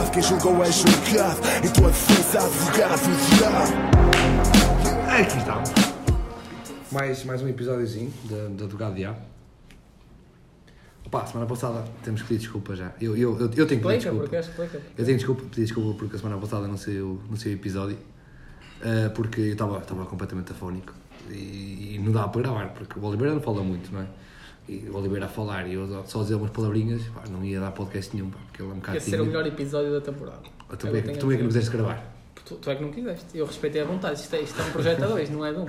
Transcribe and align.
lado. 0.00 0.10
Quem 0.10 0.22
julgou 0.22 0.64
é 0.64 0.72
julgado. 0.72 1.40
Em 1.64 1.72
tua 1.72 1.88
defesa, 1.88 2.38
advogado, 2.38 3.00
diabo. 3.36 3.72
Aqui 5.08 5.38
estamos. 5.38 5.70
Mais, 6.90 7.24
mais 7.24 7.42
um 7.42 7.48
episódiozinho 7.48 8.12
da 8.24 8.64
Advogado 8.64 8.94
Diabo. 8.94 9.18
Opa, 11.06 11.26
semana 11.26 11.46
passada 11.46 11.84
temos 12.02 12.22
que 12.22 12.28
pedir 12.28 12.40
desculpa 12.40 12.74
já. 12.74 12.92
Eu, 13.00 13.16
eu, 13.16 13.38
eu, 13.38 13.50
eu 13.56 13.66
tenho 13.66 13.66
que 13.66 13.86
pedir 13.86 13.98
desculpa. 13.98 14.20
porque 14.20 14.36
explica. 14.36 14.80
Eu 14.96 15.04
tenho 15.04 15.16
desculpa, 15.16 15.42
pedir 15.42 15.62
desculpa 15.62 15.98
porque 15.98 16.16
a 16.16 16.18
semana 16.18 16.40
passada 16.40 16.66
não 16.66 16.76
saiu, 16.76 17.20
não 17.28 17.36
saiu 17.36 17.54
episódio. 17.54 17.98
ah, 18.82 19.10
porque 19.10 19.40
eu 19.40 19.52
estava 19.52 19.78
estava 19.78 20.04
completamente 20.06 20.52
afónico. 20.52 20.94
E, 21.30 21.94
e 21.94 22.00
não 22.02 22.10
dava 22.12 22.28
para 22.28 22.42
gravar, 22.42 22.68
porque 22.70 22.98
o 22.98 23.04
Oliveira 23.04 23.34
não 23.34 23.42
fala 23.42 23.62
muito, 23.62 23.92
não 23.92 24.00
é? 24.00 24.06
E 24.70 24.88
o 24.88 24.96
Oliveira 24.96 25.26
a 25.26 25.28
falar 25.28 25.66
e 25.66 25.74
eu 25.74 26.04
só 26.06 26.22
dizer 26.22 26.36
umas 26.36 26.50
palavrinhas, 26.50 27.02
pá, 27.12 27.24
não 27.28 27.44
ia 27.44 27.58
dar 27.58 27.72
podcast 27.72 28.14
nenhum, 28.14 28.30
pá, 28.30 28.38
porque 28.46 28.62
ele 28.62 28.70
é 28.70 28.72
um 28.72 28.76
bocado 28.76 29.22
o 29.22 29.26
melhor 29.26 29.46
episódio 29.46 29.92
da 29.92 30.00
temporada. 30.00 30.42
Ah, 30.68 30.76
Tu 30.76 30.86
É 30.86 30.90
é 30.90 31.02
tu 31.02 31.10
é 31.10 31.12
que 31.12 31.18
não 31.24 31.28
dizer. 31.28 31.46
quiseste 31.48 31.70
gravar. 31.70 32.14
Tu, 32.44 32.54
tu 32.54 32.70
é 32.70 32.76
que 32.76 32.82
não 32.82 32.92
quiseste. 32.92 33.26
Eu 33.36 33.46
respeitei 33.46 33.82
a 33.82 33.84
vontade. 33.84 34.20
Isto 34.20 34.36
é, 34.36 34.42
isto 34.42 34.60
é 34.60 34.64
um 34.64 34.70
projeto 34.70 35.02
a 35.02 35.06
dois, 35.08 35.28
não 35.28 35.44
é 35.44 35.52
de 35.52 35.58
um. 35.58 35.66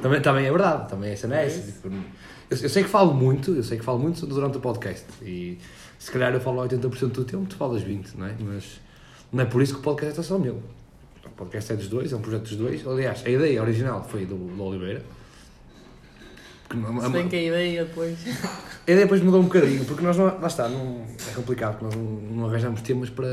Também, 0.00 0.20
também 0.20 0.46
é 0.46 0.50
verdade, 0.50 0.88
também 0.88 1.10
essa 1.10 1.26
não 1.26 1.34
é 1.34 1.46
essa. 1.46 1.60
Tipo, 1.72 1.88
eu, 1.88 2.56
eu 2.62 2.68
sei 2.68 2.84
que 2.84 2.88
falo 2.88 3.12
muito, 3.12 3.56
eu 3.56 3.62
sei 3.64 3.76
que 3.76 3.84
falo 3.84 3.98
muito 3.98 4.24
durante 4.26 4.58
o 4.58 4.60
podcast 4.60 5.06
e 5.22 5.58
se 5.98 6.10
calhar 6.12 6.32
eu 6.32 6.40
falo 6.40 6.62
80% 6.62 7.08
do 7.08 7.24
tempo, 7.24 7.46
tu 7.46 7.56
falas 7.56 7.82
20%, 7.82 8.14
não 8.16 8.26
é? 8.26 8.34
Mas 8.38 8.80
não 9.32 9.42
é 9.42 9.46
por 9.46 9.60
isso 9.62 9.74
que 9.74 9.80
o 9.80 9.82
podcast 9.82 10.20
é 10.20 10.22
só 10.22 10.38
meu. 10.38 10.62
O 11.26 11.30
podcast 11.30 11.72
é 11.72 11.76
dos 11.76 11.88
dois, 11.88 12.12
é 12.12 12.16
um 12.16 12.20
projeto 12.20 12.42
dos 12.42 12.56
dois. 12.56 12.86
Aliás, 12.86 13.24
a 13.26 13.30
ideia 13.30 13.60
original 13.62 14.04
foi 14.04 14.24
do, 14.26 14.36
do 14.36 14.62
Oliveira. 14.62 15.02
Porque 16.68 16.82
não- 16.82 17.00
Se 17.00 17.08
bem 17.08 17.28
que 17.28 17.36
a 17.36 17.42
ideia 17.42 17.84
depois. 17.84 18.18
a 18.26 18.90
ideia 18.90 19.00
depois 19.06 19.22
mudou 19.22 19.40
um 19.40 19.44
bocadinho, 19.44 19.84
porque 19.86 20.02
nós 20.02 20.16
não, 20.18 20.26
lá 20.26 20.46
está, 20.46 20.68
não, 20.68 21.06
é 21.30 21.34
complicado, 21.34 21.82
nós 21.82 21.94
não, 21.94 22.02
não 22.02 22.46
arranjamos 22.46 22.82
temas 22.82 23.08
para, 23.08 23.26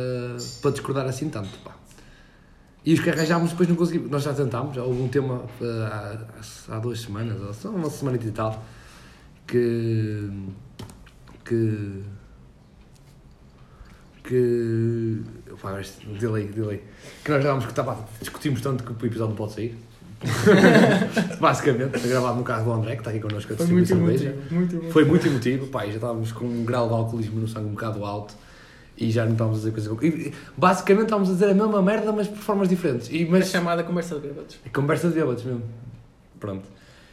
para 0.62 0.72
discordar 0.72 1.06
assim 1.06 1.30
tanto, 1.30 1.58
pá. 1.60 1.76
E 2.86 2.94
os 2.94 3.00
que 3.00 3.10
arranjámos 3.10 3.50
depois 3.50 3.68
não 3.68 3.76
conseguimos, 3.76 4.10
nós 4.12 4.24
já 4.24 4.34
tentámos, 4.34 4.76
já 4.76 4.84
houve 4.84 5.02
um 5.02 5.08
tema 5.10 5.44
eh, 5.60 5.66
há, 6.70 6.76
há 6.76 6.80
duas 6.80 7.02
semanas, 7.02 7.42
ou 7.42 7.54
só 7.54 7.70
uma 7.72 7.90
semana 7.90 8.18
e 8.24 8.32
tal, 8.32 8.64
que, 9.48 10.30
que, 11.44 12.04
que, 14.24 15.24
pá, 15.62 15.82
delay, 16.20 16.48
delay, 16.48 16.84
que 17.24 17.32
nós 17.32 17.44
já 17.44 17.58
que 17.58 17.66
estava, 17.70 18.08
discutimos 18.20 18.62
tanto 18.62 18.84
que 18.84 18.92
o 18.92 19.08
episódio 19.08 19.30
não 19.30 19.36
pode 19.36 19.54
sair. 19.54 19.78
Basicamente, 21.40 22.00
foi 22.00 22.10
gravado 22.10 22.38
no 22.38 22.44
carro 22.44 22.66
do 22.66 22.72
André, 22.74 22.94
que 22.96 23.02
está 23.02 23.12
aqui 23.12 23.20
connosco 23.20 23.54
a 23.54 23.56
distribuir 23.56 23.86
cerveja. 23.88 24.36
Muito 24.52 24.76
emotivo. 24.76 24.92
Foi 24.92 25.06
muito 25.06 25.28
emotivo, 25.28 25.68
pá, 25.68 25.86
já 25.86 25.94
estávamos 25.94 26.32
com 26.32 26.46
um 26.46 26.64
grau 26.66 26.88
de 26.88 26.94
alcoolismo 26.94 27.40
no 27.42 27.48
sangue 27.48 27.68
um 27.68 27.72
bocado 27.72 28.04
alto 28.06 28.34
e 28.98 29.12
já 29.12 29.26
não 29.26 29.34
estávamos 29.34 29.66
a 29.66 29.70
dizer 29.70 29.90
coisa. 29.90 30.06
E, 30.06 30.34
basicamente 30.58 31.04
estávamos 31.06 31.30
a 31.30 31.34
dizer 31.34 31.50
a 31.50 31.54
mesma 31.54 31.82
merda, 31.82 32.12
mas 32.12 32.28
por 32.28 32.38
formas 32.38 32.70
diferentes. 32.70 33.10
E, 33.12 33.26
A 33.26 33.30
mas 33.30 33.50
chamada 33.50 33.84
conversa 33.84 34.16
de 34.16 34.22
bêbados. 34.28 34.58
conversa 34.74 35.10
de 35.10 35.16
bêbados 35.16 35.44
mesmo. 35.44 35.64
Pronto. 36.40 36.64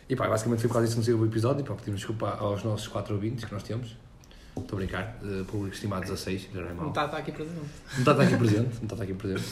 E 0.08 0.16
pá, 0.16 0.28
basicamente 0.28 0.60
foi 0.60 0.68
por 0.68 0.74
causa 0.74 0.86
disso 0.86 0.96
que 0.96 1.00
não 1.00 1.04
saiu 1.04 1.18
o 1.20 1.26
episódio. 1.26 1.60
E 1.62 1.64
pá, 1.64 1.74
pedimos 1.74 2.00
desculpa 2.00 2.28
aos 2.38 2.62
nossos 2.62 2.86
quatro 2.88 3.14
ouvintes 3.14 3.44
que 3.44 3.52
nós 3.52 3.62
temos. 3.62 3.96
Estou 4.56 4.76
a 4.76 4.80
brincar, 4.80 5.18
uh, 5.22 5.44
público 5.46 5.74
estimado 5.74 6.02
16, 6.02 6.48
já 6.52 6.60
não 6.60 6.66
é 6.66 6.70
Não 6.70 6.76
mal. 6.76 6.88
está, 6.90 7.06
está 7.06 7.16
aqui 7.18 7.32
presente. 7.32 7.56
Não 7.96 8.12
está 8.12 8.22
aqui 8.22 8.36
presente, 8.36 8.76
não 8.80 8.88
está 8.92 9.02
aqui 9.04 9.14
presente. 9.14 9.44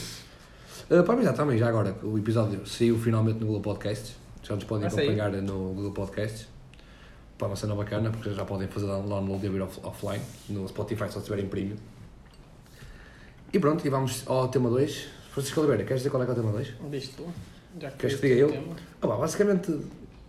Uh, 0.91 1.03
pá, 1.05 1.15
mas 1.15 1.23
já 1.23 1.31
também, 1.33 1.57
já 1.57 1.69
agora, 1.69 1.95
o 2.03 2.17
episódio 2.17 2.65
saiu 2.67 2.97
finalmente 2.99 3.39
no 3.39 3.45
Google 3.45 3.61
Podcasts. 3.61 4.15
Já 4.43 4.55
nos 4.55 4.63
podem 4.65 4.85
Ah, 4.85 4.87
acompanhar 4.89 5.31
no 5.31 5.73
Google 5.73 5.91
Podcasts. 5.93 6.47
Pá, 7.37 7.45
uma 7.47 7.55
cena 7.55 7.73
bacana, 7.75 8.11
porque 8.11 8.31
já 8.33 8.43
podem 8.43 8.67
fazer 8.67 8.87
download 8.87 9.43
e 9.45 9.47
ouvir 9.47 9.61
off- 9.61 9.79
offline. 9.83 10.21
No 10.49 10.67
Spotify, 10.67 11.05
só 11.09 11.19
se 11.19 11.25
tiverem 11.25 11.47
premium. 11.47 11.77
E 13.53 13.59
pronto, 13.59 13.85
e 13.85 13.89
vamos 13.89 14.23
ao 14.27 14.47
tema 14.49 14.69
2. 14.69 15.07
Francisco 15.31 15.61
Oliveira, 15.61 15.83
queres 15.85 16.01
dizer 16.01 16.09
qual 16.09 16.23
é 16.23 16.25
que 16.25 16.31
é 16.31 16.33
o 16.33 16.37
tema 16.37 16.51
2? 16.51 16.73
Diz 16.91 17.07
tu. 17.09 17.25
Já 17.79 17.89
que 17.91 17.97
Queres 17.97 18.15
que 18.19 18.27
diga 18.27 18.39
eu? 18.41 18.51
tema. 18.51 18.75
Ah, 19.01 19.07
pá, 19.07 19.15
basicamente, 19.15 19.79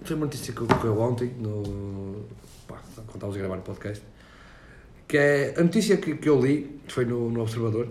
foi 0.02 0.14
uma 0.16 0.26
notícia 0.26 0.52
que 0.54 0.62
ocorreu 0.62 1.00
ontem, 1.00 1.28
no, 1.40 2.24
pá, 2.68 2.76
quando 2.94 3.14
estávamos 3.14 3.36
a 3.36 3.38
gravar 3.40 3.58
o 3.58 3.62
podcast, 3.62 4.02
que 5.08 5.16
é 5.16 5.54
a 5.58 5.62
notícia 5.62 5.96
que, 5.96 6.14
que 6.16 6.28
eu 6.28 6.40
li, 6.40 6.80
foi 6.86 7.04
no, 7.04 7.28
no 7.30 7.42
Observador. 7.42 7.88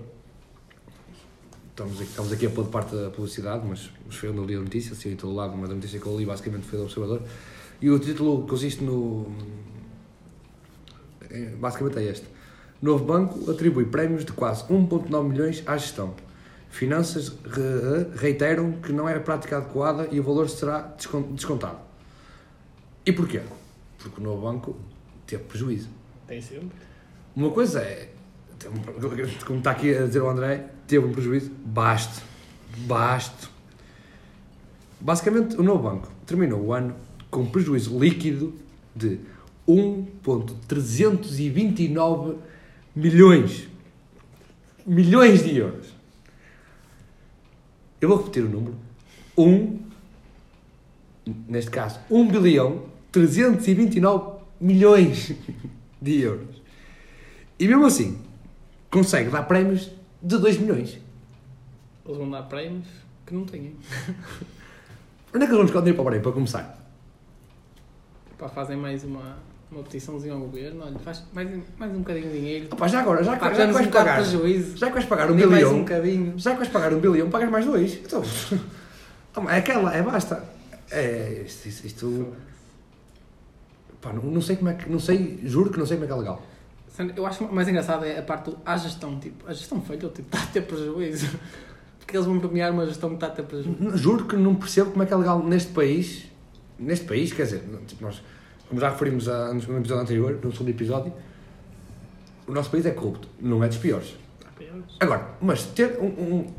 Estamos 1.71 1.95
aqui, 2.01 2.09
estamos 2.09 2.31
aqui 2.33 2.45
a 2.45 2.49
pôr 2.49 2.65
de 2.65 2.69
parte 2.69 2.95
da 2.95 3.09
publicidade, 3.09 3.65
mas, 3.67 3.89
mas 4.05 4.15
foi 4.15 4.29
onde 4.29 4.39
eu 4.39 4.45
li 4.45 4.55
a 4.55 4.59
notícia, 4.59 4.93
saiu 4.93 5.13
em 5.13 5.15
todo 5.15 5.33
lado, 5.33 5.55
mas 5.57 5.69
a 5.71 5.73
notícia 5.73 5.99
que 5.99 6.05
eu 6.05 6.17
li 6.17 6.25
basicamente 6.25 6.67
foi 6.67 6.77
do 6.77 6.83
Observador. 6.85 7.21
E 7.81 7.89
o 7.89 7.97
título 7.97 8.45
consiste 8.45 8.83
no. 8.83 9.31
é, 11.29 11.45
Basicamente 11.55 11.97
é 11.99 12.03
este. 12.03 12.25
Novo 12.81 13.05
banco 13.05 13.49
atribui 13.49 13.85
prémios 13.85 14.25
de 14.25 14.31
quase 14.33 14.63
1,9 14.65 15.23
milhões 15.29 15.63
à 15.65 15.77
gestão. 15.77 16.13
Finanças 16.69 17.29
re- 17.45 18.15
reiteram 18.17 18.73
que 18.73 18.91
não 18.91 19.07
era 19.07 19.19
prática 19.19 19.57
adequada 19.57 20.07
e 20.11 20.19
o 20.19 20.23
valor 20.23 20.49
será 20.49 20.81
descon- 20.81 21.33
descontado. 21.33 21.79
E 23.05 23.11
porquê? 23.11 23.41
Porque 23.97 24.19
o 24.19 24.23
novo 24.23 24.41
banco 24.41 24.75
teve 25.25 25.43
prejuízo. 25.43 25.89
Tem 26.27 26.41
sempre. 26.41 26.69
Uma 27.35 27.49
coisa 27.51 27.79
é, 27.81 28.09
como 29.45 29.59
está 29.59 29.71
aqui 29.71 29.95
a 29.95 30.05
dizer 30.05 30.21
o 30.21 30.29
André, 30.29 30.67
teve 30.87 31.05
um 31.05 31.11
prejuízo 31.11 31.51
basto. 31.65 32.21
Basto. 32.85 33.49
Basicamente, 34.99 35.55
o 35.57 35.63
novo 35.63 35.83
banco 35.83 36.09
terminou 36.25 36.61
o 36.61 36.73
ano 36.73 36.95
com 37.29 37.41
um 37.41 37.49
prejuízo 37.49 37.99
líquido 37.99 38.53
de 38.95 39.19
1,329 39.67 42.37
milhões. 42.95 43.67
Milhões 44.85 45.43
de 45.43 45.57
euros. 45.57 45.87
Eu 47.99 48.07
vou 48.09 48.17
repetir 48.17 48.43
o 48.43 48.49
número. 48.49 48.75
1, 49.37 49.79
neste 51.47 51.71
caso, 51.71 51.99
1 52.09 52.27
bilhão 52.27 52.83
329 53.11 54.41
milhões 54.59 55.33
de 56.01 56.21
euros. 56.21 56.61
E 57.59 57.67
mesmo 57.67 57.85
assim, 57.85 58.17
consegue 58.91 59.29
dar 59.29 59.43
prémios 59.43 59.89
de 60.21 60.37
2 60.37 60.57
milhões. 60.59 60.99
Eles 62.05 62.17
vão 62.17 62.29
dar 62.29 62.43
prémios 62.43 62.87
que 63.25 63.33
não 63.33 63.45
têm. 63.45 63.75
Onde 65.33 65.45
é 65.45 65.47
que 65.47 65.53
eles 65.53 65.57
vão 65.57 65.61
buscar 65.63 65.79
o 65.79 65.81
dinheiro 65.81 65.95
para 65.95 66.01
o 66.03 66.05
prémio, 66.05 66.23
para 66.23 66.31
começar? 66.33 66.77
Pá, 68.37 68.49
fazem 68.49 68.75
mais 68.75 69.03
uma, 69.03 69.37
uma 69.71 69.81
petiçãozinha 69.83 70.33
ao 70.33 70.39
governo. 70.41 70.83
Olha, 70.83 70.99
faz 70.99 71.23
mais, 71.33 71.49
mais 71.77 71.91
um 71.93 71.99
bocadinho 71.99 72.29
de 72.29 72.37
dinheiro. 72.39 72.67
Opa, 72.71 72.87
já 72.87 72.99
agora, 72.99 73.23
já, 73.23 73.33
que- 73.33 73.39
Pá, 73.39 73.45
já 73.45 73.51
que 73.51 73.57
temos 73.59 73.73
vais 73.75 73.87
um 73.87 73.91
pagar, 73.91 74.15
prejuízo. 74.21 74.77
já 74.77 74.87
que 74.87 74.93
vais 74.93 75.05
pagar 75.05 75.31
um 75.31 75.35
bilhão, 75.35 75.75
um 75.75 75.79
bocadinho. 75.79 76.33
já 76.37 76.51
que 76.51 76.57
vais 76.57 76.69
pagar 76.69 76.93
um 76.93 76.99
bilhão, 76.99 77.29
pagas 77.29 77.49
mais 77.49 77.65
dois. 77.65 77.93
Então, 78.03 78.21
é 79.49 79.57
aquela, 79.57 79.95
é 79.95 80.01
basta. 80.01 80.43
É, 80.89 81.43
isto, 81.45 81.67
isto, 81.69 81.85
isto- 81.87 82.35
pá, 84.01 84.11
não, 84.11 84.23
não 84.23 84.41
sei 84.41 84.57
como 84.57 84.69
é 84.69 84.73
que, 84.73 84.89
não 84.89 84.99
sei, 84.99 85.39
juro 85.43 85.69
que 85.71 85.79
não 85.79 85.85
sei 85.85 85.95
como 85.95 86.03
é 86.05 86.07
que 86.07 86.13
é 86.13 86.17
legal. 86.17 86.41
Eu 87.15 87.25
acho 87.25 87.51
mais 87.51 87.67
engraçado 87.67 88.05
é 88.05 88.19
a 88.19 88.21
parte 88.21 88.49
do 88.49 88.57
à 88.65 88.75
gestão. 88.77 89.19
Tipo, 89.19 89.47
a 89.47 89.53
gestão 89.53 89.81
feita, 89.81 90.07
tipo, 90.09 90.35
está 90.35 90.43
a 90.47 90.51
ter 90.51 90.61
prejuízo. 90.61 91.27
Porque 91.99 92.17
eles 92.17 92.25
vão 92.25 92.39
premiar 92.39 92.71
uma 92.71 92.85
gestão 92.85 93.09
que 93.09 93.15
está 93.15 93.27
a 93.27 93.29
ter 93.29 93.43
prejuízo. 93.43 93.97
Juro 93.97 94.25
que 94.25 94.35
não 94.35 94.55
percebo 94.55 94.91
como 94.91 95.03
é 95.03 95.05
que 95.05 95.13
é 95.13 95.15
legal 95.15 95.41
neste 95.43 95.71
país, 95.71 96.25
neste 96.77 97.05
país, 97.05 97.31
quer 97.31 97.43
dizer, 97.43 97.63
tipo, 97.87 98.03
nós, 98.03 98.21
como 98.67 98.81
já 98.81 98.89
referimos 98.89 99.29
a, 99.29 99.53
no 99.53 99.59
episódio 99.77 100.03
anterior, 100.03 100.39
no 100.43 100.51
segundo 100.51 100.69
episódio, 100.69 101.13
o 102.47 102.51
nosso 102.51 102.69
país 102.69 102.85
é 102.85 102.91
corrupto, 102.91 103.27
não 103.39 103.63
é 103.63 103.67
dos 103.67 103.77
piores. 103.77 104.15
Agora, 104.99 105.29
mas 105.41 105.63
ter 105.67 105.97
um, 105.99 106.07
um, 106.07 106.53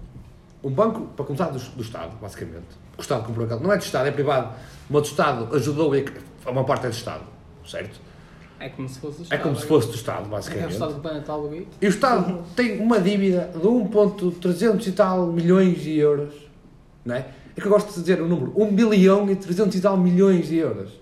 um 0.65 0.71
banco, 0.71 1.09
para 1.15 1.25
começar, 1.25 1.49
do, 1.49 1.59
do 1.59 1.83
Estado, 1.83 2.17
basicamente, 2.21 2.67
o 2.97 3.01
Estado 3.01 3.27
comprou 3.27 3.45
aquele, 3.45 3.61
não 3.61 3.73
é 3.73 3.77
do 3.77 3.83
Estado, 3.83 4.09
é 4.09 4.11
privado, 4.11 4.55
mas 4.89 5.03
do 5.03 5.09
Estado 5.09 5.55
ajudou 5.55 5.95
e 5.95 6.05
uma 6.47 6.65
parte 6.65 6.87
é 6.87 6.89
do 6.89 6.95
Estado, 6.95 7.25
certo? 7.67 8.01
É 8.65 8.69
como 8.69 8.89
se 8.89 8.99
fosse 9.01 9.19
o 9.19 9.21
É 9.21 9.23
Estado. 9.25 9.43
como 9.43 9.57
se 9.57 9.67
fosse 9.67 9.89
do 9.89 9.95
Estado, 9.95 10.23
É 10.23 10.27
o 10.27 10.31
basicamente. 10.31 10.73
Estado 10.73 10.95
do 10.95 11.01
Planeta 11.01 11.33
Albuquerque. 11.33 11.69
E 11.81 11.87
o 11.87 11.89
Estado 11.89 12.45
tem 12.55 12.79
uma 12.81 13.01
dívida 13.01 13.51
de 13.53 13.59
1.300 13.61 14.87
e 14.87 14.93
tal 14.93 15.27
milhões 15.27 15.81
de 15.83 15.97
euros, 15.99 16.33
não 17.05 17.15
é? 17.17 17.27
É 17.57 17.61
que 17.61 17.67
eu 17.67 17.71
gosto 17.71 17.89
de 17.93 18.01
dizer 18.01 18.23
o 18.23 18.29
número, 18.29 18.53
1 18.57 18.75
bilhão 18.75 19.31
e 19.31 19.37
300 19.37 19.77
e 19.77 19.81
tal 19.81 19.97
milhões 19.97 20.47
de 20.49 20.57
euros. 20.57 21.01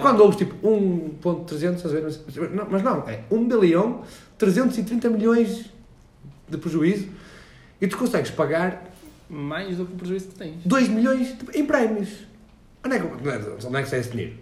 Quando 0.00 0.20
ouves 0.20 0.36
tipo 0.36 0.54
1.300, 0.64 1.74
estás 1.76 1.86
a 1.86 1.88
ver? 1.88 2.02
Mas 2.04 2.36
não, 2.52 2.66
mas 2.70 2.82
não, 2.82 3.08
é 3.08 3.24
1 3.30 3.48
bilhão 3.48 4.02
330 4.38 5.10
milhões 5.10 5.64
de 6.48 6.56
prejuízo 6.58 7.08
e 7.80 7.88
tu 7.88 7.96
consegues 7.96 8.30
pagar 8.30 8.92
Mais 9.28 9.76
do 9.78 9.86
que 9.86 9.92
o 9.94 9.96
prejuízo 9.96 10.28
que 10.28 10.34
tens. 10.36 10.56
2 10.64 10.88
milhões 10.88 11.34
em 11.54 11.64
prémios. 11.66 12.10
Onde 12.84 12.96
é 12.96 12.98
que, 13.00 13.06
onde 13.66 13.76
é 13.76 13.82
que 13.82 13.88
sai 13.88 14.00
esse 14.00 14.10
dinheiro? 14.10 14.34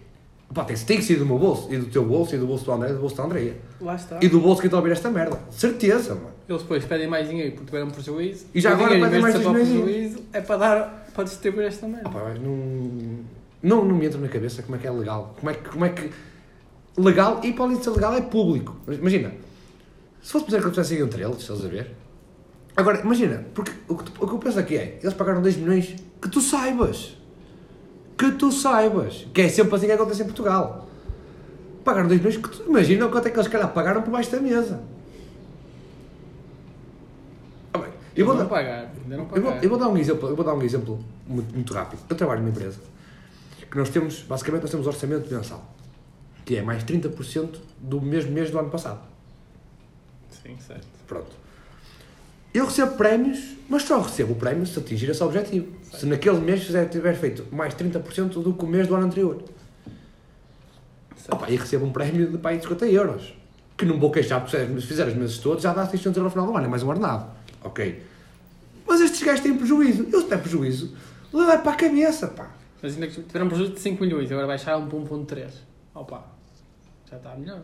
Pá, 0.53 0.65
tem, 0.65 0.75
tem 0.75 0.97
que 0.97 1.03
ser 1.03 1.15
do 1.17 1.25
meu 1.25 1.37
bolso, 1.39 1.71
e 1.73 1.77
do 1.77 1.85
teu 1.85 2.03
bolso, 2.05 2.35
e 2.35 2.37
do 2.37 2.45
bolso 2.45 2.65
do 2.65 2.71
André, 2.73 2.89
e 2.89 2.93
do 2.93 2.99
bolso 2.99 3.15
da 3.15 3.23
Andreia. 3.23 3.55
Lá 3.79 3.95
está. 3.95 4.19
E 4.21 4.27
do 4.27 4.39
bolso 4.41 4.59
que 4.61 4.67
está 4.67 4.77
a 4.77 4.79
ouvir 4.81 4.91
esta 4.91 5.09
merda. 5.09 5.39
Certeza, 5.49 6.13
mano. 6.15 6.31
Eles 6.49 6.61
depois 6.63 6.83
pedem 6.83 7.07
mais 7.07 7.29
dinheiro 7.29 7.51
porque 7.51 7.65
tiveram 7.67 7.89
prejuízo. 7.89 8.45
E 8.53 8.59
já 8.59 8.71
agora 8.73 8.89
dinheiro, 8.89 9.05
pedem 9.07 9.21
mais 9.21 9.35
ser 9.35 9.41
para 9.41 9.49
o 9.49 9.53
dois 9.53 9.67
prejuízo, 9.69 10.19
é 10.33 10.41
para 10.41 10.57
dar 10.57 11.07
para 11.13 11.23
distribuir 11.23 11.67
esta 11.67 11.87
merda. 11.87 12.03
Ah, 12.05 12.09
pá, 12.09 12.21
mas 12.25 12.41
não, 12.41 12.55
não, 13.63 13.85
não 13.85 13.95
me 13.95 14.05
entra 14.05 14.19
na 14.19 14.27
cabeça 14.27 14.61
como 14.63 14.75
é 14.75 14.79
que 14.79 14.87
é 14.87 14.91
legal. 14.91 15.35
Como 15.39 15.49
é 15.49 15.53
que, 15.53 15.69
como 15.69 15.85
é 15.85 15.89
que 15.89 16.09
legal, 16.97 17.39
e 17.43 17.53
para 17.53 17.63
além 17.65 17.77
de 17.77 17.83
ser 17.83 17.89
legal, 17.91 18.13
é 18.15 18.21
público. 18.21 18.75
Imagina, 18.89 19.31
se 20.21 20.31
fosse 20.33 20.45
dizer 20.45 20.57
que 20.57 20.63
acontecesse 20.67 21.01
entre 21.01 21.23
eles, 21.23 21.37
estás 21.37 21.63
a 21.63 21.67
ver? 21.69 21.91
Agora, 22.75 22.99
imagina, 23.01 23.45
porque 23.53 23.71
o 23.87 23.95
que, 23.95 24.03
tu- 24.11 24.23
o 24.23 24.27
que 24.27 24.33
eu 24.33 24.39
penso 24.39 24.59
aqui 24.59 24.75
é, 24.77 24.99
eles 25.01 25.13
pagaram 25.13 25.41
2 25.41 25.55
milhões 25.57 25.95
que 26.21 26.29
tu 26.29 26.41
saibas. 26.41 27.17
Que 28.21 28.31
tu 28.33 28.51
saibas. 28.51 29.25
Que 29.33 29.41
é 29.41 29.49
sempre 29.49 29.75
assim 29.75 29.87
que 29.87 29.91
acontece 29.93 30.21
em 30.21 30.25
Portugal. 30.25 30.87
Pagaram 31.83 32.07
2 32.07 32.19
milhões 32.21 32.37
que 32.37 32.49
tu 32.49 32.63
imagina 32.69 33.07
quanto 33.07 33.27
é 33.27 33.31
que 33.31 33.35
eles 33.37 33.47
calhar 33.47 33.73
pagaram 33.73 34.03
por 34.03 34.11
baixo 34.11 34.29
da 34.31 34.39
mesa. 34.39 34.79
Ah, 37.73 37.79
eu 38.15 38.25
vou 38.25 38.35
dar- 38.35 38.45
pagar. 38.45 38.91
Eu 39.35 39.41
vou, 39.41 39.51
eu 39.63 39.69
vou 39.69 39.79
dar 39.79 39.87
um 39.89 39.97
exemplo, 39.97 40.29
eu 40.29 40.35
vou 40.35 40.45
dar 40.45 40.53
um 40.53 40.61
exemplo 40.61 41.03
muito, 41.27 41.53
muito 41.53 41.73
rápido. 41.73 41.99
Eu 42.09 42.15
trabalho 42.15 42.41
numa 42.41 42.51
empresa 42.51 42.79
que 43.69 43.77
nós 43.77 43.89
temos, 43.89 44.21
basicamente, 44.23 44.61
nós 44.63 44.71
temos 44.71 44.85
orçamento 44.85 45.33
mensal, 45.33 45.63
que 46.45 46.57
é 46.57 46.61
mais 46.61 46.83
30% 46.83 47.55
do 47.79 48.01
mesmo 48.01 48.31
mês 48.31 48.51
do 48.51 48.59
ano 48.59 48.69
passado. 48.69 48.99
Sim, 50.43 50.55
certo. 50.59 50.85
Pronto. 51.07 51.31
Eu 52.53 52.65
recebo 52.65 52.97
prémios, 52.97 53.55
mas 53.69 53.83
só 53.83 54.01
recebo 54.01 54.33
o 54.33 54.35
prémio 54.35 54.65
se 54.65 54.77
atingir 54.77 55.09
esse 55.09 55.23
objetivo. 55.23 55.67
Se 55.93 56.05
naquele 56.05 56.39
mês 56.39 56.63
fizer, 56.63 56.85
tiver 56.89 57.15
feito 57.15 57.45
mais 57.51 57.73
30% 57.73 58.41
do 58.43 58.53
que 58.53 58.65
o 58.65 58.67
mês 58.67 58.87
do 58.87 58.95
ano 58.95 59.05
anterior. 59.05 59.41
Opa, 61.29 61.49
e 61.49 61.55
recebo 61.55 61.85
um 61.85 61.91
prémio 61.91 62.29
de 62.29 62.37
de 62.37 62.61
50 62.61 62.87
euros. 62.87 63.33
Que 63.77 63.85
não 63.85 63.99
vou 63.99 64.11
queixar, 64.11 64.41
porque 64.41 64.57
se 64.57 64.87
fizer 64.87 65.07
os 65.07 65.13
meses 65.13 65.37
todos, 65.37 65.63
já 65.63 65.73
dá 65.73 65.85
600 65.85 66.17
euros 66.17 66.33
no 66.33 66.41
final 66.41 66.51
do 66.51 66.57
ano, 66.57 66.67
é 66.67 66.69
mais 66.69 66.83
um 66.83 66.89
ordenado. 66.89 67.31
Ok. 67.63 68.03
Mas 68.85 68.99
estes 68.99 69.23
gajos 69.23 69.41
têm 69.41 69.55
prejuízo. 69.55 70.03
Eles 70.11 70.25
têm 70.25 70.37
prejuízo. 70.37 70.93
Levar 71.31 71.63
para 71.63 71.71
a 71.71 71.75
cabeça, 71.75 72.27
pá. 72.27 72.51
Mas 72.81 72.95
ainda 72.95 73.07
que 73.07 73.21
tiveram 73.21 73.47
prejuízo 73.47 73.73
de 73.73 73.79
5 73.79 74.03
milhões, 74.03 74.29
agora 74.31 74.47
baixaram 74.47 74.87
para 74.87 74.97
1.3. 74.97 75.51
Opa, 75.95 76.25
já 77.09 77.15
está 77.15 77.35
melhor. 77.35 77.61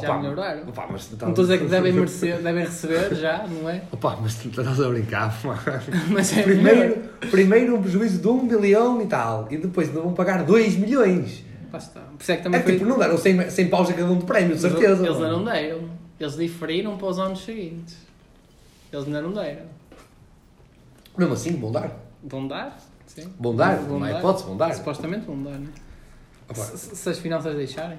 Já 0.00 0.08
Opa, 0.10 0.18
melhoraram. 0.22 0.68
Opa, 0.68 0.88
mas 0.90 1.08
Não 1.10 1.28
estou 1.28 1.28
a 1.44 1.46
dizer 1.46 1.58
que 1.60 1.66
devem, 1.66 1.92
merecer, 1.92 2.42
devem 2.42 2.64
receber 2.64 3.14
já, 3.14 3.46
não 3.46 3.70
é? 3.70 3.82
Opa, 3.92 4.18
mas 4.20 4.44
estás 4.44 4.80
a 4.80 4.88
brincar. 4.88 5.32
Mas 6.10 6.36
é 6.36 6.42
Primeiro, 6.42 6.78
melhor. 6.80 7.02
primeiro 7.30 7.76
um 7.76 7.82
prejuízo 7.82 8.20
de 8.20 8.26
1 8.26 8.48
bilhão 8.48 9.00
e 9.00 9.06
tal. 9.06 9.46
E 9.52 9.56
depois 9.56 9.88
ainda 9.88 10.00
vão 10.00 10.12
pagar 10.12 10.42
2 10.44 10.76
milhões. 10.76 11.44
Está. 11.72 12.00
Por 12.00 12.20
isso 12.20 12.32
é 12.32 12.36
que 12.36 12.42
também 12.42 12.58
É 12.60 12.62
foi... 12.64 12.72
tipo, 12.72 12.84
não 12.86 12.98
deram 12.98 13.16
100, 13.16 13.50
100 13.50 13.68
paus 13.68 13.88
a 13.90 13.92
cada 13.92 14.10
um 14.10 14.18
de 14.18 14.24
prémio, 14.24 14.54
de 14.56 14.60
certeza. 14.60 15.04
Eles 15.06 15.16
ainda 15.16 15.28
não 15.30 15.44
deram. 15.44 15.88
Eles 16.18 16.36
diferiram 16.36 16.96
para 16.96 17.06
os 17.08 17.18
anos 17.20 17.44
seguintes. 17.44 17.96
Eles 18.92 19.06
ainda 19.06 19.22
não 19.22 19.32
deram. 19.32 19.66
Mesmo 21.16 21.34
assim, 21.34 21.56
vão 21.56 21.70
dar. 21.70 21.90
Vão 22.22 22.48
dar? 22.48 22.78
Sim. 23.06 23.32
Vão 23.38 23.54
dar, 23.54 23.76
Vão 23.76 24.00
dar. 24.00 24.18
hipótese, 24.18 24.44
vão 24.46 24.56
dar. 24.56 24.74
Supostamente 24.74 25.24
vão 25.26 25.40
dar, 25.42 25.52
não 25.52 25.66
é? 25.66 26.50
Opa, 26.50 26.62
Se, 26.64 26.96
se 26.96 27.08
as 27.08 27.18
finanças 27.18 27.54
deixarem. 27.56 27.98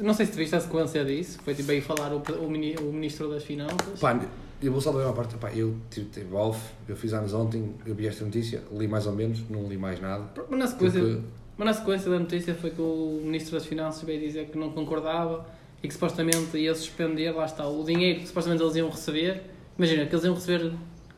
Não 0.00 0.14
sei 0.14 0.26
se 0.26 0.32
te 0.32 0.38
viste 0.38 0.56
a 0.56 0.60
sequência 0.60 1.04
disso. 1.04 1.38
Foi 1.44 1.54
tipo 1.54 1.70
aí 1.70 1.80
falar 1.80 2.12
o, 2.12 2.18
o, 2.18 2.46
o 2.46 2.92
Ministro 2.92 3.28
das 3.28 3.44
Finanças. 3.44 4.00
Pá, 4.00 4.18
eu 4.62 4.72
vou 4.72 4.80
só 4.80 4.92
dar 4.92 5.04
uma 5.04 5.12
parte. 5.12 5.36
Pá, 5.36 5.52
eu 5.52 5.76
tive, 5.90 6.06
tive 6.10 6.34
off, 6.34 6.60
eu 6.88 6.96
fiz 6.96 7.12
anos 7.12 7.32
ontem, 7.32 7.74
eu 7.86 7.94
vi 7.94 8.06
esta 8.06 8.24
notícia, 8.24 8.62
li 8.72 8.86
mais 8.86 9.06
ou 9.06 9.12
menos, 9.12 9.48
não 9.48 9.68
li 9.68 9.78
mais 9.78 10.00
nada. 10.00 10.24
Mas 10.48 10.58
na, 10.58 10.66
sequência, 10.66 11.00
Porque, 11.00 11.20
mas 11.56 11.66
na 11.66 11.74
sequência 11.74 12.10
da 12.10 12.18
notícia 12.18 12.54
foi 12.54 12.70
que 12.70 12.80
o 12.80 13.20
Ministro 13.22 13.58
das 13.58 13.66
Finanças 13.66 14.02
veio 14.02 14.20
dizer 14.20 14.46
que 14.46 14.58
não 14.58 14.70
concordava 14.70 15.46
e 15.82 15.88
que 15.88 15.94
supostamente 15.94 16.56
ia 16.58 16.74
suspender, 16.74 17.30
lá 17.30 17.46
está, 17.46 17.66
o 17.66 17.82
dinheiro 17.84 18.20
que 18.20 18.26
supostamente 18.26 18.62
eles 18.62 18.76
iam 18.76 18.90
receber. 18.90 19.42
Imagina 19.78 20.06
que 20.06 20.14
eles 20.14 20.24
iam 20.24 20.34
receber 20.34 20.72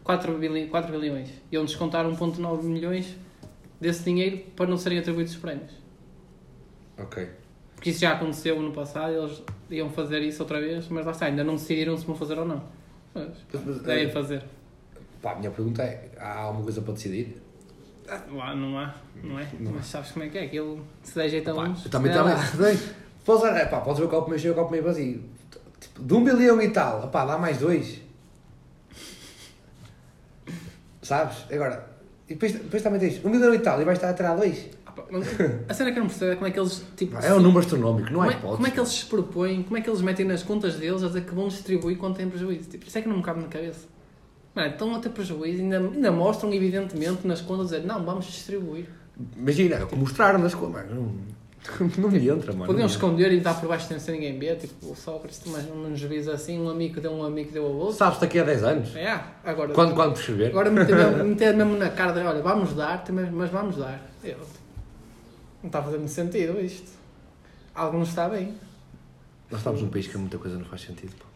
4, 0.04 0.38
bilhões, 0.38 0.70
4 0.70 0.98
bilhões. 0.98 1.28
Iam 1.50 1.64
descontar 1.64 2.06
1,9 2.06 2.62
milhões 2.62 3.16
desse 3.80 4.04
dinheiro 4.04 4.38
para 4.54 4.66
não 4.66 4.76
serem 4.76 4.98
atribuídos 4.98 5.34
os 5.34 5.40
prémios. 5.40 5.72
ok. 6.96 7.41
Porque 7.82 7.90
isso 7.90 7.98
já 7.98 8.12
aconteceu 8.12 8.62
no 8.62 8.70
passado, 8.70 9.12
eles 9.12 9.42
iam 9.68 9.90
fazer 9.90 10.20
isso 10.22 10.40
outra 10.40 10.60
vez, 10.60 10.86
mas 10.86 11.04
lá 11.04 11.10
está, 11.10 11.26
ainda 11.26 11.42
não 11.42 11.56
decidiram 11.56 11.98
se 11.98 12.06
vão 12.06 12.14
fazer 12.14 12.38
ou 12.38 12.44
não. 12.44 12.62
Mas 13.12 13.30
Mas, 13.52 13.88
eh, 13.88 14.08
fazer. 14.08 14.44
Pá, 15.20 15.32
a 15.32 15.34
minha 15.34 15.50
pergunta 15.50 15.82
é: 15.82 16.08
há 16.16 16.42
alguma 16.42 16.62
coisa 16.62 16.80
para 16.80 16.92
decidir? 16.92 17.42
Não 18.28 18.40
há, 18.40 18.54
não 18.54 18.78
há, 18.78 18.94
não 19.24 19.36
é? 19.36 19.48
Mas 19.58 19.86
sabes 19.86 20.12
como 20.12 20.24
é 20.24 20.28
que 20.28 20.38
é? 20.38 20.44
Aquilo 20.44 20.86
se 21.02 21.16
der 21.16 21.28
jeito 21.28 21.50
a 21.50 21.54
uns. 21.54 21.82
também, 21.88 22.12
também, 22.12 22.34
lá. 22.34 22.80
Podes, 23.24 23.42
dar- 23.42 23.68
pá, 23.68 23.80
podes 23.80 23.98
ver 23.98 24.06
o 24.06 24.08
copo 24.08 24.28
meio 24.30 24.40
cheio 24.40 24.52
o 24.52 24.56
copo 24.56 24.70
meio 24.70 24.84
vazio. 24.84 25.20
Tipo, 25.80 26.04
de 26.04 26.14
um 26.14 26.22
bilhão 26.22 26.62
e 26.62 26.70
tal, 26.70 27.08
pá, 27.08 27.24
dá 27.24 27.36
mais 27.36 27.58
dois. 27.58 28.00
Sabes? 31.02 31.46
Agora, 31.50 31.84
e 32.28 32.34
depois, 32.34 32.52
depois 32.52 32.80
também 32.80 33.00
tens 33.00 33.24
um 33.24 33.28
milhão 33.28 33.52
e 33.52 33.58
tal 33.58 33.82
e 33.82 33.84
vais 33.84 33.98
estar 33.98 34.10
a 34.10 34.14
tirar 34.14 34.36
dois. 34.36 34.68
A 35.68 35.74
cena 35.74 35.92
que 35.92 35.98
eu 35.98 36.02
não 36.02 36.08
percebo 36.08 36.32
é 36.32 36.34
como 36.36 36.46
é 36.46 36.50
que 36.50 36.58
eles. 36.60 36.84
Tipo, 36.96 37.16
É 37.18 37.34
um 37.34 37.40
número 37.40 37.60
astronómico, 37.60 38.12
não 38.12 38.24
é, 38.24 38.28
hipótese. 38.28 38.56
como 38.56 38.66
é 38.66 38.70
que 38.70 38.78
eles 38.80 38.90
se 38.90 39.06
propõem, 39.06 39.62
como 39.62 39.76
é 39.76 39.80
que 39.80 39.88
eles 39.90 40.00
metem 40.00 40.26
nas 40.26 40.42
contas 40.42 40.74
deles 40.76 41.02
a 41.02 41.08
dizer 41.08 41.24
que 41.24 41.34
vão 41.34 41.48
distribuir 41.48 41.96
quando 41.98 42.16
têm 42.16 42.28
prejuízo? 42.28 42.68
Tipo, 42.68 42.86
isso 42.86 42.98
é 42.98 43.02
que 43.02 43.08
não 43.08 43.16
me 43.16 43.22
cabe 43.22 43.40
na 43.40 43.48
cabeça. 43.48 43.86
Mano, 44.54 44.68
estão 44.68 44.94
a 44.94 44.98
ter 44.98 45.08
prejuízo 45.10 45.58
e 45.58 45.62
ainda, 45.62 45.78
ainda 45.78 46.12
mostram 46.12 46.52
evidentemente 46.52 47.26
nas 47.26 47.40
contas 47.40 47.72
a 47.72 47.76
dizer 47.76 47.86
não, 47.88 48.04
vamos 48.04 48.26
distribuir. 48.26 48.86
Imagina, 49.36 49.76
é 49.76 49.84
o 49.84 49.86
que 49.86 49.96
mostraram 49.96 50.38
nas 50.38 50.54
coisas. 50.54 50.84
Não, 50.90 51.12
não 51.98 52.10
me 52.10 52.28
entra, 52.28 52.52
mano. 52.52 52.66
Podiam 52.66 52.86
esconder 52.86 53.32
e 53.32 53.40
dar 53.40 53.58
por 53.58 53.68
baixo 53.68 53.86
sem 53.98 54.14
ninguém 54.14 54.38
ver, 54.38 54.56
tipo, 54.56 54.90
o 54.90 54.96
Sócrates, 54.96 55.42
mas 55.46 55.66
não 55.68 55.76
nos 55.90 56.02
visa 56.02 56.34
assim, 56.34 56.60
um 56.60 56.68
amigo 56.68 57.00
deu 57.00 57.12
um 57.12 57.24
amigo 57.24 57.52
deu 57.52 57.62
ao 57.64 57.70
entra. 57.70 57.82
outro. 57.84 57.96
Sabes 57.98 58.18
daqui 58.18 58.38
a 58.38 58.44
10 58.44 58.64
anos? 58.64 58.96
É, 58.96 59.20
agora. 59.44 59.72
Quando, 59.72 59.94
quando 59.94 60.14
perceber? 60.14 60.46
Agora 60.46 60.70
meter 60.70 60.96
mesmo, 60.96 61.24
meter 61.24 61.54
mesmo 61.54 61.76
na 61.76 61.90
cara 61.90 62.12
de 62.12 62.20
olha, 62.20 62.42
vamos 62.42 62.74
dar, 62.74 63.04
mas, 63.10 63.30
mas 63.30 63.50
vamos 63.50 63.76
dar. 63.76 64.02
Eu, 64.24 64.38
não 65.62 65.68
está 65.68 65.78
a 65.78 65.82
fazer 65.82 65.98
muito 65.98 66.12
sentido 66.12 66.60
isto. 66.60 66.90
Alguns 67.74 68.08
está 68.08 68.28
bem. 68.28 68.54
Nós 69.50 69.60
estamos 69.60 69.82
num 69.82 69.88
país 69.88 70.06
que 70.06 70.16
muita 70.18 70.38
coisa 70.38 70.58
não 70.58 70.64
faz 70.64 70.82
sentido, 70.82 71.14
pá. 71.18 71.26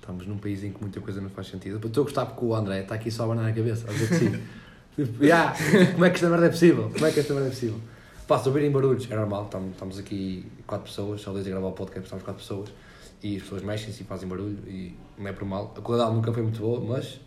Estamos 0.00 0.26
num 0.26 0.38
país 0.38 0.64
em 0.64 0.72
que 0.72 0.80
muita 0.80 1.00
coisa 1.00 1.20
não 1.20 1.30
faz 1.30 1.46
sentido. 1.46 1.78
Eu 1.80 1.86
Estou 1.86 2.02
a 2.02 2.04
gostar 2.04 2.26
porque 2.26 2.44
o 2.44 2.54
André 2.54 2.80
está 2.82 2.94
aqui 2.96 3.10
só 3.10 3.22
a 3.22 3.26
abanar 3.26 3.50
a 3.50 3.52
cabeça, 3.52 3.88
a 3.88 3.92
dizer 3.92 4.08
que 4.08 4.14
sim. 4.16 4.42
Tipo, 4.94 5.24
"Ya, 5.24 5.54
como 5.92 6.04
é 6.04 6.10
que 6.10 6.16
esta 6.16 6.28
merda 6.28 6.46
é 6.46 6.50
possível? 6.50 6.90
Como 6.90 7.06
é 7.06 7.10
que 7.10 7.20
esta 7.20 7.32
merda 7.32 7.48
é 7.48 7.50
possível? 7.50 7.80
Pá, 8.28 8.38
se 8.38 8.46
ouvirem 8.48 8.70
barulhos, 8.70 9.10
é 9.10 9.16
normal, 9.16 9.48
estamos, 9.72 9.98
aqui 9.98 10.44
quatro 10.66 10.86
pessoas, 10.86 11.22
só 11.22 11.32
desde 11.32 11.50
a 11.50 11.54
gravar 11.54 11.68
o 11.68 11.72
podcast 11.72 12.04
estamos 12.04 12.22
quatro 12.24 12.42
pessoas 12.42 12.68
e 13.22 13.36
as 13.36 13.42
pessoas 13.42 13.62
mexem-se 13.62 14.02
e 14.02 14.04
fazem 14.04 14.28
barulho 14.28 14.58
e 14.68 14.94
não 15.16 15.28
é 15.28 15.32
por 15.32 15.46
mal. 15.46 15.72
A 15.78 15.80
qualidade 15.80 16.14
nunca 16.14 16.30
foi 16.30 16.42
muito 16.42 16.60
boa, 16.60 16.78
mas, 16.80 17.18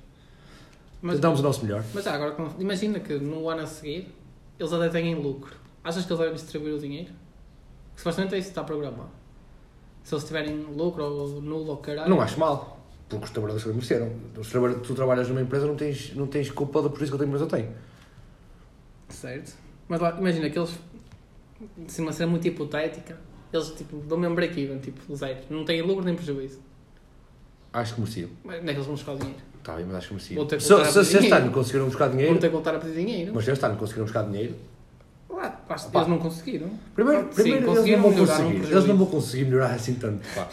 Mas, 1.02 1.16
tentamos 1.16 1.40
o 1.40 1.44
nosso 1.44 1.64
melhor. 1.66 1.84
mas 1.92 2.04
já, 2.04 2.14
agora 2.14 2.36
imagina 2.60 3.00
que 3.00 3.16
no 3.16 3.50
ano 3.50 3.62
a 3.64 3.68
seguir 3.68 4.14
eles 4.60 4.72
até 4.72 4.90
têm 4.90 5.16
lucro. 5.16 5.56
Achas 5.86 6.04
que 6.06 6.12
eles 6.12 6.20
devem 6.20 6.34
distribuir 6.36 6.74
o 6.74 6.80
dinheiro? 6.80 7.14
Supostamente 7.96 8.34
é 8.36 8.40
isso 8.40 8.48
que 8.48 8.52
está 8.52 8.64
programado. 8.64 9.10
Se 10.04 10.14
eles 10.14 10.26
tiverem 10.26 10.58
lucro 10.76 11.04
ou 11.04 11.42
nulo 11.42 11.70
ou 11.72 11.78
caralho. 11.78 12.10
Não 12.10 12.20
acho 12.20 12.40
mal, 12.40 12.80
porque 13.08 13.24
os 13.26 13.32
trabalhadores 13.32 13.64
também 13.64 13.78
mereceram. 13.78 14.12
Tu 14.84 14.96
trabalhas 14.96 15.30
numa 15.30 15.42
empresa, 15.42 15.66
não 15.66 15.76
tens, 15.76 16.14
não 16.16 16.28
tens 16.28 16.50
culpa 16.52 16.82
da 16.82 16.90
prejuízo 16.90 17.16
que 17.18 17.24
a 17.24 17.28
empresa 17.28 17.46
tem. 17.46 17.70
Certo. 19.10 19.56
Mas 19.88 20.02
lá, 20.02 20.18
imagina 20.20 20.50
que 20.50 20.58
eles. 20.58 20.76
Se 21.88 22.02
uma 22.02 22.12
cena 22.12 22.32
muito 22.32 22.48
hipotética, 22.48 23.18
eles 23.54 23.70
tipo, 23.70 23.98
dão 23.98 24.18
mesmo 24.18 24.36
break-even, 24.36 24.80
tipo, 24.80 25.16
zero. 25.16 25.40
Não 25.50 25.64
têm 25.64 25.82
lucro 25.82 26.04
nem 26.04 26.16
prejuízo. 26.16 26.60
Acho 27.72 27.94
que 27.96 28.02
mereciam. 28.02 28.30
Mas 28.44 28.60
onde 28.60 28.70
é 28.70 28.74
que 28.74 28.78
eles 28.78 28.86
vão 28.86 28.96
buscar 28.96 29.14
o 29.14 29.18
dinheiro? 29.18 29.40
Está 29.60 29.76
bem, 29.76 29.86
mas 29.86 29.96
acho 29.98 30.08
que 30.08 30.14
mereciam. 30.14 30.48
Que 30.48 30.60
Se, 30.60 30.74
a 30.74 30.86
se, 30.86 31.06
se 31.06 31.18
este 31.18 31.32
ano 31.32 31.52
conseguiram 31.52 31.86
buscar 31.86 32.08
Vão 32.08 32.18
dinheiro, 32.18 32.40
ter 32.40 32.48
que 32.48 32.54
voltar 32.54 32.76
a 32.76 32.80
pedir 32.80 32.96
dinheiro. 32.96 33.32
mas 33.34 33.46
se 33.46 33.52
este 33.52 33.66
ano 33.66 33.78
conseguiram 33.78 34.06
buscar 34.06 34.24
dinheiro, 34.24 34.56
Lá, 35.30 35.50
pá, 35.50 35.76
Pá. 35.76 36.00
eles 36.00 36.08
não 36.08 36.18
conseguiram. 36.20 36.70
primeiro, 36.94 37.24
Sim, 37.24 37.30
primeiro 37.34 37.58
eles 37.58 37.66
não 37.68 37.76
conseguiram 37.76 38.02
vão 38.02 38.12
melhorar 38.12 38.34
um 38.34 38.38
conseguir. 38.38 38.54
prejuízo. 38.60 38.74
Eles 38.78 38.88
não 38.88 38.98
vão 38.98 39.08
conseguir 39.08 39.46
melhorar 39.46 39.72
assim 39.74 39.94
tanto, 39.96 40.28
pá. 40.36 40.48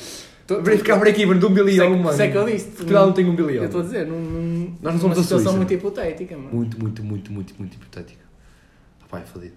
Verificar 0.63 0.99
break-even 0.99 1.39
de 1.39 1.47
um 1.47 1.51
bilhão, 1.55 1.67
Sei 1.89 1.89
mano. 2.03 2.13
sei 2.17 2.31
que 2.31 2.37
eu 2.37 2.45
disse. 2.45 2.67
Portugal 2.73 3.07
não 3.07 3.13
tem 3.15 3.25
um 3.27 3.35
bilhão. 3.35 3.49
Eu 3.51 3.65
estou 3.67 3.81
a 3.81 3.85
dizer, 3.85 4.07
num, 4.07 4.21
num, 4.21 4.77
Nós 4.83 4.95
não 4.95 5.01
somos 5.01 5.17
uma 5.19 5.23
situação 5.23 5.57
muito 5.57 5.73
hipotética, 5.73 6.37
mano. 6.37 6.51
Muito, 6.53 6.79
muito, 6.83 7.03
muito, 7.03 7.33
muito, 7.33 7.55
muito 7.59 7.75
hipotética. 7.77 8.21
Pá, 9.09 9.21
é 9.21 9.23
fodido. 9.23 9.55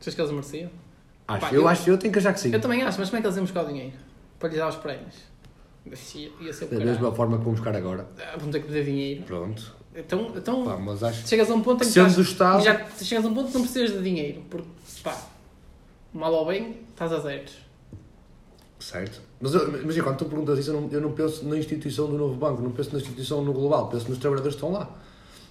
Achas 0.00 0.14
que 0.14 0.20
eles 0.20 0.30
mereciam? 0.30 0.70
Acho, 1.28 1.40
Pá, 1.40 1.48
eu, 1.52 1.62
eu- 1.62 1.68
acho, 1.68 1.90
eu 1.90 1.98
tenho 1.98 2.12
que 2.12 2.18
achar 2.18 2.32
que 2.32 2.40
sim. 2.40 2.52
Eu 2.52 2.60
também 2.60 2.82
acho, 2.82 2.98
mas 2.98 3.10
como 3.10 3.18
é 3.18 3.20
que 3.20 3.26
eles 3.26 3.36
iam 3.36 3.44
buscar 3.44 3.64
o 3.64 3.68
dinheiro? 3.68 3.92
Para 4.38 4.48
lhes 4.48 4.58
dar 4.58 4.68
os 4.68 4.76
prémios? 4.76 5.14
Ia, 6.14 6.30
ia 6.40 6.52
ser 6.52 6.66
Da 6.66 6.76
o 6.76 6.78
mesma 6.78 6.94
caralho. 6.96 7.14
forma 7.16 7.38
que 7.38 7.44
vamos 7.44 7.60
buscar 7.60 7.76
agora. 7.76 8.06
Ah, 8.18 8.36
Vão 8.38 8.50
ter 8.50 8.60
que 8.60 8.66
pedir 8.68 8.84
dinheiro. 8.84 9.22
Pronto. 9.24 9.74
Então, 9.96 10.32
então 10.36 10.64
Pá, 10.64 10.76
mas 10.76 11.02
acho 11.02 11.26
chegas 11.26 11.50
a 11.50 11.54
um 11.54 11.62
ponto 11.62 11.82
em 11.82 11.86
que 11.86 11.92
Sendo 11.92 12.08
estás- 12.08 12.16
do 12.16 12.22
Estado- 12.30 12.62
já 12.64 12.86
chegas 13.02 13.24
a 13.24 13.28
um 13.28 13.34
ponto 13.34 13.48
que 13.48 13.54
não 13.54 13.62
precisas 13.62 13.92
de 13.96 14.02
dinheiro. 14.02 14.42
Porque, 14.50 14.68
pá, 15.02 15.16
mal 16.12 16.32
ou 16.32 16.46
bem, 16.46 16.80
estás 16.90 17.12
a 17.12 17.18
zeros. 17.20 17.52
certo. 18.78 19.20
Mas, 19.40 19.54
eu- 19.54 19.84
mas 19.84 20.00
quando 20.00 20.16
tu 20.18 20.24
perguntas 20.26 20.58
isso, 20.58 20.70
eu 20.70 20.80
não, 20.80 20.88
eu 20.90 21.00
não 21.00 21.12
penso 21.12 21.46
na 21.48 21.56
instituição 21.58 22.06
do 22.08 22.16
novo 22.16 22.34
banco, 22.36 22.62
não 22.62 22.70
penso 22.72 22.92
na 22.92 22.98
instituição 22.98 23.42
no 23.42 23.52
global, 23.52 23.88
penso 23.88 24.08
nos 24.08 24.18
trabalhadores 24.18 24.54
que 24.56 24.64
estão 24.64 24.72
lá. 24.78 24.88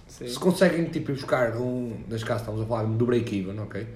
Sim. 0.08 0.28
Se 0.28 0.38
conseguem 0.38 0.84
tipo, 0.86 1.10
ir 1.10 1.14
buscar 1.14 1.56
um. 1.56 1.98
Neste 2.08 2.24
caso 2.24 2.40
estamos 2.40 2.62
a 2.62 2.66
falar 2.66 2.84
do 2.84 3.04
break-even, 3.06 3.58
ok? 3.60 3.86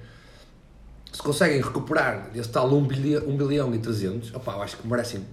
Se 1.11 1.21
conseguem 1.21 1.61
recuperar 1.61 2.29
esse 2.35 2.49
tal 2.49 2.69
1 2.73 2.83
bilhão, 2.83 3.23
1 3.27 3.37
bilhão 3.37 3.73
e 3.75 3.79
300, 3.79 4.33
opá, 4.35 4.55
eu 4.55 4.61
acho 4.61 4.77
que 4.77 4.87
merecem. 4.87 5.25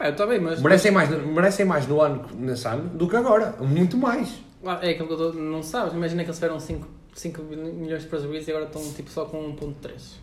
Pá, 0.00 0.06
eu 0.08 0.16
também, 0.16 0.40
mas. 0.40 0.62
Merecem 0.62 0.90
mais, 0.90 1.10
merecem 1.10 1.66
mais 1.66 1.86
no 1.86 2.00
ano, 2.00 2.24
nesse 2.34 2.66
ano 2.66 2.88
do 2.96 3.06
que 3.06 3.14
agora. 3.16 3.54
Muito 3.60 3.98
mais. 3.98 4.40
Lá, 4.62 4.80
É 4.82 4.90
aquilo 4.92 5.06
que 5.08 5.12
eu 5.14 5.32
tô, 5.32 5.38
não 5.38 5.62
sabes. 5.62 5.92
Imagina 5.92 6.22
que 6.24 6.28
eles 6.30 6.36
tiveram 6.38 6.58
5, 6.58 6.88
5 7.14 7.42
milhões 7.42 8.02
de 8.02 8.08
prejuízos 8.08 8.48
e 8.48 8.50
agora 8.50 8.64
estão 8.66 8.82
tipo 8.94 9.10
só 9.10 9.26
com 9.26 9.54
1.3. 9.54 10.14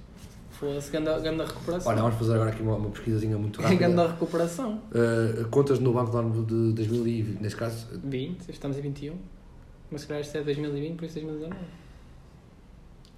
Foda-se, 0.51 0.89
ganda, 0.91 1.19
ganda 1.19 1.46
recuperação. 1.46 1.91
Olha, 1.91 2.01
vamos 2.01 2.17
fazer 2.17 2.34
agora 2.34 2.50
aqui 2.50 2.63
uma, 2.63 2.75
uma 2.75 2.89
pesquisazinha 2.89 3.38
muito 3.38 3.62
rápida. 3.62 3.79
ganda 3.88 4.07
recuperação. 4.07 4.81
Uh, 4.91 5.48
contas 5.50 5.77
no 5.79 5.93
banco 5.93 6.10
do 6.10 6.17
ano 6.17 6.43
de 6.46 6.74
2020, 6.74 7.39
neste 7.41 7.57
caso. 7.60 7.86
20, 8.03 8.50
estamos 8.50 8.77
em 8.79 8.81
21. 8.81 9.15
Mas 9.91 10.01
se 10.01 10.07
calhar 10.07 10.22
isto 10.24 10.36
é 10.36 10.41
2020, 10.41 10.96
por 10.98 11.05
isso 11.05 11.13
2019. 11.19 11.55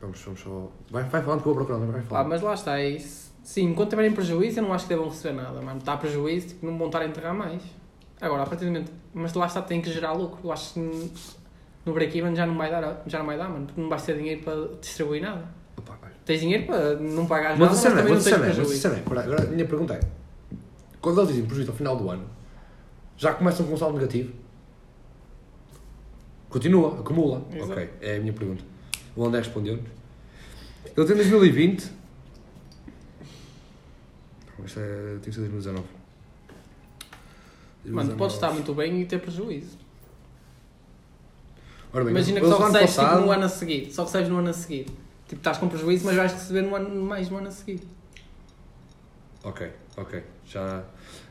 Vamos, 0.02 0.22
vamos 0.22 0.40
só. 0.42 0.70
Vai, 0.92 1.04
vai 1.06 1.22
falando 1.24 1.42
que 1.42 1.48
eu 1.48 1.54
vou 1.54 1.66
procurando, 1.66 1.92
vai 1.92 2.02
Ah, 2.02 2.04
falando. 2.04 2.28
mas 2.28 2.42
lá 2.42 2.54
está, 2.54 2.80
é 2.80 2.90
isso. 2.90 3.29
Sim, 3.44 3.72
enquanto 3.72 3.90
tiverem 3.90 4.12
prejuízo, 4.12 4.60
eu 4.60 4.64
não 4.64 4.74
acho 4.74 4.86
que 4.86 4.90
devam 4.90 5.10
receber 5.10 5.34
nada, 5.34 5.62
mano. 5.62 5.80
Está 5.80 5.94
a 5.94 5.98
prejuízo, 5.98 6.50
tipo, 6.50 6.66
não 6.66 6.78
vão 6.78 6.88
estar 6.88 7.02
a 7.02 7.06
enterrar 7.06 7.34
mais. 7.34 7.62
Agora, 8.22 8.44
a 8.44 8.46
partir 8.46 8.66
do 8.66 8.72
momento. 8.72 8.92
Mas 9.14 9.34
lá 9.34 9.48
está, 9.48 9.62
tem 9.62 9.82
que 9.82 9.92
gerar 9.92 10.14
lucro. 10.14 10.40
Eu 10.44 10.52
acho 10.52 10.74
que 10.74 11.12
no 11.86 11.94
break-even 11.94 12.36
já 12.36 12.46
não 12.46 12.58
vai 12.58 12.70
dar, 12.70 13.02
já 13.08 13.20
não 13.20 13.26
vai 13.26 13.38
dar, 13.38 13.50
mano. 13.50 13.66
Porque 13.66 13.82
não 13.82 13.90
vais 13.90 14.04
ter 14.04 14.18
dinheiro 14.18 14.42
para 14.44 14.56
distribuir 14.80 15.22
nada. 15.22 15.46
Opa. 15.78 15.98
Tens 16.26 16.42
dinheiro 16.42 16.66
para 16.68 16.96
não 16.96 17.26
pagar 17.26 17.58
Mas 17.58 17.60
nada, 17.60 17.72
mas 17.72 17.82
também 17.84 18.04
não 18.04 18.12
mas 18.12 18.24
tens 18.24 18.34
é, 18.34 18.38
mas 18.38 18.50
a 18.50 18.54
prejuízo. 18.54 18.82
cena 18.82 18.96
é. 18.96 19.00
Agora, 19.00 19.22
agora 19.22 19.44
a 19.44 19.48
minha 19.48 19.66
pergunta 19.66 19.94
é: 19.96 20.00
quando 21.02 21.20
eles 21.20 21.30
dizem 21.30 21.46
prejuízo 21.46 21.72
ao 21.72 21.78
final 21.78 21.96
do 21.96 22.10
ano, 22.10 22.26
já 23.18 23.34
começam 23.34 23.66
com 23.66 23.74
um 23.74 23.78
saldo 23.78 23.98
negativo? 23.98 24.34
Continua, 26.50 27.00
acumula. 27.00 27.46
Exato. 27.54 27.72
Ok, 27.72 27.90
é 28.02 28.18
a 28.18 28.20
minha 28.20 28.34
pergunta. 28.34 28.64
O 29.16 29.26
André 29.26 29.40
respondeu-nos. 29.40 29.86
Ele 30.86 31.06
tem 31.08 31.16
2020. 31.16 31.99
Isto 34.66 34.80
é, 34.80 35.12
tem 35.14 35.20
que 35.22 35.32
ser 35.34 35.42
2019. 35.42 35.78
Mano, 37.86 38.10
tu 38.12 38.16
2019. 38.16 38.18
podes 38.18 38.36
estar 38.36 38.52
muito 38.52 38.74
bem 38.74 39.02
e 39.02 39.06
ter 39.06 39.20
prejuízo. 39.20 39.78
Ora 41.94 42.04
bem, 42.04 42.12
Imagina 42.14 42.40
que 42.40 42.46
só 42.48 42.58
recebes 42.58 42.90
tipo, 42.92 43.02
passado- 43.02 43.22
no 43.26 43.32
ano 43.32 43.46
a 43.46 43.50
seguir. 43.50 43.92
Só 43.92 44.04
recebes 44.04 44.30
no 44.30 44.38
ano 44.38 44.50
a 44.50 44.54
seguir. 44.54 44.84
Tipo, 45.28 45.40
estás 45.42 45.58
com 45.58 45.68
prejuízo, 45.68 46.06
mas 46.06 46.16
vais 46.16 46.32
receber 46.34 46.62
no 46.62 46.76
ano, 46.76 47.04
mais 47.04 47.30
no 47.30 47.38
ano 47.38 47.48
a 47.48 47.52
seguir. 47.52 47.80
Ok, 49.44 49.72
ok. 49.98 50.24
Já 50.46 50.84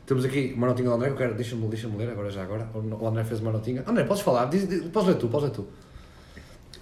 temos 0.05 0.25
aqui 0.25 0.53
uma 0.55 0.67
notinha 0.67 0.89
do 0.89 0.95
André, 0.95 1.11
quero, 1.11 1.35
deixa-me 1.35 1.67
deixa 1.67 1.87
ler 1.87 2.09
agora 2.09 2.29
já 2.31 2.43
agora. 2.43 2.67
O 2.73 3.07
André 3.07 3.23
fez 3.23 3.39
uma 3.39 3.51
notinha. 3.51 3.83
André, 3.87 4.03
podes 4.03 4.23
falar? 4.23 4.45
Diz, 4.45 4.67
diz, 4.67 4.83
podes 4.87 5.09
ler 5.09 5.15
tu, 5.17 5.27
podes 5.27 5.49
ler 5.49 5.55
tu. 5.55 5.67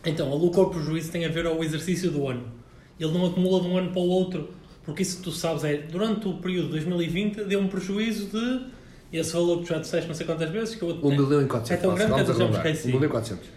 Então, 0.06 0.32
o 0.32 0.38
lucro 0.38 0.62
ou 0.62 0.70
prejuízo 0.70 1.12
tem 1.12 1.26
a 1.26 1.30
ver 1.30 1.46
ao 1.46 1.62
exercício 1.64 2.10
do 2.10 2.28
ano. 2.28 2.48
Ele 3.00 3.12
não 3.12 3.26
acumula 3.28 3.62
de 3.62 3.68
um 3.68 3.78
ano 3.78 3.92
para 3.92 4.00
o 4.00 4.08
outro, 4.08 4.50
porque 4.88 5.02
isso 5.04 5.18
que 5.18 5.24
tu 5.24 5.32
sabes 5.34 5.66
é, 5.66 5.76
durante 5.78 6.28
o 6.30 6.36
período 6.36 6.68
de 6.68 6.72
2020, 6.72 7.44
deu 7.44 7.60
um 7.60 7.68
prejuízo 7.68 8.28
de 8.28 8.62
esse 9.12 9.34
valor 9.34 9.58
que 9.60 9.66
tu 9.66 9.70
já 9.74 9.80
disseste 9.80 10.08
não 10.08 10.16
sei 10.16 10.26
quantas 10.26 10.50
vezes, 10.50 10.76
que 10.76 10.82
eu 10.82 10.90
1 11.04 11.10
milhão 11.12 11.42
e 11.42 11.46
400. 11.46 11.72
É 11.72 11.78
tão 11.78 11.94
grande 11.94 12.14
que 12.24 12.32
eu 12.32 12.36
já 12.36 12.46
me 12.48 12.52
esqueci. 12.56 12.88
1 12.88 12.92
milhão 12.92 13.04
e 13.06 13.10
400. 13.10 13.50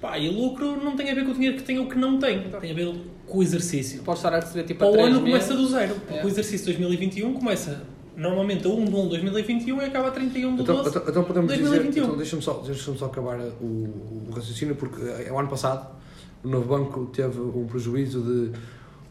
Pá, 0.00 0.18
e 0.18 0.28
o 0.28 0.32
lucro 0.32 0.76
não 0.76 0.94
tem 0.94 1.10
a 1.10 1.14
ver 1.14 1.24
com 1.24 1.30
o 1.30 1.34
dinheiro 1.34 1.56
que 1.56 1.62
tem 1.62 1.78
ou 1.78 1.88
que 1.88 1.96
não 1.98 2.18
tem, 2.18 2.42
tem 2.60 2.70
a 2.70 2.74
ver 2.74 2.94
com 3.26 3.38
o 3.38 3.42
exercício. 3.42 4.02
Podes 4.02 4.22
estar 4.22 4.36
a 4.36 4.40
receber 4.40 4.64
tipo 4.64 4.84
a 4.84 4.88
o 4.88 4.92
3 4.92 5.06
ano 5.08 5.20
começa 5.22 5.54
do 5.54 5.66
zero, 5.66 5.94
porque 5.94 6.18
É. 6.20 6.24
o 6.24 6.28
exercício 6.28 6.66
2021 6.66 7.32
começa 7.32 7.82
normalmente 8.14 8.66
a 8.66 8.70
1 8.70 8.84
de 8.84 8.94
1 8.94 9.02
de 9.04 9.08
2021 9.08 9.80
e 9.80 9.84
acaba 9.86 10.08
a 10.08 10.10
31 10.10 10.56
de 10.56 10.62
Então, 10.62 10.76
12 10.76 10.88
então, 10.90 11.02
então 11.08 11.24
podemos 11.24 11.48
2021. 11.48 11.88
dizer. 11.90 12.00
Então 12.04 12.16
deixa-me 12.18 12.42
só, 12.42 12.62
deixa 12.66 12.94
só 12.94 13.06
acabar 13.06 13.38
o, 13.60 13.64
o 13.64 14.28
raciocínio, 14.34 14.76
porque 14.76 15.00
eh, 15.02 15.32
o 15.32 15.38
ano 15.38 15.48
passado 15.48 15.96
o 16.44 16.48
novo 16.48 16.68
banco 16.68 17.06
teve 17.06 17.40
um 17.40 17.66
prejuízo 17.66 18.20
de 18.20 18.52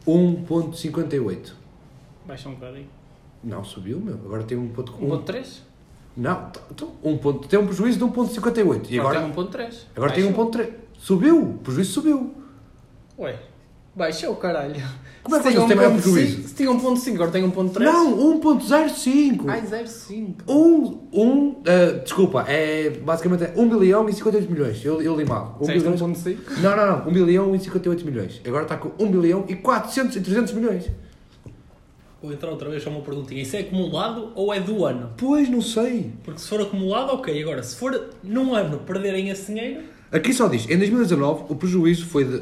1,58. 0.08 1.54
Baixa 2.26 2.50
um 2.50 2.54
bocadinho. 2.54 2.88
Não, 3.44 3.64
subiu, 3.64 4.00
meu. 4.00 4.16
Agora 4.16 4.44
tem 4.44 4.58
1,1. 4.58 5.00
1.3? 5.00 5.60
Não, 6.18 6.50
então, 6.72 6.92
um 7.04 7.18
ponto, 7.18 7.48
tem 7.48 7.60
um 7.60 7.66
prejuízo 7.66 8.00
de 8.00 8.06
1,58. 8.06 8.90
E 8.90 9.00
agora, 9.00 9.22
tem 9.22 9.34
1.3. 9.34 9.76
agora 9.96 10.12
tem 10.14 10.24
Baixou. 10.24 10.52
1,3. 10.52 10.74
Subiu, 10.98 11.42
o 11.42 11.58
prejuízo 11.58 11.92
subiu. 11.92 12.34
Ué, 13.20 13.40
baixou, 13.96 14.36
caralho. 14.36 14.76
Como 15.24 15.38
é 15.38 15.40
que 15.40 15.46
Se 15.46 15.52
tinha 15.54 15.66
vocês 15.66 15.68
têm 15.68 15.76
maior 15.76 15.92
1.5, 15.92 16.02
prejuízo? 16.02 16.48
Se 16.48 16.54
tinha 16.54 16.70
1.5, 16.70 17.16
agora 17.16 17.32
tem 17.32 17.52
1.3. 17.52 17.80
Não, 17.80 18.40
1,05. 18.40 19.44
Ai, 19.48 19.62
0.5. 19.62 20.36
Um, 20.48 21.00
um, 21.12 21.62
eh, 21.66 21.94
desculpa, 22.04 22.46
é 22.48 22.92
basicamente 22.92 23.46
é 23.46 23.54
1 23.56 23.70
bilhão 23.70 24.08
e 24.08 24.14
58 24.14 24.52
milhões. 24.52 24.86
Eu, 24.86 25.02
eu 25.02 25.16
li 25.16 25.26
mal. 25.26 25.58
1 25.60 25.66
Disseste 25.66 25.90
bilhão, 25.90 26.14
1.5? 26.14 26.38
não, 26.62 26.78
não, 26.78 26.86
não. 26.86 27.08
1 27.08 27.14
bilhão 27.14 27.56
e 27.56 27.60
58 27.60 28.06
milhões. 28.06 28.42
Agora 28.46 28.64
está 28.64 28.78
com 28.78 28.92
1 29.04 29.12
bilhão 29.12 29.46
e 29.48 29.56
400 29.56 30.16
e 30.16 30.22
300 30.22 30.54
milhões. 30.54 30.92
Vou 32.22 32.32
entrar 32.32 32.52
outra 32.52 32.70
vez 32.70 32.84
só 32.84 32.92
uma 32.92 33.02
perguntinha. 33.02 33.42
Isso 33.42 33.56
é 33.56 33.62
acumulado 33.62 34.32
ou 34.36 34.54
é 34.54 34.60
do 34.60 34.86
ano? 34.86 35.12
Pois, 35.18 35.50
não 35.50 35.62
sei. 35.62 36.12
Porque 36.24 36.40
se 36.40 36.48
for 36.48 36.62
acumulado, 36.62 37.12
ok. 37.14 37.42
Agora, 37.42 37.64
se 37.64 37.76
for 37.76 38.10
num 38.24 38.54
ano 38.54 38.80
perderem 38.80 39.30
esse 39.30 39.52
dinheiro, 39.52 39.84
Aqui 40.12 40.32
só 40.34 40.48
diz, 40.48 40.70
em 40.70 40.78
2019 40.78 41.46
o 41.50 41.56
prejuízo 41.56 42.06
foi 42.06 42.24
de 42.24 42.42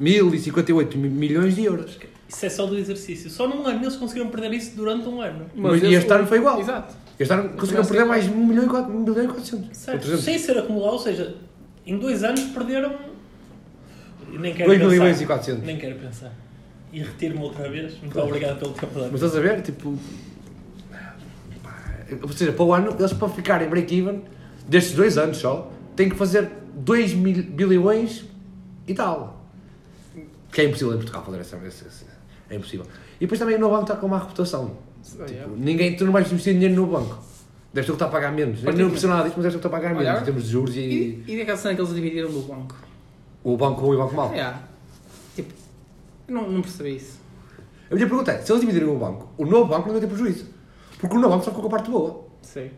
1058 0.00 0.96
mi- 0.98 1.08
milhões 1.10 1.54
de 1.54 1.64
euros. 1.64 1.98
isso 2.28 2.46
é 2.46 2.48
só 2.48 2.64
do 2.66 2.76
exercício. 2.78 3.28
Só 3.30 3.46
num 3.46 3.66
ano 3.66 3.82
eles 3.84 3.96
conseguiram 3.96 4.28
perder 4.30 4.52
isso 4.54 4.74
durante 4.74 5.06
um 5.06 5.20
ano. 5.20 5.46
Mas 5.54 5.82
esse- 5.82 5.94
este 5.94 6.12
ano 6.12 6.26
foi 6.26 6.38
igual. 6.38 6.58
Exato. 6.60 6.94
Este 7.18 7.32
ano 7.34 7.50
conseguiram 7.50 7.84
perder 7.84 8.04
mais 8.06 8.26
1 8.26 8.34
milhão 8.46 8.64
e 8.64 8.68
4, 8.68 8.90
1 8.92 9.04
bilhão 9.04 9.24
e 9.24 9.28
400. 9.28 9.68
Ou 9.68 9.74
Certo? 9.74 10.00
300. 10.00 10.24
Sem 10.24 10.38
ser 10.38 10.58
acumulado, 10.58 10.92
ou 10.94 10.98
seja, 10.98 11.36
em 11.86 11.98
dois 11.98 12.24
anos 12.24 12.40
perderam. 12.44 12.94
Nem 14.32 14.54
quero 14.54 14.70
2 14.70 14.80
milhões 14.90 15.20
e 15.20 15.26
400. 15.26 15.64
Nem 15.64 15.76
quero 15.76 15.96
pensar. 15.98 16.32
E 16.92 17.00
retiro-me 17.02 17.42
outra 17.42 17.68
vez. 17.68 17.94
Muito 18.00 18.18
obrigado 18.18 18.58
pelo 18.58 18.72
tempo. 18.72 18.92
Mas 18.94 19.14
estás 19.14 19.36
a 19.36 19.40
ver, 19.40 19.60
tipo... 19.60 19.98
Ou 22.22 22.28
seja, 22.32 22.52
para 22.52 22.64
o 22.64 22.72
ano, 22.74 22.96
eles 22.98 23.12
para 23.12 23.28
ficarem 23.28 23.68
break-even, 23.68 24.22
destes 24.66 24.94
dois 24.94 25.16
anos 25.16 25.36
só, 25.36 25.70
têm 25.94 26.08
que 26.08 26.16
fazer 26.16 26.48
2 26.74 27.12
mil, 27.14 27.42
bilhões 27.44 28.24
e 28.88 28.94
tal. 28.94 29.39
Que 30.52 30.62
é 30.62 30.64
impossível 30.64 30.94
em 30.94 30.96
Portugal 30.96 31.24
fazer 31.24 31.40
essa... 31.40 31.56
É 32.48 32.56
impossível. 32.56 32.86
E 33.16 33.20
depois 33.20 33.38
também 33.38 33.56
o 33.56 33.58
novo 33.58 33.76
banco 33.76 33.84
está 33.84 33.96
com 33.96 34.08
má 34.08 34.18
reputação. 34.18 34.76
Tipo, 35.02 35.56
ninguém, 35.56 35.96
tu 35.96 36.04
não 36.04 36.12
vais 36.12 36.26
investir 36.26 36.54
dinheiro 36.54 36.74
no 36.74 36.86
banco. 36.86 37.18
Deves 37.72 37.86
ter 37.86 37.92
que 37.92 37.92
estar 37.92 38.06
a 38.06 38.08
pagar 38.08 38.32
menos. 38.32 38.64
Eu 38.64 38.72
não 38.72 38.90
percebo 38.90 39.12
nada 39.12 39.28
disso, 39.28 39.34
mas 39.36 39.44
deves 39.44 39.44
ter 39.44 39.50
que 39.50 39.56
estar 39.56 39.68
a 39.68 39.70
pagar 39.70 39.94
menos 39.94 40.20
em 40.20 40.24
termos 40.24 40.44
de 40.44 40.50
juros 40.50 40.76
e... 40.76 40.80
E, 40.80 41.24
e 41.28 41.38
daquela 41.38 41.56
cena 41.56 41.74
que 41.74 41.80
eles 41.80 41.94
dividiram 41.94 42.30
do 42.30 42.40
banco? 42.40 42.76
O 43.44 43.56
banco 43.56 43.80
bom 43.80 43.92
e 43.92 43.96
o 43.96 43.98
banco 44.00 44.14
mau. 44.14 44.34
É. 44.34 44.54
Tipo, 45.36 45.54
não, 46.28 46.50
não 46.50 46.60
percebi 46.60 46.96
isso. 46.96 47.20
A 47.90 47.94
minha 47.94 48.06
pergunta 48.06 48.32
é, 48.32 48.38
se 48.42 48.52
eles 48.52 48.60
dividirem 48.60 48.88
o 48.88 48.98
banco, 48.98 49.28
o 49.38 49.46
novo 49.46 49.66
banco 49.66 49.86
não 49.86 49.92
vai 49.92 50.00
ter 50.00 50.06
prejuízo. 50.06 50.46
Porque 50.98 51.16
o 51.16 51.18
novo 51.18 51.34
banco 51.34 51.44
só 51.44 51.50
ficou 51.50 51.68
com 51.68 51.74
a 51.74 51.78
parte 51.78 51.90
boa. 51.90 52.24
Sei. 52.42 52.72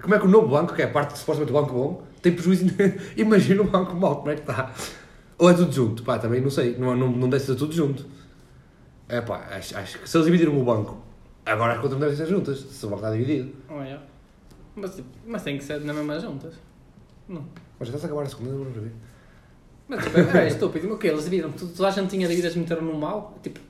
Como 0.00 0.14
é 0.14 0.18
que 0.18 0.26
o 0.26 0.28
novo 0.28 0.48
banco, 0.48 0.74
que 0.74 0.82
é 0.82 0.86
a 0.86 0.90
parte 0.90 1.18
supostamente 1.18 1.52
do 1.52 1.60
banco 1.60 1.72
bom, 1.72 2.02
tem 2.22 2.32
prejuízo? 2.32 2.66
Imagina 3.16 3.62
o 3.62 3.64
banco 3.64 3.94
mau, 3.94 4.16
como 4.16 4.30
é 4.30 4.34
que 4.34 4.40
está? 4.40 4.72
Ou 5.38 5.48
é 5.50 5.54
tudo 5.54 5.72
junto? 5.72 6.02
Pá, 6.02 6.18
também 6.18 6.40
não 6.40 6.50
sei, 6.50 6.76
não, 6.76 6.96
não, 6.96 7.08
não 7.10 7.28
deve 7.28 7.44
ser 7.44 7.54
tudo 7.54 7.72
junto. 7.72 8.04
É 9.08 9.20
pá, 9.20 9.46
acho, 9.52 9.76
acho 9.76 9.98
que 10.00 10.08
se 10.08 10.16
eles 10.16 10.26
dividiram 10.26 10.58
o 10.60 10.64
banco, 10.64 10.98
agora 11.46 11.72
as 11.74 11.78
contas 11.78 11.92
não 11.92 12.00
devem 12.00 12.16
ser 12.16 12.26
juntas, 12.26 12.58
se 12.58 12.84
o 12.84 12.88
banco 12.88 13.02
está 13.02 13.12
dividido. 13.16 13.52
Olha. 13.68 14.00
Mas, 14.76 14.94
tipo, 14.96 15.08
mas 15.26 15.42
tem 15.42 15.56
que 15.58 15.64
ser 15.64 15.80
na 15.80 15.92
mesma 15.92 16.18
juntas. 16.20 16.54
Não. 17.28 17.44
Mas 17.78 17.88
já 17.88 17.94
está 17.94 18.06
a 18.06 18.10
acabar 18.10 18.26
a 18.26 18.28
segunda, 18.28 18.50
não 18.52 18.64
ver. 18.64 18.92
Mas 19.88 20.04
tipo, 20.04 20.18
é 20.18 20.48
estúpido. 20.48 20.92
O 20.92 20.98
quê? 20.98 21.08
Eles 21.08 21.24
dividiram. 21.24 21.50
Tu- 21.52 21.66
Toda 21.68 21.88
a 21.88 21.90
gente 21.92 22.10
tinha 22.10 22.28
dívidas 22.28 22.54
e 22.54 22.58
meteram 22.58 22.82
no 22.82 22.94
mal. 22.98 23.38
Tipo, 23.42 23.60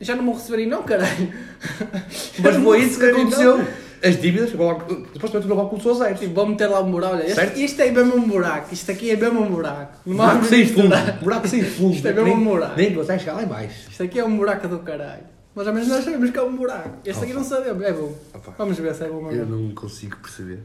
já 0.00 0.14
não 0.14 0.24
vão 0.24 0.34
receber 0.34 0.62
e 0.64 0.66
não, 0.66 0.82
caralho. 0.82 1.32
Mas 1.80 2.52
Já 2.54 2.58
não 2.58 2.64
foi 2.64 2.80
isso 2.82 2.98
que 3.00 3.06
não. 3.10 3.20
aconteceu. 3.20 3.66
As 4.04 4.20
dívidas, 4.20 4.50
supostamente 4.50 5.50
o 5.50 5.56
banco 5.56 5.70
começou 5.70 5.92
a 5.92 5.94
zero. 5.94 6.18
Tipo, 6.18 6.34
vou 6.34 6.46
meter 6.46 6.66
lá 6.68 6.80
um 6.80 6.90
buraco. 6.90 7.14
Olha, 7.14 7.34
Certo? 7.34 7.52
este, 7.52 7.64
isto 7.64 7.80
é 7.80 7.90
mesmo 7.90 8.16
um 8.16 8.28
buraco. 8.28 8.74
Isto 8.74 8.90
aqui 8.90 9.10
é 9.10 9.16
mesmo 9.16 9.40
um 9.40 9.48
buraco. 9.50 9.96
Não 10.04 10.16
buraco 10.16 10.44
sem 10.44 10.66
fundo, 10.66 10.94
buraco 11.22 11.48
sem 11.48 11.62
fundo. 11.64 11.94
Isto 11.94 12.08
é 12.08 12.12
mesmo 12.12 12.28
nem, 12.28 12.36
um 12.36 12.44
buraco. 12.44 12.76
Nem 12.76 12.94
consegue 12.94 13.20
chegar 13.20 13.32
lá 13.34 13.42
em 13.42 13.46
baixo. 13.46 13.90
Isto 13.90 14.02
aqui 14.02 14.18
é 14.18 14.24
um 14.24 14.36
buraco 14.36 14.68
do 14.68 14.78
caralho. 14.80 15.22
Mas 15.54 15.66
ao 15.66 15.72
menos 15.72 15.88
nós 15.88 16.04
sabemos 16.04 16.30
que 16.30 16.38
é 16.38 16.42
um 16.42 16.54
buraco. 16.56 16.98
Este 17.04 17.24
aqui 17.24 17.32
não 17.32 17.44
sabemos. 17.44 17.82
É 17.82 17.92
bom. 17.92 18.14
Opa. 18.34 18.54
Vamos 18.58 18.78
ver 18.78 18.94
se 18.94 19.04
é 19.04 19.08
bom 19.08 19.24
ou 19.24 19.32
Eu 19.32 19.46
não. 19.46 19.58
não 19.58 19.74
consigo 19.74 20.16
perceber. 20.18 20.60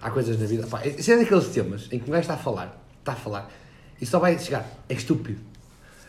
Há 0.00 0.10
coisas 0.10 0.38
na 0.38 0.46
vida. 0.46 0.66
Pá, 0.66 0.86
isso 0.86 1.10
é 1.10 1.16
daqueles 1.16 1.46
temas 1.48 1.88
em 1.90 1.98
que 1.98 2.08
um 2.08 2.12
gajo 2.12 2.20
está 2.22 2.34
a 2.34 2.36
falar, 2.38 2.80
está 3.00 3.12
a 3.12 3.16
falar, 3.16 3.50
e 4.00 4.06
só 4.06 4.18
vai 4.18 4.38
chegar. 4.38 4.66
É 4.88 4.94
estúpido. 4.94 5.40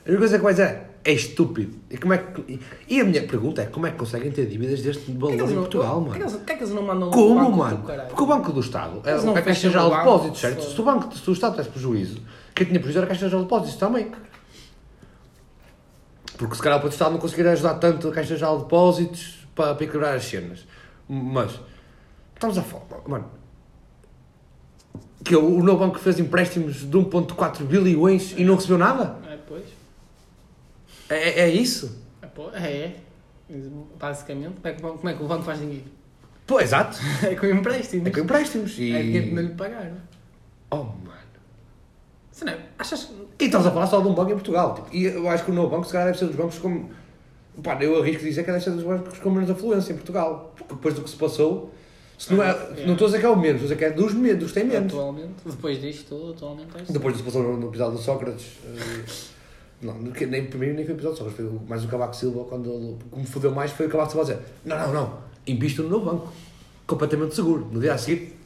A 0.05 0.10
única 0.10 0.19
coisa 0.19 0.38
que 0.38 0.43
vai 0.43 0.53
dizer 0.53 0.63
é, 0.67 0.86
é 1.05 1.12
estúpido. 1.12 1.75
E, 1.89 1.98
como 1.98 2.13
é 2.13 2.17
que, 2.17 2.60
e 2.88 3.01
a 3.01 3.03
minha 3.03 3.27
pergunta 3.27 3.62
é 3.62 3.65
como 3.65 3.86
é 3.86 3.91
que 3.91 3.98
conseguem 3.98 4.31
ter 4.31 4.45
dívidas 4.45 4.81
deste 4.81 5.12
valor 5.12 5.33
em 5.33 5.55
Portugal, 5.55 6.01
que 6.01 6.10
mano? 6.10 6.22
eles- 6.22 6.33
Porquê 6.33 6.55
que 6.55 6.63
eles 6.63 6.74
não 6.74 6.83
mandam 6.83 7.12
Como, 7.12 7.36
banco 7.36 7.51
do 7.51 7.57
mano? 7.57 7.77
Porque 8.07 8.24
o 8.24 8.25
Banco 8.25 8.51
do 8.53 8.60
Estado 8.62 9.01
é, 9.03 9.12
é 9.12 9.15
a 9.38 9.41
Caixa 9.41 9.69
Geral 9.69 9.88
o 9.88 9.91
de 9.91 9.98
Depósitos, 9.98 10.39
certo? 10.39 10.62
Se 10.63 10.79
o, 10.79 10.83
banco, 10.83 11.13
se 11.17 11.29
o 11.29 11.33
Estado 11.33 11.51
tivesse 11.51 11.69
prejuízo, 11.72 12.22
quem 12.55 12.65
tinha 12.67 12.79
prejuízo 12.79 13.00
era 13.00 13.05
a 13.05 13.10
Caixa 13.10 13.25
Geral 13.27 13.41
de 13.41 13.45
Depósitos 13.45 13.75
também. 13.75 14.12
Porque 16.38 16.55
se 16.55 16.62
calhar 16.62 16.77
o 16.77 16.81
Banco 16.81 16.89
do 16.89 16.93
Estado 16.93 17.12
não 17.12 17.19
conseguiria 17.19 17.51
ajudar 17.51 17.75
tanto 17.75 18.07
a 18.07 18.12
Caixa 18.12 18.36
Geral 18.36 18.57
de 18.57 18.63
Depósitos 18.63 19.48
para, 19.53 19.75
para 19.75 19.83
equilibrar 19.83 20.15
as 20.15 20.24
cenas. 20.25 20.65
Mas, 21.07 21.60
estamos 22.33 22.57
a 22.57 22.62
falar, 22.63 22.86
mano. 23.07 23.25
Que 25.24 25.36
o, 25.36 25.57
o 25.60 25.63
novo 25.63 25.79
banco 25.79 26.00
fez 26.00 26.19
empréstimos 26.19 26.77
de 26.89 26.98
1.4 26.98 27.63
bilhões 27.63 28.33
e 28.38 28.43
não 28.43 28.55
recebeu 28.55 28.77
nada? 28.77 29.17
É, 29.29 29.38
pois. 29.48 29.63
É, 31.13 31.29
é- 31.29 31.39
é 31.41 31.50
isso? 31.50 32.00
É. 32.22 32.27
É, 32.55 32.77
é. 32.86 32.96
Basicamente, 34.00 34.55
como 34.96 35.10
é, 35.10 35.13
que, 35.13 35.24
o 35.24 35.27
banco- 35.27 35.43
faz 35.43 35.60
dinheiro? 35.60 35.86
Pô, 36.48 36.60
exato. 36.60 36.98
É 37.24 37.36
com 37.36 37.46
empréstimos. 37.46 38.08
É 38.08 38.12
com 38.12 38.20
empréstimos. 38.20 38.77
E... 38.79 38.91
É 38.96 39.01
dinheiro 39.01 39.27
que 39.27 39.34
não 39.36 39.41
lhe 39.43 39.50
pagaram. 39.50 39.96
Oh, 40.72 40.77
mano. 40.77 41.13
Se 42.32 42.43
não, 42.46 42.53
achas 42.79 43.05
que. 43.05 43.13
E 43.43 43.46
estamos 43.46 43.67
a 43.67 43.72
falar 43.72 43.88
só 43.88 44.01
de 44.01 44.08
um 44.08 44.13
banco 44.13 44.32
em 44.32 44.36
Portugal. 44.36 44.74
tipo, 44.75 44.88
e 44.96 45.05
eu 45.05 45.29
acho 45.29 45.46
que 45.46 45.51
o 45.51 45.53
novo 45.53 45.70
banco, 45.70 45.86
se 45.86 45.91
calhar, 45.91 46.08
deve 46.08 46.17
ser 46.20 46.25
dos 46.25 46.36
bancos 46.36 46.58
como. 46.58 46.89
Pá, 47.62 47.77
eu 47.84 48.01
arrisco 48.01 48.24
dizer 48.24 48.43
que 48.43 48.50
é 48.50 48.53
desta 48.53 48.72
dos 48.72 48.84
bancos 48.84 49.20
com 49.20 49.29
menos 49.29 49.50
afluência 49.50 49.93
em 49.93 49.96
Portugal. 49.96 50.51
Porque 50.58 50.74
depois 50.74 50.96
do 50.96 51.01
que 51.03 51.10
se 51.12 51.15
passou, 51.15 51.72
se 52.17 52.34
não, 52.34 52.43
é, 52.43 52.50
É. 52.50 52.86
não 52.88 52.93
estou 52.93 53.05
a 53.05 53.10
dizer 53.10 53.20
que 53.20 53.25
é 53.25 53.29
o 53.29 53.36
menos, 53.36 53.62
estou 53.62 53.65
a 53.65 53.75
dizer 53.75 53.75
que 53.77 53.86
é 53.86 53.91
dos 53.91 54.13
menos, 54.13 54.51
têm 54.51 54.63
menos. 54.63 54.91
Atualmente, 54.91 55.34
depois 55.46 55.79
disto 55.79 56.08
tudo, 56.10 56.32
atualmente 56.34 56.70
é. 56.75 56.91
Depois 56.91 57.15
do 57.15 57.24
que 57.24 57.29
se 57.29 57.36
passou 57.38 57.43
no, 57.43 57.58
no 57.60 57.67
episódio 57.67 57.98
do 57.98 58.01
Sócrates. 58.03 58.48
não, 59.84 59.94
nem, 60.00 60.46
para 60.46 60.58
mim 60.60 60.68
nem 60.74 60.86
foi 60.86 60.94
o 60.94 60.98
episódio 60.98 61.18
Sócrates, 61.18 61.36
foi 61.38 61.46
o- 61.46 61.62
mais 61.68 61.84
o 61.84 61.88
Cavaco 61.88 62.16
Silva, 62.16 62.44
quando 62.46 62.70
ele, 62.72 62.98
o 63.12 63.18
me 63.20 63.25
fodeu 63.25 63.52
mais 63.52 63.72
foi 63.72 63.88
o 63.88 63.90
Cavaco 63.90 64.12
Silva 64.12 64.32
a 64.32 64.36
dizer: 64.36 64.46
Não, 64.66 64.78
não, 64.80 64.94
não, 64.94 65.18
invisto 65.48 65.84
no 65.84 65.90
meu 65.90 66.00
banco, 66.02 66.32
completamente 66.88 67.36
seguro. 67.36 67.68
No 67.72 67.80
dia 67.80 67.94
a 67.94 67.98
seguir, 67.98 68.38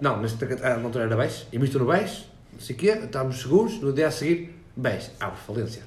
não, 0.00 0.20
neste 0.20 0.42
ah, 0.62 0.76
não 0.76 0.90
era 1.00 1.16
BES, 1.16 1.46
invisto 1.52 1.78
no 1.78 1.86
BES, 1.86 2.24
não 2.52 2.60
sei 2.60 2.76
o 2.76 2.78
quê, 2.78 2.86
estamos 3.04 3.40
seguros. 3.40 3.80
No 3.80 3.92
dia 3.92 4.08
a 4.08 4.10
seguir, 4.10 4.54
BES, 4.76 5.10
abre 5.20 5.38
falência. 5.46 5.82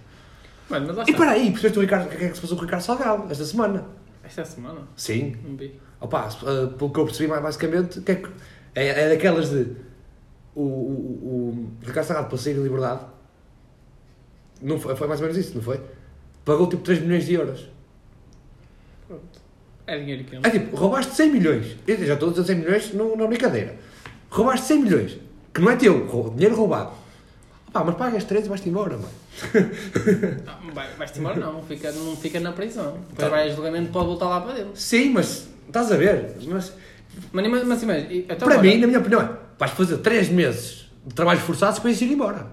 Mano, 0.69 0.87
mas 0.87 0.95
lá 0.97 1.03
E 1.03 1.11
está. 1.11 1.17
para 1.23 1.31
aí, 1.31 1.49
percebeste 1.51 1.77
o, 1.79 1.81
Ricardo, 1.81 2.05
o 2.07 2.09
que 2.09 2.23
é 2.23 2.29
que 2.29 2.35
se 2.35 2.41
passou 2.41 2.55
com 2.57 2.63
o 2.63 2.65
Ricardo 2.65 2.83
Salgado 2.83 3.31
esta 3.31 3.43
semana? 3.45 3.85
Esta 4.23 4.45
semana, 4.45 4.81
Sim, 4.95 5.35
não 5.43 5.57
vi. 5.57 5.77
Opa, 5.99 6.29
eh, 6.29 6.67
pelo 6.77 6.91
que 6.91 6.99
eu 6.99 7.05
percebi 7.05 7.27
mais 7.29 7.41
basicamente, 7.43 7.99
o 7.99 8.01
que 8.03 8.11
é, 8.11 8.15
que- 8.15 8.29
é, 8.75 8.87
é 8.87 9.09
daquelas 9.09 9.49
de 9.49 9.75
o, 10.55 10.61
o, 10.61 10.63
o 11.81 11.85
Ricardo 11.85 12.07
Salgado 12.07 12.29
para 12.29 12.37
sair 12.37 12.55
em 12.57 12.63
liberdade 12.63 13.01
não 14.61 14.79
foi, 14.79 14.95
foi 14.95 15.07
mais 15.07 15.19
ou 15.21 15.27
menos 15.27 15.45
isso, 15.45 15.55
não 15.55 15.63
foi? 15.63 15.79
Pagou 16.45 16.67
tipo 16.67 16.81
3 16.83 17.01
milhões 17.01 17.25
de 17.25 17.33
euros. 17.33 17.67
Pronto. 19.07 19.41
É 19.87 19.97
dinheiro 19.99 20.23
que 20.23 20.35
É 20.35 20.49
tipo, 20.49 20.75
roubaste 20.75 21.13
100 21.15 21.31
milhões. 21.31 21.75
Eu 21.87 22.05
já 22.05 22.13
estou 22.13 22.29
a 22.29 22.31
dizer 22.31 22.45
100 22.45 22.55
milhões 22.55 22.93
não, 22.93 23.15
não 23.15 23.25
é 23.25 23.27
brincadeira. 23.27 23.75
Roubaste 24.29 24.67
100 24.67 24.79
milhões, 24.83 25.17
que 25.53 25.61
não 25.61 25.69
é 25.71 25.75
teu, 25.75 26.33
dinheiro 26.35 26.55
roubado. 26.55 26.91
Opa, 27.67 27.83
mas 27.85 27.95
pagas 27.95 28.23
3 28.25 28.45
e 28.45 28.49
vais-te 28.49 28.69
embora, 28.69 28.97
mano. 28.97 29.09
Vai, 30.73 30.89
vais-te 30.97 31.19
embora 31.19 31.39
não, 31.39 31.61
fica, 31.63 31.91
não 31.91 32.15
fica 32.17 32.39
na 32.39 32.51
prisão. 32.51 32.93
Depois 33.09 33.17
Tá. 33.17 33.29
vai 33.29 33.49
a 33.49 33.53
julgamento 33.53 33.91
pode 33.91 34.07
voltar 34.07 34.27
lá 34.27 34.41
para 34.41 34.53
dentro. 34.55 34.71
Sim, 34.75 35.11
mas 35.11 35.47
estás 35.67 35.91
a 35.91 35.97
ver. 35.97 36.35
Mas, 36.47 36.73
Mas, 37.31 37.47
mas, 37.49 37.63
mas 37.65 37.83
imagina, 37.83 38.11
e- 38.13 38.19
então, 38.29 38.37
para 38.47 38.59
olha, 38.59 38.61
mim, 38.61 38.77
na 38.79 38.87
minha 38.87 38.99
opinião, 38.99 39.21
é, 39.21 39.29
vais 39.57 39.71
fazer 39.71 39.97
3 39.97 40.29
meses 40.29 40.89
de 41.05 41.13
trabalhos 41.13 41.43
forçados 41.43 41.79
para 41.79 41.91
ir 41.91 42.01
embora. 42.11 42.47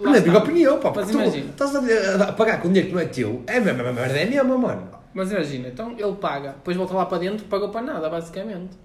Na 0.00 0.10
minha 0.10 0.18
está. 0.18 0.38
opinião, 0.38 0.78
pá, 0.80 0.92
Mas 0.94 1.10
imagina. 1.10 1.50
estás 1.50 1.74
a, 1.74 2.24
a 2.24 2.32
pagar 2.32 2.60
com 2.60 2.68
dinheiro 2.68 2.88
que 2.88 2.94
não 2.94 3.00
é 3.00 3.06
teu, 3.06 3.42
é 3.46 3.58
a 3.58 3.60
mesma 3.60 3.92
merda, 3.92 4.18
é 4.18 4.22
a 4.24 4.26
mesma, 4.44 4.58
mano. 4.58 4.88
Mas 5.14 5.30
imagina, 5.30 5.68
então 5.68 5.92
ele 5.98 6.12
paga, 6.20 6.50
depois 6.52 6.76
volta 6.76 6.94
lá 6.94 7.06
para 7.06 7.18
dentro, 7.18 7.44
pagou 7.46 7.68
para 7.70 7.82
nada, 7.82 8.08
basicamente. 8.08 8.76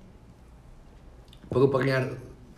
Pagou 1.50 1.70
para 1.70 1.84
ganhar, 1.86 2.10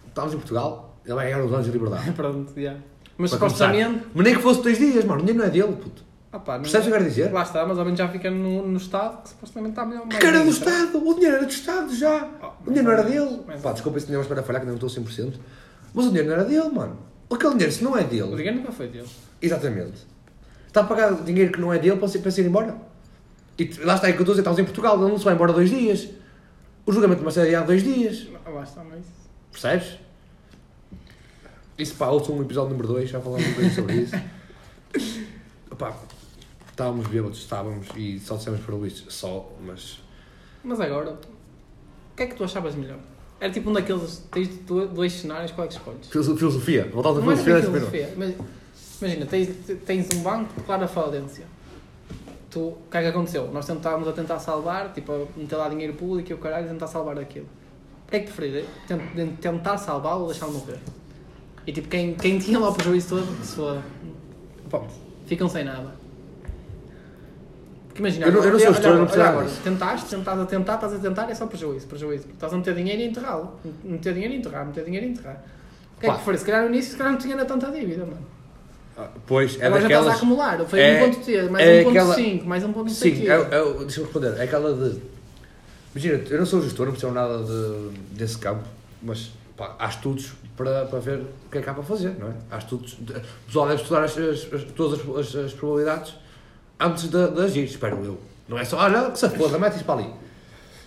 estávamos 0.07 0.33
em 0.35 0.37
Portugal, 0.37 0.97
ele 1.05 1.13
vai 1.15 1.25
ganhar 1.29 1.43
os 1.43 1.51
anos 1.53 1.65
de 1.65 1.71
liberdade. 1.71 2.11
Pronto, 2.13 2.53
já. 2.59 2.75
Mas 3.17 3.31
Para 3.31 3.39
começar. 3.39 3.65
supostamente. 3.67 4.05
Mas 4.13 4.25
nem 4.25 4.35
que 4.35 4.41
fosse 4.41 4.61
dois 4.61 4.77
dias, 4.77 5.03
mano, 5.05 5.21
o 5.21 5.25
dinheiro 5.25 5.39
não 5.39 5.45
é 5.45 5.49
dele, 5.49 5.73
puto. 5.81 6.03
Ah, 6.31 6.39
pá, 6.39 6.55
não- 6.55 6.61
Percebes 6.63 6.87
o 6.87 6.89
que 6.89 6.95
eu 6.95 6.99
quero 6.99 7.09
dizer? 7.09 7.31
Lá 7.33 7.43
está, 7.43 7.65
mas 7.65 7.77
ao 7.79 7.85
menos 7.85 7.97
já 7.97 8.07
fica 8.09 8.29
no, 8.29 8.67
no 8.67 8.77
Estado 8.77 9.21
que 9.23 9.29
supostamente 9.29 9.71
está 9.71 9.85
melhor. 9.85 10.01
Que 10.01 10.07
mais 10.07 10.19
cara 10.23 10.37
do 10.39 10.43
bem, 10.43 10.51
Estado, 10.51 10.97
o 11.09 11.13
dinheiro 11.13 11.35
era 11.37 11.45
do 11.45 11.51
Estado 11.51 11.95
já. 11.95 12.27
Oh, 12.41 12.47
O 12.47 12.73
dinheiro 12.73 12.83
não 12.83 12.91
era 12.91 13.03
mais 13.03 13.13
dele. 13.13 13.41
mais 13.47 13.61
Pá, 13.61 13.71
desculpa 13.71 13.99
se 13.99 14.05
tinha 14.05 14.17
uma 14.17 14.21
espera 14.21 14.43
falhar 14.43 14.61
que 14.61 14.67
não 14.67 14.75
estou 14.75 14.89
100%. 14.89 15.33
Mas 15.93 16.05
o 16.05 16.09
dinheiro 16.09 16.27
não 16.29 16.35
era 16.35 16.43
dele, 16.45 16.69
mano. 16.69 16.97
Aquele 17.29 17.53
dinheiro, 17.53 17.71
se 17.71 17.83
não 17.83 17.97
é 17.97 18.01
O 18.01 18.07
dele, 18.07 18.35
dinheiro 18.35 18.57
nunca 18.57 18.71
foi 18.71 18.87
dele. 18.87 19.09
exatamente. 19.41 20.05
Está 20.67 20.81
a 20.81 20.83
pagar 20.83 21.13
dinheiro 21.23 21.51
que 21.53 21.59
não 21.59 21.73
é 21.73 21.79
dele 21.79 21.97
para 21.97 22.07
se, 22.07 22.19
para 22.19 22.31
embora. 22.41 22.75
E 23.57 23.63
lá 23.83 23.95
está, 23.95 24.09
é 24.09 24.11
que 24.13 24.17
eu 24.19 24.21
estou 24.23 24.33
a 24.33 24.35
dizer, 24.35 24.41
estamos 24.41 24.59
em 24.59 24.63
Portugal, 24.65 24.99
ele 25.01 25.09
não 25.09 25.17
se 25.17 25.23
vai 25.23 25.33
embora 25.33 25.53
dois 25.53 25.69
dias. 25.69 26.09
O 26.85 26.91
julgamento 26.91 27.23
vai 27.23 27.31
ser 27.31 27.41
adiado 27.41 27.67
dois 27.67 27.83
dias. 27.83 28.27
Ah, 28.45 28.49
Lá 28.49 28.63
está, 28.63 28.83
mas. 28.83 29.03
Percebes? 29.51 29.97
Isso 31.77 31.95
pá, 31.95 32.07
ouçam 32.07 32.35
um 32.37 32.41
episódio 32.41 32.69
número 32.71 32.87
2, 32.89 33.09
já 33.09 33.19
falamos 33.19 33.45
um 33.45 33.49
bocadinho 33.49 33.73
sobre 33.75 33.95
isso. 33.95 34.15
Pá, 35.77 35.93
estávamos 36.69 37.07
bêbados, 37.07 37.39
estávamos 37.39 37.87
e 37.97 38.17
só 38.19 38.37
dissemos 38.37 38.61
para 38.61 38.75
o 38.75 38.77
Luís, 38.77 39.03
só, 39.09 39.51
mas. 39.65 39.99
Mas 40.63 40.79
agora, 40.79 41.11
o 41.11 42.15
que 42.15 42.23
é 42.23 42.27
que 42.27 42.35
tu 42.35 42.45
achavas 42.45 42.75
melhor? 42.75 42.99
Era 43.39 43.51
tipo 43.51 43.69
um 43.69 43.73
daqueles. 43.73 44.23
Tens 44.31 44.47
do- 44.59 44.87
dois 44.87 45.11
cenários, 45.13 45.51
qual 45.51 45.65
é 45.65 45.67
que 45.67 45.73
escolhes? 45.75 46.07
Filoso- 46.07 46.35
Filosofia, 46.37 46.89
voltava 46.91 47.19
da 47.19 47.25
Não 47.25 47.31
é 47.31 47.35
filosofia, 47.37 47.71
filosofia. 47.71 48.13
Mas, 48.17 48.33
imagina, 49.01 49.25
tens, 49.25 49.49
tens 49.85 50.07
um 50.15 50.21
banco 50.23 50.53
que 50.53 50.59
declara 50.61 50.87
falência. 50.87 51.45
Tu, 52.49 52.59
o 52.59 52.77
que 52.89 52.97
é 52.97 53.01
que 53.01 53.07
aconteceu? 53.09 53.51
Nós 53.51 53.67
estávamos 53.67 54.07
a 54.07 54.13
tentar 54.13 54.39
salvar, 54.39 54.93
tipo, 54.93 55.11
a 55.11 55.25
meter 55.37 55.55
lá 55.57 55.67
dinheiro 55.67 55.93
público 55.93 56.31
e 56.31 56.33
o 56.33 56.37
caralho, 56.37 56.67
tentar 56.69 56.87
salvar 56.87 57.19
aquilo. 57.19 57.47
O 58.07 58.09
que 58.09 58.15
é 58.15 58.19
que 58.21 58.31
preferes? 58.31 58.65
Tent- 58.87 59.37
Tentar 59.41 59.77
salvá-lo 59.77 60.21
ou 60.21 60.27
deixá-lo 60.29 60.53
morrer? 60.53 60.79
E 61.67 61.73
tipo, 61.73 61.89
quem, 61.89 62.13
quem 62.13 62.39
tinha 62.39 62.57
lá 62.59 62.69
o 62.69 62.73
prejuízo 62.73 63.09
todo, 63.17 63.25
foda. 63.43 63.83
Pá, 64.69 64.81
Ficam 65.25 65.49
sem 65.49 65.65
nada. 65.65 65.93
Porque 67.95 68.01
imagina, 68.01 68.25
Eu 68.25 68.31
não- 68.33 68.43
eu 68.43 68.51
não 68.51 68.59
sou 68.59 68.73
gestor, 68.73 68.93
não 68.95 69.05
nada 69.05 69.29
agora, 69.29 69.47
tentaste, 69.63 70.09
tentaste 70.09 70.41
a 70.41 70.45
tentar, 70.45 70.75
estás 70.75 70.93
a 70.95 70.99
tentar, 70.99 71.29
é 71.31 71.33
só 71.33 71.45
prejuízo, 71.47 71.87
prejuízo. 71.87 72.23
Porque 72.23 72.33
Estás 72.35 72.51
a 72.53 72.57
meter 72.57 72.75
dinheiro 72.75 73.01
e 73.01 73.05
enterrá-lo. 73.05 73.57
Meter 73.85 74.13
dinheiro 74.13 74.33
e 74.33 74.37
enterrar, 74.37 74.65
meter 74.65 74.83
dinheiro 74.83 75.05
e 75.05 75.09
enterrar. 75.11 75.41
O 75.95 75.99
que 76.01 76.05
é 76.05 76.09
que 76.09 76.15
preferes? 76.17 76.41
Se 76.41 76.45
calhar 76.45 76.63
no 76.63 76.67
início, 76.67 76.91
se 76.91 76.97
calhar 76.97 77.13
não 77.13 77.19
tinha 77.19 77.35
ainda 77.35 77.45
tanta 77.45 77.71
dívida, 77.71 78.05
mano. 78.05 78.17
ah, 78.97 79.07
Pois, 79.25 79.57
é 79.61 79.67
Agora 79.67 79.79
já 79.83 79.87
estás 79.87 80.03
a 80.07 80.09
daquelas. 80.09 80.17
acumular. 80.17 80.65
Foi 80.65 80.79
é- 80.81 80.99
1.3, 81.05 81.49
mais 81.49 81.65
é 81.65 81.83
1.5, 81.85 82.45
mais 82.45 82.63
1.5. 82.65 82.89
Sim, 83.15 83.27
é, 83.29 83.33
é, 83.33 83.73
deixa-me 83.79 84.03
responder, 84.05 84.37
é 84.37 84.43
aquela 84.43 84.73
de. 84.73 84.99
Imagina, 85.95 86.21
eu 86.29 86.37
não 86.39 86.45
sou 86.45 86.61
gestor, 86.61 86.85
não 86.87 86.91
percebo 86.93 87.13
nada 87.13 87.43
de, 87.43 87.97
desse 88.11 88.37
campo, 88.37 88.63
mas 89.01 89.31
pá, 89.55 89.73
há 89.79 89.87
estudos 89.87 90.33
para, 90.57 90.83
para 90.87 90.99
ver 90.99 91.19
o 91.19 91.49
que 91.49 91.59
é 91.59 91.61
que 91.61 91.69
há 91.69 91.73
para 91.73 91.83
fazer, 91.83 92.13
não 92.19 92.27
é? 92.27 92.33
Há 92.51 92.57
estudos. 92.57 92.93
O 92.99 93.45
pessoal 93.45 93.69
deve 93.69 93.81
estudar 93.81 94.03
as, 94.03 94.17
as- 94.17 94.53
as- 94.53 94.63
todas 94.75 94.99
as, 94.99 95.35
as- 95.35 95.45
as 95.45 95.53
probabilidades 95.53 96.13
antes 96.79 97.03
de, 97.09 97.27
de 97.31 97.41
agir, 97.41 97.63
espero 97.65 98.03
eu. 98.03 98.19
Não 98.47 98.57
é 98.57 98.65
só, 98.65 98.77
olha, 98.77 99.09
que 99.11 99.19
se 99.19 99.29
foda, 99.29 99.57
mete 99.57 99.75
isso 99.75 99.85
para 99.85 100.01
ali. 100.01 100.13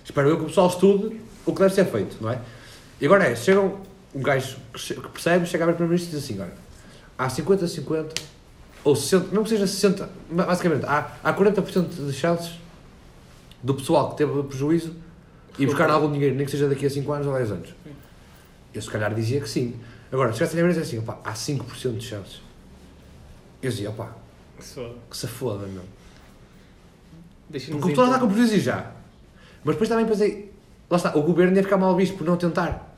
Espero 0.04 0.28
eu 0.28 0.36
que 0.36 0.44
o 0.44 0.46
pessoal 0.46 0.68
estude 0.68 1.20
o 1.44 1.52
que 1.52 1.58
deve 1.60 1.74
ser 1.74 1.84
feito, 1.86 2.16
não 2.20 2.30
é? 2.30 2.38
E 3.00 3.06
agora 3.06 3.24
é, 3.24 3.34
chega 3.36 3.60
um, 3.60 3.78
um 4.14 4.22
gajo 4.22 4.56
que, 4.72 4.94
que 4.94 5.08
percebe, 5.08 5.46
chega 5.46 5.64
a 5.64 5.66
ver 5.66 5.74
primeiro-ministro 5.74 6.16
e 6.16 6.20
diz 6.20 6.24
assim: 6.30 6.40
olha, 6.40 6.52
há 7.18 7.28
50-50, 7.28 8.18
ou 8.84 8.94
60, 8.96 9.34
não 9.34 9.42
que 9.42 9.48
seja 9.50 9.66
60, 9.66 10.08
ba- 10.30 10.44
basicamente, 10.46 10.84
há, 10.86 11.12
há 11.22 11.34
40% 11.34 12.06
de 12.06 12.12
chances 12.12 12.52
do 13.62 13.74
pessoal 13.74 14.10
que 14.10 14.16
teve 14.18 14.42
prejuízo 14.44 14.94
e 15.58 15.66
buscar 15.66 15.90
algum 15.90 16.12
dinheiro, 16.12 16.36
nem 16.36 16.44
que 16.44 16.50
seja 16.52 16.68
daqui 16.68 16.86
a 16.86 16.90
5 16.90 17.12
anos 17.12 17.26
ou 17.26 17.34
10 17.34 17.50
anos. 17.50 17.74
Eu 18.72 18.80
se 18.80 18.88
calhar 18.90 19.12
dizia 19.14 19.40
que 19.40 19.48
sim. 19.48 19.74
Agora, 20.12 20.30
se 20.32 20.38
chegasse 20.38 20.58
a 20.60 20.66
dizer 20.68 20.80
assim, 20.82 20.98
opá, 20.98 21.18
há 21.24 21.32
5% 21.32 21.96
de 21.98 22.04
chances. 22.06 22.40
Eu 23.60 23.70
dizia, 23.70 23.90
opá, 23.90 24.12
que 24.58 25.16
se 25.16 25.26
foda, 25.26 25.66
meu. 25.66 25.82
Deixa-nos 27.48 27.80
Porque 27.80 27.92
o 27.92 27.96
pessoal 27.96 28.08
está 28.08 28.20
com 28.20 28.28
prejuízo 28.28 28.58
já. 28.58 28.92
Mas 29.64 29.74
depois 29.74 29.88
também 29.88 30.06
pensei, 30.06 30.52
lá 30.90 30.96
está, 30.96 31.16
o 31.16 31.22
governo 31.22 31.56
ia 31.56 31.62
ficar 31.62 31.76
mal 31.76 31.96
visto 31.96 32.16
por 32.16 32.26
não 32.26 32.36
tentar. 32.36 32.94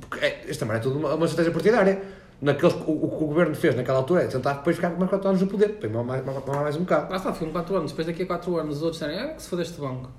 Porque 0.00 0.24
é, 0.24 0.44
isto 0.48 0.60
também 0.60 0.76
é 0.76 0.80
tudo 0.80 0.98
uma, 0.98 1.14
uma 1.14 1.26
estratégia 1.26 1.52
partidária. 1.52 2.02
Naqueles, 2.40 2.74
o, 2.74 2.92
o 2.92 3.16
que 3.16 3.24
o 3.24 3.26
governo 3.26 3.54
fez 3.54 3.74
naquela 3.74 3.98
altura 3.98 4.24
é 4.24 4.26
tentar 4.26 4.54
depois 4.54 4.76
ficar 4.76 4.90
com 4.90 4.98
mais 4.98 5.08
4 5.08 5.28
anos 5.28 5.40
no 5.40 5.46
poder, 5.46 5.78
ir 5.82 5.88
mais, 5.88 6.06
mais, 6.06 6.24
mais, 6.24 6.46
mais 6.46 6.76
um 6.76 6.80
bocado. 6.80 7.10
Lá 7.10 7.16
está, 7.16 7.32
ficam 7.32 7.50
4 7.50 7.76
anos. 7.76 7.92
Depois 7.92 8.06
daqui 8.06 8.22
a 8.24 8.26
4 8.26 8.56
anos 8.58 8.76
os 8.76 8.82
outros 8.82 9.00
disserem, 9.00 9.20
ah, 9.24 9.34
que 9.34 9.42
se 9.42 9.48
fodeste 9.48 9.80
banco. 9.80 10.10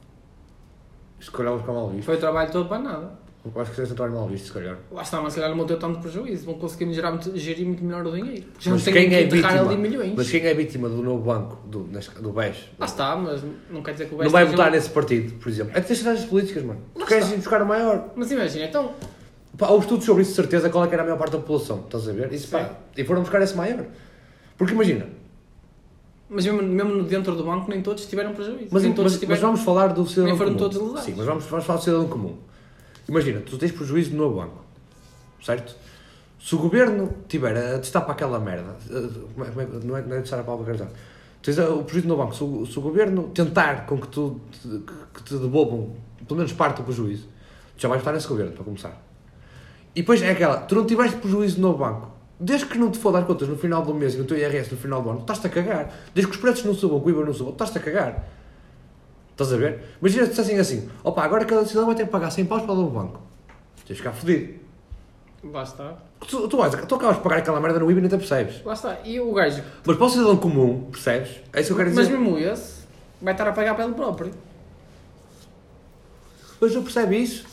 Se 1.20 1.32
calhar 1.32 1.52
vou 1.52 1.60
ficar 1.60 1.74
mal 1.74 1.90
visto. 1.90 2.06
Foi 2.06 2.16
o 2.16 2.20
trabalho 2.20 2.52
todo 2.52 2.68
para 2.68 2.80
nada. 2.80 3.27
Eu 3.56 3.62
acho 3.62 3.72
que 3.72 3.76
seja 3.78 3.90
tentar 3.96 4.08
mal 4.10 4.28
visto, 4.28 4.46
se 4.48 4.52
calhar. 4.54 4.78
Lá 4.92 5.02
está, 5.02 5.22
mas 5.22 5.34
se 5.34 5.40
calhar 5.40 5.56
não 5.56 5.66
ter 5.66 5.78
tanto 5.78 6.00
prejuízo. 6.00 6.46
Vão 6.46 6.56
conseguir 6.56 6.94
gerar 6.94 7.12
muito, 7.12 7.36
gerir 7.38 7.66
muito 7.66 7.84
melhor 7.84 8.06
o 8.06 8.12
dinheiro. 8.12 8.46
Já 8.60 8.72
Mas 8.72 8.86
não 8.86 8.94
quem 8.94 9.10
que 9.10 9.16
é 9.16 9.24
enterrar 9.24 9.52
vítima? 9.54 9.72
ali 9.72 9.82
milhões. 9.82 10.14
Mas 10.16 10.30
quem 10.30 10.42
é 10.46 10.54
vítima 10.54 10.90
do 10.90 11.02
novo 11.02 11.24
banco, 11.24 11.58
do, 11.68 11.84
do 11.84 12.30
BES, 12.32 12.58
Lá 12.80 12.86
está, 12.86 13.16
mas 13.16 13.42
não 13.72 13.82
quer 13.82 13.92
dizer 13.94 14.06
que 14.08 14.14
o 14.16 14.18
não 14.18 14.24
BES 14.24 14.32
vai 14.32 14.44
esteja- 14.44 14.58
votar 14.58 14.72
nesse 14.72 14.90
partido, 14.90 15.34
por 15.40 15.50
exemplo. 15.50 15.72
É 15.76 15.82
que 15.82 15.88
tens 15.88 15.98
estratégias 15.98 16.30
políticas, 16.30 16.64
mano. 16.64 16.82
Tu 16.94 17.00
Lá 17.00 17.06
queres 17.06 17.24
está. 17.24 17.36
ir 17.36 17.40
buscar 17.40 17.62
o 17.62 17.66
maior. 17.66 18.10
Mas 18.16 18.32
imagina, 18.32 18.66
então, 18.66 18.92
Pá, 19.58 19.70
houve 19.70 19.86
estudos 19.86 20.06
sobre 20.06 20.22
isso, 20.22 20.32
de 20.32 20.36
certeza, 20.36 20.70
qual 20.70 20.86
é 20.86 20.88
que 20.88 20.94
era 20.94 21.02
a 21.02 21.06
maior 21.06 21.18
parte 21.18 21.32
da 21.32 21.40
população. 21.40 21.80
Estás 21.86 22.08
a 22.08 22.12
ver? 22.12 22.32
Isso, 22.32 22.48
pá, 22.50 22.72
e 22.96 23.04
foram 23.04 23.22
buscar 23.22 23.42
esse 23.42 23.56
maior. 23.58 23.86
Porque 24.56 24.74
imagina, 24.74 25.08
mas 26.30 26.46
mesmo, 26.46 26.62
mesmo 26.62 27.04
dentro 27.04 27.36
do 27.36 27.44
banco 27.44 27.70
nem 27.70 27.82
todos 27.82 28.06
tiveram 28.06 28.34
prejuízo. 28.34 28.68
Mas, 28.70 28.84
nem 28.84 28.94
todos 28.94 29.14
mas, 29.14 29.20
tiveram... 29.20 29.42
mas 29.42 29.50
vamos 29.50 29.62
falar 29.66 29.88
do 29.88 30.06
cidadão 30.06 30.26
Nem 30.30 30.38
foram 30.38 30.52
comum. 30.54 30.60
todos 30.60 30.78
lesados. 30.78 31.04
Sim, 31.06 31.14
mas 31.18 31.26
vamos, 31.26 31.46
vamos 31.46 31.66
falar 31.66 31.80
do 31.80 31.84
cidadão 31.86 32.08
comum. 32.08 32.38
Imagina, 33.08 33.40
tu 33.42 33.58
tens 33.58 33.72
prejuízo 33.72 34.16
no 34.16 34.34
banco, 34.34 34.64
certo? 35.44 35.76
Se 36.40 36.56
o 36.56 36.60
governo 36.60 37.14
tiver 37.28 37.56
a 37.58 37.80
testar 37.80 38.02
para 38.02 38.12
aquela 38.14 38.40
merda, 38.40 38.76
eh, 38.90 38.96
é- 38.96 39.64
é- 39.64 39.86
não 39.86 39.98
é, 39.98 40.02
não 40.02 40.16
é 40.18 40.20
testar 40.22 40.40
a 40.40 40.44
palavra 40.44 40.74
que 40.76 40.86
tens 41.42 41.58
o 41.58 41.84
prejuízo 41.84 42.08
no 42.08 42.18
banco, 42.18 42.36
se 42.36 42.44
o, 42.44 42.66
se 42.66 42.78
o 42.78 42.82
governo 42.82 43.24
tentar 43.34 43.86
com 43.86 43.98
que, 44.00 44.08
tu, 44.08 44.40
que 45.14 45.24
te 45.24 45.36
devolvam 45.38 45.96
pelo 46.28 46.38
menos 46.38 46.52
parte 46.54 46.78
do 46.78 46.84
prejuízo, 46.84 47.28
tu 47.78 47.82
já 47.82 47.88
vais 47.88 48.02
votar 48.02 48.14
nesse 48.14 48.28
governo, 48.28 48.52
para 48.52 48.64
começar. 48.64 49.02
E 49.96 50.02
depois 50.02 50.22
é 50.22 50.32
aquela, 50.32 50.58
tu 50.58 50.76
não 50.76 50.86
tiveste 50.86 51.18
prejuízo 51.18 51.62
no 51.62 51.76
banco, 51.78 52.12
desde 52.40 52.66
que 52.68 52.78
não 52.78 52.92
te 52.92 52.98
for 52.98 53.12
dar 53.14 53.26
contas 53.26 53.48
no 53.48 53.58
final 53.58 53.82
do 53.84 53.94
mês 53.94 54.14
e 54.14 54.18
no 54.18 54.26
teu 54.26 54.38
IRS 54.38 54.72
no 54.72 54.78
final 54.78 55.02
do 55.02 55.10
ano, 55.10 55.22
estás-te 55.22 55.48
a 55.48 55.50
cagar. 55.50 55.94
Desde 56.14 56.30
que 56.30 56.36
os 56.38 56.42
preços 56.42 56.66
não 56.66 56.74
subam, 56.74 57.00
que 57.00 57.08
o 57.08 57.10
IVA 57.10 57.26
não 57.26 57.34
suba, 57.34 57.52
estás-te 57.52 57.78
a 57.78 57.82
cagar. 57.82 58.28
Estás 59.38 59.54
a 59.54 59.58
ver? 59.58 59.84
Imagina 60.02 60.24
se 60.24 60.32
dissessem 60.32 60.58
assim, 60.58 60.90
opa, 61.04 61.24
agora 61.24 61.46
cada 61.46 61.64
cidadão 61.64 61.86
vai 61.86 61.94
ter 61.96 62.06
que 62.06 62.10
pagar 62.10 62.32
100 62.32 62.46
paus 62.48 62.64
para 62.64 62.74
dar 62.74 62.82
um 62.82 62.90
banco. 62.90 63.22
Tens 63.86 63.90
de 63.90 64.02
ficar 64.02 64.12
fodido. 64.12 64.56
Lá 65.44 65.62
está. 65.62 65.96
Tu, 66.28 66.48
tu, 66.48 66.58
tu 66.58 66.96
acabas 66.96 67.18
de 67.18 67.22
pagar 67.22 67.38
aquela 67.38 67.62
merda 67.62 67.78
no 67.78 67.92
IVA 67.92 68.00
e 68.00 68.02
nem 68.02 68.10
te 68.10 68.18
percebes. 68.18 68.66
Lá 68.66 68.74
está. 68.74 68.98
E 69.06 69.20
o 69.20 69.32
gajo... 69.32 69.62
Mas 69.86 69.96
para 69.96 70.06
o 70.08 70.10
cidadão 70.10 70.38
comum, 70.38 70.90
percebes? 70.92 71.36
É 71.54 71.62
isso 71.62 71.68
que 71.68 71.74
eu 71.74 71.78
quero 71.78 71.94
Mas 71.94 72.08
dizer. 72.08 72.18
mesmo 72.18 72.40
esse, 72.40 72.82
vai 73.22 73.36
estar 73.36 73.48
a 73.48 73.52
pagar 73.52 73.76
pelo 73.76 73.94
próprio. 73.94 74.32
Mas 76.60 76.74
não 76.74 76.82
percebe 76.82 77.18
isso. 77.22 77.46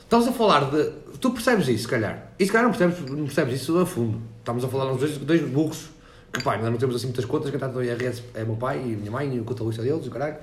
Estamos 0.00 0.26
a 0.26 0.32
falar 0.32 0.70
de. 0.72 0.90
Tu 1.20 1.30
percebes 1.30 1.68
isso, 1.68 1.84
se 1.84 1.88
calhar. 1.88 2.32
E 2.36 2.44
se 2.44 2.50
calhar 2.50 2.68
não 2.68 2.76
percebes, 2.76 3.08
não 3.08 3.26
percebes 3.26 3.62
isso 3.62 3.78
a 3.78 3.86
fundo. 3.86 4.20
Estamos 4.40 4.64
a 4.64 4.68
falar 4.68 4.90
dos 4.90 4.98
dois, 4.98 5.18
dois 5.18 5.40
burros 5.42 5.88
que, 6.32 6.42
pá, 6.42 6.54
ainda 6.54 6.68
não 6.68 6.78
temos 6.78 6.96
assim 6.96 7.06
muitas 7.06 7.24
contas. 7.24 7.50
Quem 7.50 7.56
está 7.56 7.68
no 7.68 7.82
IRS 7.82 8.24
é 8.34 8.42
meu 8.42 8.56
pai 8.56 8.78
e 8.80 8.96
minha 8.96 9.12
mãe 9.12 9.32
e 9.32 9.38
o 9.38 9.44
contabilista 9.44 9.84
deles, 9.84 10.04
o 10.04 10.10
caralho. 10.10 10.36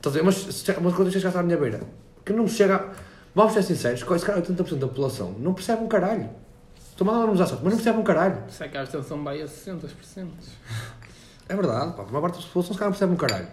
Estás 0.00 0.14
a 0.16 0.18
ver? 0.18 0.24
Mas 0.24 0.34
se 0.36 0.70
uma 0.72 0.90
coisa 0.92 1.10
chega 1.10 1.38
à 1.38 1.42
minha 1.42 1.56
beira, 1.58 1.80
que 2.24 2.32
não 2.32 2.48
chega. 2.48 2.76
a- 2.76 2.88
Vamos 3.34 3.52
ser 3.52 3.62
sinceros, 3.62 4.00
se 4.00 4.06
calhar 4.26 4.42
80% 4.42 4.78
da 4.78 4.88
população 4.88 5.34
não 5.38 5.54
percebe 5.54 5.84
um 5.84 5.88
caralho. 5.88 6.28
Estou 6.90 7.06
mal 7.06 7.22
a 7.22 7.26
nos 7.26 7.38
sorte, 7.38 7.54
mas 7.62 7.64
não 7.64 7.78
percebe 7.78 7.98
um 7.98 8.02
caralho. 8.02 8.42
Se 8.48 8.64
é 8.64 8.68
que 8.68 8.76
a 8.76 8.80
abstenção 8.80 9.22
vai 9.22 9.40
a 9.40 9.46
60%. 9.46 10.26
É 11.48 11.54
verdade, 11.54 11.92
pá. 11.94 12.02
A 12.02 12.06
maior 12.06 12.22
parte 12.22 12.38
da 12.38 12.42
população 12.46 12.72
se 12.72 12.78
calhar 12.78 12.90
não 12.90 12.98
percebe 12.98 13.12
um 13.12 13.16
caralho. 13.16 13.46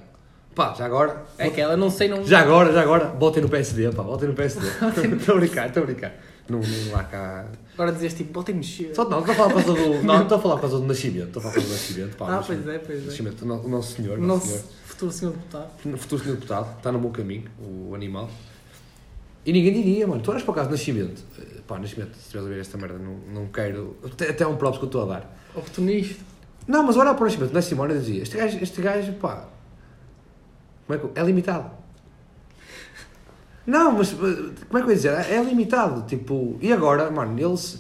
Pá, 0.55 0.73
já 0.73 0.85
agora. 0.85 1.23
É 1.37 1.49
que 1.51 1.61
ela 1.61 1.77
não 1.77 1.91
sei, 1.91 2.07
não. 2.07 2.25
Já 2.25 2.39
agora, 2.39 2.73
já 2.73 2.81
agora, 2.81 3.05
botem 3.05 3.43
no 3.43 3.49
PSD, 3.49 3.91
pá, 3.91 4.01
botem 4.03 4.27
no 4.29 4.33
PSD. 4.33 4.65
Estou 5.19 5.35
a 5.35 5.39
brincar, 5.39 5.67
estou 5.67 5.83
a 5.83 5.85
brincar. 5.85 6.13
Não, 6.49 6.59
não 6.59 6.95
há 6.99 7.03
cá. 7.03 7.45
Agora 7.73 7.91
dizes 7.91 8.13
tipo, 8.15 8.33
voltem 8.33 8.55
a 8.55 8.57
mexer. 8.57 8.95
Só, 8.95 9.07
não, 9.07 9.19
estou 9.19 9.33
a 9.33 9.35
falar 9.35 9.53
por 9.53 9.63
causa 9.63 9.73
do. 9.81 10.03
Não, 10.03 10.21
estou 10.23 10.37
a 10.37 10.41
falar 10.41 10.55
por 10.55 10.61
causa 10.61 10.79
do 10.79 10.85
nascimento. 10.85 11.27
Estou 11.27 11.39
a 11.39 11.43
falar 11.43 11.53
por 11.53 11.59
causa 11.61 11.67
do 11.69 11.73
nascimento. 11.77 12.17
Pá, 12.17 12.25
Ah, 12.33 12.39
o 12.39 12.43
pois 12.45 12.67
é, 12.67 12.79
pois 12.79 13.03
é. 13.03 13.05
Nascimento, 13.05 13.41
o 13.43 13.45
no- 13.45 13.61
o 13.65 13.69
nosso 13.69 13.95
senhor. 13.95 14.17
O 14.17 14.21
o 14.23 14.25
nosso 14.25 14.47
nosso 14.49 14.63
futuro 14.97 15.11
senhor 15.11 15.31
deputado. 15.33 15.69
futuro 15.97 16.23
senhor 16.23 16.35
deputado, 16.35 16.77
está 16.77 16.91
no 16.91 16.99
bom 16.99 17.11
caminho, 17.11 17.45
o 17.59 17.93
animal. 17.93 18.29
E 19.45 19.53
ninguém 19.53 19.71
diria, 19.73 20.05
mano. 20.07 20.21
Tu 20.21 20.29
olhas 20.31 20.43
para 20.43 20.51
o 20.51 20.55
caso 20.55 20.69
nascimento. 20.69 21.23
eh, 21.39 21.61
Pá, 21.67 21.77
nascimento, 21.79 22.13
se 22.15 22.19
estiveres 22.21 22.47
a 22.47 22.53
ver 22.53 22.59
esta 22.61 22.77
merda, 22.77 22.97
não, 22.99 23.17
não 23.33 23.47
quero. 23.47 23.95
Até, 24.03 24.29
até 24.29 24.43
é 24.43 24.47
um 24.47 24.57
próprio 24.57 24.79
que 24.79 24.85
eu 24.85 24.87
estou 24.87 25.03
a 25.03 25.13
dar. 25.19 25.37
Oportunista. 25.55 26.23
Não, 26.67 26.83
mas 26.83 26.97
olha 26.97 27.13
para 27.13 27.21
o 27.21 27.25
nascimento 27.25 27.51
da 27.53 27.61
Simone 27.61 27.93
dizia: 27.93 28.23
Este 28.23 28.35
gajo, 28.37 28.57
este 28.61 28.81
gajo, 28.81 29.13
pá. 29.13 29.47
Como 30.85 30.99
é 30.99 31.01
que. 31.13 31.19
É 31.19 31.23
limitado. 31.23 31.71
Não, 33.65 33.91
mas. 33.93 34.11
eh, 34.11 34.15
Como 34.15 34.77
é 34.77 34.81
que 34.81 34.87
eu 34.87 34.89
ia 34.89 34.95
dizer? 34.95 35.13
É 35.13 35.41
limitado. 35.43 36.03
Tipo. 36.07 36.57
E 36.61 36.71
agora, 36.73 37.09
mano, 37.11 37.37
ele. 37.39 37.57
se- 37.57 37.79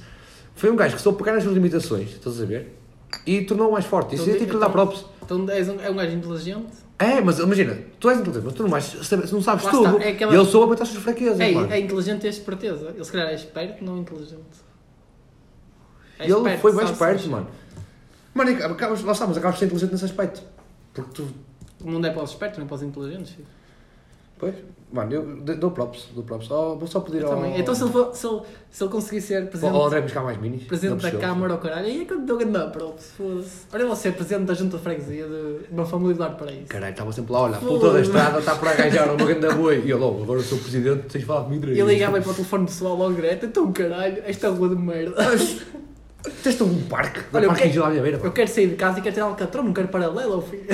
Foi 0.55 0.69
um 0.71 0.75
gajo 0.75 0.95
que 0.95 1.01
soube 1.01 1.17
pegar 1.17 1.33
nas 1.33 1.43
suas 1.43 1.53
limitações, 1.55 2.11
estás 2.11 2.41
a 2.41 2.45
ver? 2.45 2.77
E 3.25 3.41
tornou-o 3.43 3.71
mais 3.73 3.85
forte. 3.85 4.15
Isso 4.15 4.23
Então, 4.23 4.33
eu 4.35 4.39
tenho 4.39 4.49
que 4.49 4.55
lhe 4.55 4.59
dar 4.61 4.69
então- 4.69 4.87
props. 4.87 5.05
Então 5.23 5.37
um, 5.39 5.81
é 5.81 5.89
um 5.91 5.95
gajo 5.95 6.15
inteligente. 6.15 6.86
É, 6.99 7.21
mas 7.21 7.37
imagina, 7.37 7.77
tu 7.99 8.09
és 8.09 8.19
inteligente, 8.19 8.43
mas 8.45 8.53
tu 8.55 8.63
não, 8.63 8.69
vais, 8.69 8.83
saber- 8.85 9.31
não 9.31 9.41
sabes 9.41 9.65
Lá 9.65 9.71
tudo. 9.71 10.01
é 10.01 10.09
aquela- 10.09 10.33
E 10.33 10.35
ele 10.35 10.45
soube 10.45 10.65
aguentar 10.65 10.83
as 10.83 10.89
suas 10.89 11.03
fraquezas, 11.03 11.39
É, 11.39 11.51
mano. 11.51 11.71
é 11.71 11.79
inteligente 11.79 12.21
ter 12.21 12.27
esperteza. 12.29 12.89
Ele 12.89 13.03
se 13.03 13.11
calhar 13.11 13.27
é 13.27 13.35
esperto, 13.35 13.83
não 13.83 13.99
inteligente. 13.99 14.41
É 16.17 16.23
E 16.23 16.25
ele 16.31 16.33
esperto, 16.37 16.61
foi 16.61 16.71
sabe-se 16.71 16.93
esperto, 16.93 17.13
mexer. 17.17 17.29
mano. 17.29 17.47
Mano, 18.33 18.49
e 18.51 18.63
acabas, 18.63 19.03
lá 19.03 19.11
está, 19.11 19.27
mas 19.27 19.37
acabas 19.37 19.55
de 19.55 19.59
ser 19.59 19.65
inteligente 19.65 19.91
nesse 19.91 20.05
aspecto. 20.05 20.41
Porque 20.93 21.11
tu. 21.13 21.27
O 21.83 21.89
mundo 21.91 22.07
é 22.07 22.09
para 22.09 22.23
os 22.23 22.31
espertos, 22.31 22.57
não 22.57 22.65
é 22.65 22.67
para 22.67 22.75
os 22.75 22.81
inteligentes. 22.83 23.31
filho. 23.33 23.47
Pois, 24.39 24.55
mano, 24.91 25.11
eu 25.11 25.55
dou 25.55 25.71
props, 25.71 26.07
dou 26.13 26.23
props. 26.23 26.49
Oh, 26.49 26.75
vou 26.75 26.87
só 26.87 26.99
pedir 27.01 27.21
Eu 27.21 27.29
ao. 27.29 27.35
também. 27.35 27.59
Então 27.59 27.75
se 27.75 27.83
ele, 27.83 27.91
for, 27.91 28.15
se, 28.15 28.27
ele, 28.27 28.41
se 28.71 28.83
ele 28.83 28.91
conseguir 28.91 29.21
ser 29.21 29.47
presidente, 29.47 29.75
ao 29.75 29.85
André 29.85 30.01
buscar 30.01 30.23
mais 30.23 30.39
minis. 30.39 30.63
presidente 30.63 31.01
da. 31.01 31.11
Câmara 31.11 31.53
ou 31.53 31.59
caralho, 31.59 31.85
aí 31.85 32.01
é 32.01 32.05
que 32.05 32.13
eu 32.13 32.21
dou 32.21 32.37
grande 32.37 32.71
props. 32.71 33.11
Foda-se. 33.17 33.65
Olha 33.73 33.95
ser 33.95 34.13
presidente 34.13 34.45
da 34.45 34.53
junta 34.53 34.77
de 34.77 34.83
freguesia 34.83 35.25
de 35.27 35.73
uma 35.73 35.85
família 35.85 36.15
do 36.15 36.35
Paraíso. 36.35 36.67
Caralho, 36.67 36.91
estava 36.91 37.11
sempre 37.11 37.33
lá, 37.33 37.41
olha, 37.41 37.57
a 37.57 37.59
puta 37.59 37.93
da 37.93 38.01
estrada 38.01 38.39
está 38.39 38.55
por 38.55 38.67
arranjar 38.67 39.13
uma 39.13 39.25
grande 39.25 39.55
boi. 39.55 39.77
E 39.79 39.91
ele, 39.91 39.93
oh, 39.93 40.23
agora 40.23 40.39
eu 40.39 40.43
sou 40.43 40.57
presidente, 40.57 41.03
tens 41.09 41.25
de 41.25 41.49
mim 41.49 41.59
direito. 41.59 41.79
E 41.79 41.81
ligava 41.81 42.21
para 42.21 42.31
o 42.31 42.33
telefone 42.33 42.65
pessoal 42.65 42.95
logo 42.95 43.13
direto, 43.15 43.45
então 43.45 43.71
caralho, 43.71 44.21
esta 44.25 44.49
rua 44.49 44.69
de 44.69 44.75
merda. 44.75 45.15
Tens 46.43 46.59
um 46.59 46.81
parque, 46.83 47.21
Olha, 47.31 47.49
um 47.49 47.53
parque 47.53 47.75
eu 47.75 47.85
à 47.85 47.89
minha 47.89 48.01
beira. 48.01 48.19
Eu 48.21 48.31
quero 48.31 48.49
sair 48.49 48.67
de 48.67 48.75
casa 48.75 48.99
e 48.99 49.01
quero 49.01 49.15
ter 49.15 49.21
alcatrão, 49.21 49.63
não 49.63 49.73
quero 49.73 49.87
paralelo, 49.87 50.41
filho. 50.41 50.65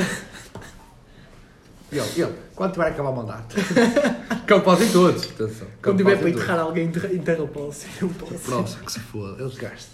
E 1.91 1.97
ele, 1.97 2.07
e 2.17 2.21
ele, 2.21 2.33
quando 2.63 2.71
tiver 2.73 2.85
a 2.85 2.89
acabar 2.89 3.09
o 3.09 3.15
mandato. 3.15 3.55
que 4.47 4.53
eu 4.53 4.61
posso 4.61 4.83
em 4.83 4.91
todos. 4.91 5.23
Atenção. 5.23 5.47
que 5.47 5.63
eu 5.63 5.67
Quando 5.81 5.97
tiver 5.97 6.17
para 6.19 6.29
enterrar 6.29 6.59
alguém, 6.59 6.85
enterra- 6.87 7.13
enterra 7.13 7.43
o 7.43 7.47
posse. 7.47 7.87
Eu 8.01 8.09
posso. 8.09 8.33
Próximo, 8.39 8.85
que 8.85 8.91
se 8.91 8.99
foda, 8.99 9.41
eu 9.41 9.49
desgaste. 9.49 9.89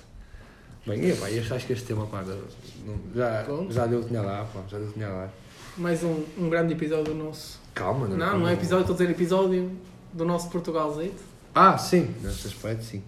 Bem, 0.86 1.10
e, 1.10 1.14
pá, 1.16 1.30
eu 1.30 1.42
acho 1.56 1.66
que 1.68 1.74
este 1.74 1.86
tema, 1.86 2.06
pá, 2.08 2.24
não- 2.24 3.00
já, 3.16 3.44
Pronto. 3.44 3.72
já 3.74 3.86
deu 3.86 4.00
o 4.00 4.02
que 4.04 4.08
tinha 4.10 4.22
dar, 4.22 4.46
pá, 4.46 4.62
já 4.70 4.78
deu 4.78 4.86
o 4.86 4.90
que 4.90 4.94
tinha 4.96 5.08
dar. 5.10 5.30
Mais 5.78 6.04
um, 6.04 6.24
um 6.38 6.50
grande 6.50 6.74
episódio 6.74 7.14
nosso. 7.14 7.60
Calma, 7.74 8.08
Não, 8.08 8.40
não 8.40 8.48
é 8.48 8.54
episódio, 8.54 8.82
estou 8.82 8.94
a 8.96 8.98
dizer 8.98 9.10
episódio 9.12 9.72
do 10.14 10.26
nosso 10.26 10.50
Portugal 10.50 10.94
Zeito. 10.96 11.22
Ah, 11.56 11.78
sim, 11.78 12.14
nesse 12.22 12.48
aspecto, 12.48 12.84
sim. 12.84 13.02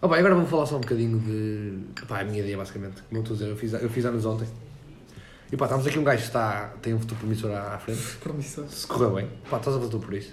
Oh, 0.00 0.08
bem, 0.08 0.18
agora 0.18 0.34
vou 0.34 0.46
falar 0.46 0.66
só 0.66 0.76
um 0.76 0.80
bocadinho 0.80 1.18
de. 1.18 2.02
Pá, 2.06 2.20
a 2.20 2.24
minha 2.24 2.40
ideia, 2.40 2.56
basicamente. 2.56 3.02
Como 3.08 3.18
eu 3.18 3.22
estou 3.22 3.34
a 3.34 3.38
dizer, 3.38 3.50
eu 3.50 3.56
fiz, 3.56 3.72
eu 3.72 3.88
fiz 3.90 4.04
anos 4.04 4.24
ontem. 4.26 4.46
E 5.50 5.56
pá, 5.56 5.66
estamos 5.66 5.86
aqui 5.86 5.98
um 5.98 6.04
gajo 6.04 6.22
que 6.22 6.26
está, 6.26 6.72
tem 6.82 6.92
um 6.92 6.98
futuro 6.98 7.20
promissor 7.20 7.52
à, 7.52 7.78
frente. 7.78 8.00
Promissor. 8.20 8.64
Se 8.68 8.86
correr 8.86 9.14
bem, 9.14 9.30
pá, 9.48 9.58
estás 9.58 9.76
a 9.76 9.80
fazer 9.80 9.98
por 9.98 10.14
isso. 10.14 10.32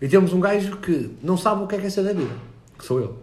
E 0.00 0.08
temos 0.08 0.32
um 0.32 0.40
gajo 0.40 0.76
que 0.76 1.16
não 1.22 1.36
sabe 1.36 1.64
o 1.64 1.66
que 1.66 1.74
é 1.74 1.78
que 1.78 1.86
é 1.86 1.90
ser 1.90 2.04
da 2.04 2.12
vida, 2.12 2.34
que 2.78 2.84
sou 2.84 3.00
eu. 3.00 3.18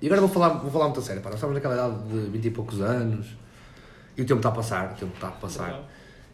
E 0.00 0.06
agora 0.06 0.20
vou 0.20 0.30
falar, 0.30 0.50
vou 0.50 0.70
falar 0.70 0.86
muito 0.86 1.00
a 1.00 1.02
sério, 1.02 1.22
pá, 1.22 1.28
nós 1.28 1.36
estamos 1.36 1.54
naquela 1.54 1.74
idade 1.74 2.08
de 2.08 2.30
20 2.30 2.44
e 2.44 2.50
poucos 2.50 2.80
anos 2.80 3.26
e 4.16 4.22
o 4.22 4.24
tempo 4.24 4.38
está 4.38 4.48
a 4.48 4.52
passar, 4.52 4.92
o 4.92 4.94
tempo 4.94 5.14
está 5.14 5.28
a 5.28 5.32
passar. 5.32 5.90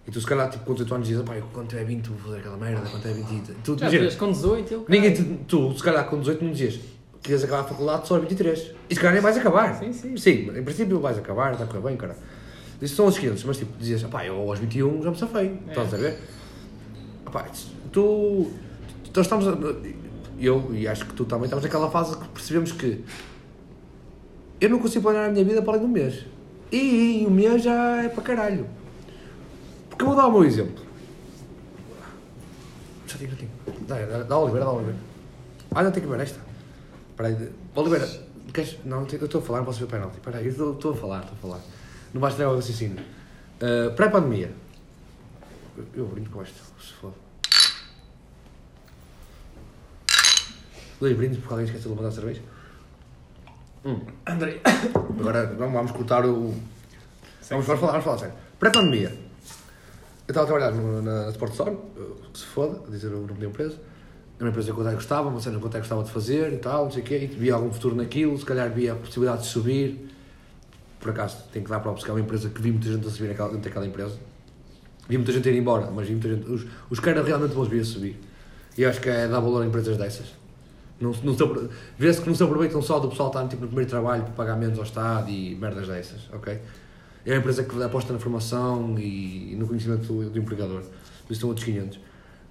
E 0.07 0.11
tu, 0.11 0.21
se 0.21 0.27
calhar, 0.27 0.49
tipo, 0.51 0.65
com 0.65 0.73
18 0.73 0.95
anos 0.95 1.09
dizes, 1.09 1.23
pá, 1.25 1.35
eu 1.35 1.45
quando 1.53 1.69
tiver 1.69 1.85
20 1.85 2.07
vou 2.09 2.19
fazer 2.19 2.39
aquela 2.39 2.57
merda, 2.57 2.89
quando 2.89 3.03
tiver 3.03 3.15
20 3.15 3.49
e... 3.49 3.55
Tu, 3.55 3.79
Já 3.79 3.89
imagina, 3.89 4.19
com 4.19 4.31
18 4.31 4.75
eu. 4.75 4.87
Ninguém 4.89 5.15
te, 5.15 5.25
tu, 5.49 5.75
se 5.77 5.83
calhar 5.83 6.05
com 6.09 6.21
18 6.21 6.45
não 6.45 6.53
dizias 6.53 6.79
que 7.23 7.33
ias 7.33 7.43
acabar 7.43 7.63
a 7.63 7.65
faculdade 7.65 8.07
só 8.07 8.15
aos 8.15 8.23
23. 8.23 8.73
E 8.89 8.95
se 8.95 9.01
calhar 9.01 9.15
nem 9.15 9.23
vais 9.23 9.37
acabar. 9.37 9.75
Sim, 9.75 9.93
sim. 9.93 10.17
Sim, 10.17 10.57
em 10.57 10.63
princípio 10.63 11.01
vais 11.01 11.19
acabar, 11.19 11.53
está 11.53 11.65
a 11.65 11.67
correr 11.67 11.81
bem, 11.81 11.97
cara. 11.97 12.17
Isso 12.81 12.95
são 12.97 13.07
os 13.07 13.19
500, 13.19 13.45
mas 13.45 13.57
tipo, 13.59 13.77
dizias, 13.79 14.03
pá, 14.05 14.25
eu 14.27 14.37
aos 14.37 14.59
21 14.59 15.03
já 15.03 15.11
me 15.11 15.19
safei. 15.19 15.59
É. 15.67 15.71
Estás 15.71 15.95
a 15.95 15.97
ver? 15.97 16.19
Pá, 17.33 17.47
tu. 17.93 18.51
Nós 19.15 19.25
estamos. 19.27 19.49
a- 19.49 19.57
Eu, 20.39 20.71
e 20.75 20.87
acho 20.87 21.07
que 21.07 21.15
tu 21.15 21.25
também, 21.25 21.45
estamos 21.47 21.65
naquela 21.65 21.91
fase 21.91 22.15
que 22.19 22.29
percebemos 22.29 22.71
que 22.73 23.03
eu 24.61 24.69
não 24.69 24.79
consigo 24.79 25.03
planear 25.03 25.31
a 25.31 25.33
minha 25.33 25.43
vida 25.45 25.63
para 25.63 25.73
além 25.73 25.81
de 25.81 25.87
um 25.87 25.93
mês. 25.93 26.27
E, 26.71 27.25
o 27.27 27.31
mês 27.31 27.63
já 27.63 28.03
é 28.03 28.09
para 28.11 28.23
caralho. 28.23 28.67
Porque 29.89 30.03
eu 30.05 30.09
vou 30.09 30.17
dar 30.17 30.27
o 30.27 30.33
meu 30.33 30.45
exemplo. 30.45 30.85
Já 33.07 33.17
tenho, 33.19 33.31
já 33.31 33.37
tenho. 33.37 33.51
Dá, 33.87 33.95
dá, 34.05 34.23
dá 34.25 34.39
Oliveira, 34.39 34.67
dá 34.67 34.73
Oliveira. 34.73 34.99
Ah, 35.75 35.83
não 35.83 35.91
tenho 35.91 36.07
que 36.07 36.13
ver 36.13 36.21
esta. 36.23 36.41
Espera 37.11 37.29
aí. 37.31 37.49
Oliveira, 37.75 38.09
queres... 38.53 38.77
Não, 38.85 39.07
eu 39.11 39.25
estou 39.25 39.41
a 39.41 39.45
falar, 39.45 39.59
não 39.61 39.65
posso 39.67 39.79
ver 39.79 39.85
o 39.85 39.89
penalti. 39.89 40.17
Espera 40.17 40.39
aí, 40.39 40.47
eu 40.47 40.73
estou 40.75 40.93
a 40.93 40.97
falar, 40.97 41.21
estou 41.21 41.35
a 41.35 41.41
falar. 41.41 41.61
Não 42.17 42.21
vais 42.23 42.35
tirar 42.35 42.49
o 42.49 42.57
raciocínio. 42.57 42.97
Uh, 43.61 43.95
Pré-pandemia. 43.95 44.51
Eu, 45.77 45.85
eu 45.97 46.07
brindo 46.07 46.31
com 46.31 46.41
esta, 46.41 46.55
se 46.81 46.95
for. 46.95 47.13
Dois 50.99 51.15
brindes 51.15 51.37
porque 51.41 51.53
alguém 51.53 51.67
esqueceu 51.67 51.91
de 51.93 51.99
levantar 51.99 52.09
a 52.09 52.13
cerveja. 52.19 52.41
Hum. 53.85 54.01
André. 54.27 54.63
Agora 55.21 55.47
não 55.53 55.71
vamos 55.71 55.93
cortar 55.93 56.25
o. 56.25 56.55
Vamos, 57.51 57.67
vamos 57.67 57.81
falar, 57.81 57.93
vamos 57.93 58.05
falar 58.07 58.19
sério. 58.19 58.35
Pré-pandemia. 58.59 59.11
Eu 59.11 60.33
estava 60.33 60.45
a 60.45 60.47
trabalhar 60.47 60.73
no- 60.73 61.03
na 61.03 61.29
Sport 61.33 61.53
Store, 61.53 61.77
que 62.33 62.39
se 62.39 62.47
foda, 62.47 62.81
a 62.89 62.91
dizer 62.91 63.09
o 63.09 63.27
nome 63.27 63.41
da 63.41 63.47
empresa. 63.47 63.75
Era 64.37 64.45
uma 64.47 64.49
empresa 64.49 64.73
que 64.73 64.79
eu 64.81 64.87
até 64.87 64.95
gostava, 64.95 65.29
uma 65.29 65.39
cena 65.43 65.59
que 65.59 65.65
eu 65.65 65.69
até 65.69 65.81
gostava 65.81 66.03
de 66.03 66.11
fazer 66.11 66.51
e 66.55 66.57
tal, 66.57 66.85
não 66.85 66.91
sei 66.91 67.03
o 67.03 67.05
quê, 67.05 67.19
e 67.25 67.27
via 67.27 67.53
algum 67.53 67.71
futuro 67.71 67.95
naquilo, 67.95 68.39
se 68.39 68.45
calhar 68.47 68.71
via 68.71 68.95
a 68.95 68.97
possibilidade 68.97 69.43
de 69.43 69.49
subir. 69.49 70.16
Por 71.07 71.13
acaso, 71.13 71.37
que 71.53 71.61
dar 71.61 71.79
para 71.79 71.93
porque 71.93 72.11
é 72.11 72.13
uma 72.13 72.21
empresa 72.21 72.49
que 72.49 72.61
vi 72.61 72.73
muita 72.73 72.89
gente 72.89 73.07
a 73.07 73.11
subir 73.11 73.29
naquela, 73.29 73.51
dentro 73.51 73.63
daquela 73.63 73.87
empresa. 73.87 74.17
Vi 75.09 75.17
muita 75.17 75.31
gente 75.31 75.49
ir 75.49 75.57
embora, 75.57 75.89
mas 75.89 76.09
vi 76.09 76.15
muita 76.15 76.29
gente. 76.29 76.51
Os, 76.51 76.67
os 76.91 76.99
que 76.99 77.09
eram 77.09 77.23
realmente 77.23 77.55
bons 77.55 77.69
via 77.69 77.85
subir. 77.85 78.19
E 78.77 78.85
acho 78.85 79.01
que 79.01 79.09
é 79.09 79.29
dar 79.29 79.39
valor 79.39 79.63
a 79.63 79.67
empresas 79.67 79.97
dessas. 79.97 80.35
Não, 81.01 81.13
não 81.23 81.69
Vê-se 81.97 82.21
que 82.21 82.27
não 82.27 82.35
se 82.35 82.43
aproveitam 82.43 82.83
só 82.83 82.99
do 82.99 83.09
pessoal 83.09 83.31
que 83.31 83.37
está 83.37 83.49
tipo, 83.49 83.63
no 83.63 83.69
primeiro 83.69 83.89
trabalho 83.89 84.25
para 84.25 84.33
pagar 84.33 84.57
menos 84.57 84.77
ao 84.79 84.85
Estado 84.85 85.31
e 85.31 85.55
merdas 85.55 85.87
dessas, 85.87 86.29
ok? 86.33 86.59
É 87.25 87.31
uma 87.31 87.39
empresa 87.39 87.63
que 87.63 87.83
aposta 87.85 88.13
na 88.13 88.19
formação 88.19 88.99
e, 88.99 89.53
e 89.53 89.57
no 89.57 89.69
conhecimento 89.69 90.13
do, 90.13 90.29
do 90.29 90.39
empregador. 90.41 90.81
Por 90.81 91.33
isso 91.33 91.41
são 91.41 91.51
outros 91.51 91.65
500. 91.65 92.01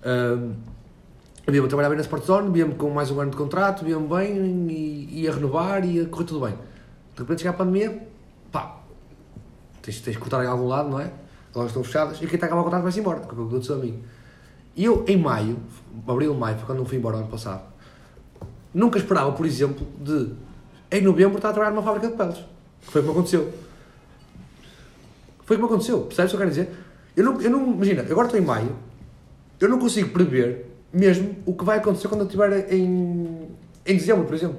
Um, 0.06 0.54
via-me 1.46 1.66
a 1.66 1.68
trabalhar 1.68 1.90
bem 1.90 1.98
na 1.98 2.04
Sport 2.04 2.24
Zone, 2.24 2.54
via-me 2.54 2.76
com 2.76 2.90
mais 2.90 3.12
um 3.12 3.20
ano 3.20 3.32
de 3.32 3.38
contrato, 3.38 3.84
via-me 3.84 4.08
bem 4.08 4.70
e 4.70 5.24
ia 5.24 5.34
renovar 5.34 5.84
e 5.84 5.98
ia 5.98 6.06
correr 6.06 6.24
tudo 6.24 6.46
bem. 6.46 6.56
De 7.16 7.22
repente 7.22 7.40
chega 7.40 7.52
a 7.52 7.54
pandemia, 7.54 8.15
tens, 9.86 10.02
tens 10.02 10.16
que 10.16 10.20
cortar 10.20 10.44
em 10.44 10.48
algum 10.48 10.68
lado, 10.68 10.90
não 10.90 11.00
é? 11.00 11.12
As 11.50 11.56
lojas 11.56 11.72
estão 11.72 11.84
fechadas 11.84 12.18
e 12.18 12.26
quem 12.26 12.36
está 12.36 12.46
a 12.46 12.48
acabar 12.48 12.62
o 12.62 12.64
contrato 12.64 12.84
vai-se 12.84 13.00
embora, 13.00 13.20
que 13.20 13.34
é 13.34 13.38
o 13.38 13.48
aconteceu 13.48 13.76
a 13.76 13.78
mim. 13.78 14.04
E 14.76 14.84
eu, 14.84 15.06
em 15.08 15.18
maio, 15.18 15.58
abril, 16.08 16.34
maio, 16.34 16.58
foi 16.58 16.66
quando 16.66 16.80
eu 16.80 16.86
fui 16.86 16.98
embora 16.98 17.18
ano 17.18 17.28
passado, 17.28 17.64
nunca 18.74 18.98
esperava, 18.98 19.32
por 19.32 19.46
exemplo, 19.46 19.88
de 20.02 20.34
em 20.92 21.02
novembro 21.02 21.38
estar 21.38 21.50
a 21.50 21.54
trabalhar 21.54 21.74
numa 21.74 21.84
fábrica 21.84 22.08
de 22.08 22.16
peles. 22.16 22.44
Foi 22.82 23.02
como 23.02 23.14
aconteceu. 23.14 23.54
Foi 25.46 25.58
como 25.58 25.68
aconteceu, 25.68 26.02
percebes 26.02 26.34
o 26.34 26.38
que 26.38 26.44
eu 26.44 26.48
quero 26.48 26.50
dizer? 26.50 26.76
Eu 27.16 27.24
não, 27.24 27.42
eu 27.42 27.50
não, 27.50 27.74
imagina, 27.74 28.02
agora 28.02 28.28
estou 28.28 28.40
em 28.40 28.44
maio, 28.44 28.76
eu 29.60 29.70
não 29.70 29.80
consigo 29.80 30.10
prever 30.10 30.66
mesmo 30.92 31.36
o 31.46 31.54
que 31.54 31.64
vai 31.64 31.78
acontecer 31.78 32.08
quando 32.08 32.22
eu 32.22 32.26
estiver 32.26 32.74
em, 32.74 33.48
em 33.86 33.98
dezembro, 33.98 34.26
por 34.26 34.34
exemplo. 34.34 34.58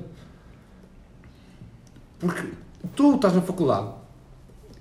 Porque 2.18 2.48
tu 2.94 3.16
estás 3.16 3.34
na 3.34 3.42
faculdade, 3.42 3.88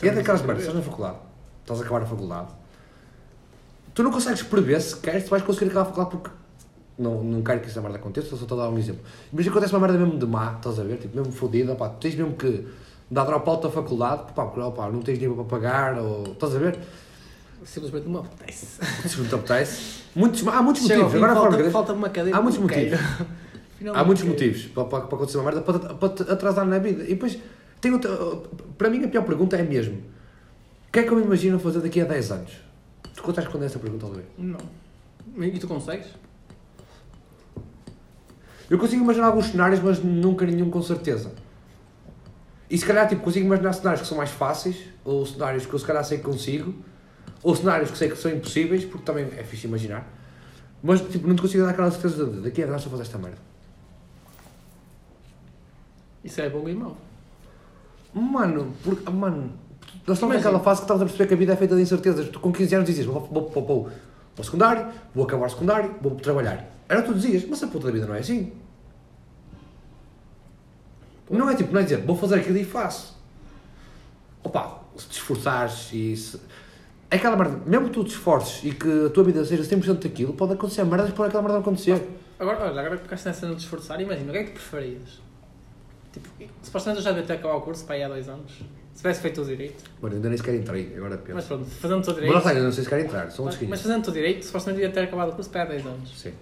e 0.02 0.08
é 0.08 0.12
daquelas 0.12 0.42
merdas, 0.42 0.64
estás 0.64 0.78
na 0.78 0.84
faculdade, 0.84 1.18
estás 1.62 1.80
a 1.80 1.84
acabar 1.84 2.02
a 2.04 2.06
faculdade, 2.06 2.48
tu 3.94 4.04
não 4.04 4.12
consegues 4.12 4.44
prever 4.44 4.82
sequer 4.82 5.22
se 5.22 5.30
vais 5.30 5.44
conseguir 5.44 5.70
aquela 5.70 5.86
faculdade 5.86 6.12
porque. 6.12 6.30
Não, 6.98 7.22
não 7.22 7.42
quero 7.42 7.60
que 7.60 7.68
essa 7.68 7.82
merda 7.82 7.98
aconteça, 7.98 8.30
só 8.30 8.44
estou 8.44 8.58
a 8.58 8.64
dar 8.64 8.70
um 8.70 8.78
exemplo. 8.78 9.02
Imagina 9.34 9.52
que 9.52 9.58
acontece 9.58 9.74
uma 9.74 9.86
merda 9.86 9.98
mesmo 9.98 10.18
de 10.18 10.26
má, 10.26 10.54
estás 10.56 10.80
a 10.80 10.84
ver? 10.84 10.98
Tipo, 10.98 11.18
mesmo 11.18 11.34
fodida, 11.34 11.76
pá, 11.76 11.90
tu 11.90 11.98
tens 12.00 12.16
mesmo 12.16 12.34
que 12.38 12.66
dar 13.12 13.26
dropout 13.26 13.64
da 13.64 13.70
faculdade, 13.70 14.32
pá, 14.34 14.46
porque 14.46 14.72
pá, 14.72 14.90
não 14.90 15.02
tens 15.02 15.16
dinheiro 15.20 15.36
para 15.36 15.44
pagar, 15.44 16.00
ou. 16.00 16.24
estás 16.24 16.56
a 16.56 16.60
ver? 16.60 16.80
Simplesmente 17.66 18.08
não 18.08 18.22
me 18.22 18.28
apetece. 18.28 18.80
Se 19.10 19.20
não 19.20 19.28
te 19.28 19.36
apetece. 19.36 20.04
Muitos, 20.16 20.48
há 20.48 20.62
muitos 20.62 20.84
Chega 20.84 21.04
motivos, 21.04 21.16
agora 21.16 21.32
a 21.34 21.36
forma 21.36 21.58
falta, 21.58 21.72
falta 21.72 21.94
uma 21.94 22.10
cadeira. 22.10 22.38
Há 22.38 22.42
muitos 22.42 22.62
motivos. 22.62 23.00
Há 23.94 24.04
muitos 24.04 24.24
motivos 24.24 24.66
para, 24.68 24.86
para, 24.86 25.02
para 25.02 25.16
acontecer 25.16 25.38
uma 25.38 25.52
merda, 25.52 25.62
para, 25.62 25.80
para 25.96 26.10
te 26.10 26.32
atrasar 26.32 26.66
na 26.66 26.80
vida. 26.80 27.04
E 27.04 27.10
depois, 27.10 27.38
tem 27.86 27.94
outra, 27.94 28.10
para 28.80 28.90
mim 28.90 29.04
a 29.04 29.08
pior 29.08 29.24
pergunta 29.24 29.56
é 29.56 29.62
mesmo, 29.62 30.02
o 30.88 30.92
que 30.92 31.00
é 31.00 31.04
que 31.04 31.10
eu 31.10 31.18
me 31.18 31.24
imagino 31.24 31.60
fazer 31.60 31.82
daqui 31.82 32.02
a 32.02 32.06
10 32.06 32.32
anos? 32.32 32.52
Tu 33.14 33.22
consegues 33.22 33.46
responder 33.46 33.68
essa 33.68 33.78
pergunta, 33.78 34.08
Oliveira? 34.08 34.30
Não. 34.40 34.58
E 35.46 35.60
tu 35.60 35.68
consegues? 35.68 36.08
Eu 38.68 38.80
consigo 38.80 39.04
imaginar 39.04 39.28
alguns 39.28 39.48
cenários, 39.48 39.80
mas 39.82 40.04
nunca 40.04 40.48
nenhum 40.48 40.72
com 40.72 40.82
certeza. 40.82 41.32
E 42.68 42.76
se 42.76 42.84
calhar, 42.84 43.08
tipo, 43.08 43.22
consigo 43.22 43.46
imaginar 43.46 43.74
cenários 43.74 44.02
que 44.02 44.08
são 44.08 44.18
mais 44.18 44.32
fáceis, 44.32 44.78
ou 45.04 45.24
cenários 45.24 45.68
que 45.68 45.74
eu 45.74 45.78
se 45.78 45.86
calhar 45.86 46.04
sei 46.04 46.18
que 46.18 46.24
consigo, 46.24 46.74
ou 47.44 47.56
cenários 47.56 47.92
que 47.92 47.98
sei 48.00 48.10
que 48.10 48.18
são 48.18 48.32
impossíveis, 48.32 48.84
porque 48.84 49.06
também 49.06 49.26
é 49.38 49.44
fixe 49.44 49.68
imaginar. 49.68 50.12
Mas, 50.82 51.02
tipo, 51.02 51.28
não 51.28 51.36
te 51.36 51.44
consigo 51.44 51.64
dar 51.64 51.70
aquela 51.70 51.92
certeza 51.92 52.26
de 52.26 52.42
daqui 52.42 52.64
a 52.64 52.66
10 52.66 52.70
anos 52.70 52.84
vou 52.86 52.92
fazer 52.98 53.04
esta 53.04 53.20
merda. 53.20 53.38
Isso 56.24 56.42
é 56.42 56.50
bom 56.50 56.68
e 56.68 56.74
mau. 56.74 57.05
Mano, 58.16 58.74
porque, 58.82 59.12
mano, 59.12 59.52
nós 60.08 60.16
estamos 60.16 60.38
naquela 60.38 60.62
fase 60.62 60.80
que 60.80 60.86
estamos 60.86 61.02
a 61.02 61.06
perceber 61.06 61.28
que 61.28 61.34
a 61.34 61.38
vida 61.38 61.52
é 61.52 61.56
feita 61.58 61.76
de 61.76 61.82
incertezas. 61.82 62.30
Tu 62.30 62.40
com 62.40 62.50
15 62.50 62.76
anos 62.76 62.88
dizias, 62.88 63.06
vou, 63.06 63.20
vou, 63.20 63.50
vou, 63.50 63.66
vou, 63.66 63.90
para 64.34 64.42
o 64.42 64.46
secundário, 64.46 64.88
vou 65.14 65.26
acabar 65.26 65.48
o 65.48 65.50
secundário, 65.50 65.94
vou 66.02 66.16
trabalhar. 66.16 66.66
Era 66.88 67.02
o 67.02 67.04
que 67.04 67.10
tu 67.10 67.16
dizias, 67.16 67.46
mas 67.46 67.62
a 67.62 67.68
puta 67.68 67.88
da 67.88 67.92
vida 67.92 68.06
não 68.06 68.16
é 68.16 68.20
assim. 68.20 68.54
Não 71.30 71.50
é 71.50 71.56
tipo, 71.56 71.74
não 71.74 71.82
é 71.82 71.84
dizer, 71.84 71.98
vou 72.06 72.16
fazer 72.16 72.36
aquilo 72.36 72.58
e 72.58 72.64
faço. 72.64 73.18
Opa, 74.42 74.80
se 74.96 75.08
te 75.10 75.14
esforçares 75.18 75.90
e 75.92 76.16
se... 76.16 76.40
É 77.12 77.18
aquela 77.18 77.36
merda, 77.36 77.60
mesmo 77.66 77.88
que 77.88 77.94
tu 77.94 78.04
te 78.06 78.12
esforces 78.12 78.64
e 78.64 78.74
que 78.74 79.08
a 79.08 79.10
tua 79.10 79.26
vida 79.26 79.44
seja 79.44 79.64
100% 79.64 80.04
daquilo, 80.04 80.34
pode 80.34 80.54
acontecer 80.54 80.86
merdas 80.86 81.12
por 81.12 81.26
aquela 81.26 81.42
merda 81.42 81.56
não 81.56 81.62
acontecer. 81.62 82.02
Agora, 82.40 82.66
olha, 82.66 82.80
agora 82.80 82.98
que 82.98 83.04
ficaste 83.04 83.26
nessa 83.26 83.48
de 83.48 83.62
esforçar, 83.62 84.00
imagina, 84.00 84.30
o 84.30 84.32
que 84.32 84.38
é 84.38 84.44
que 84.44 84.52
tu 84.52 84.54
preferias? 84.54 85.25
Tipo, 86.16 86.30
supostamente 86.64 87.00
eu 87.00 87.04
já 87.04 87.12
devia 87.12 87.26
ter 87.28 87.34
acabado 87.34 87.58
o 87.58 87.62
curso 87.62 87.86
para 87.86 87.96
aí 87.96 88.04
há 88.04 88.08
dois 88.08 88.30
anos. 88.30 88.52
Se 88.94 89.02
tivesse 89.02 89.20
feito 89.22 89.42
o 89.42 89.46
direito. 89.46 89.84
Mano, 90.02 90.16
ainda 90.16 90.30
nem 90.30 90.38
sequer 90.38 90.56
entrei, 90.56 90.94
agora 90.96 91.18
penso. 91.18 91.36
Mas 91.36 91.46
pronto, 91.46 91.66
fazendo 91.66 92.00
o 92.00 92.04
teu 92.04 92.14
Mas 92.14 92.24
direito. 92.24 92.34
lá 92.34 92.52
está, 92.52 92.54
não 92.64 92.72
sei 92.72 92.84
se 92.84 92.90
quero 92.90 93.02
entrar, 93.02 93.32
são 93.32 93.46
mas, 93.46 93.62
mas 93.62 93.82
fazendo 93.82 94.08
o 94.08 94.12
direito, 94.12 94.46
supostamente 94.46 94.82
devia 94.82 94.94
ter 94.94 95.02
acabado 95.02 95.30
o 95.30 95.36
curso 95.36 95.50
para 95.50 95.64
aí 95.64 95.68
há 95.68 95.72
dois 95.72 95.86
anos. 95.86 96.18
Sim. 96.18 96.34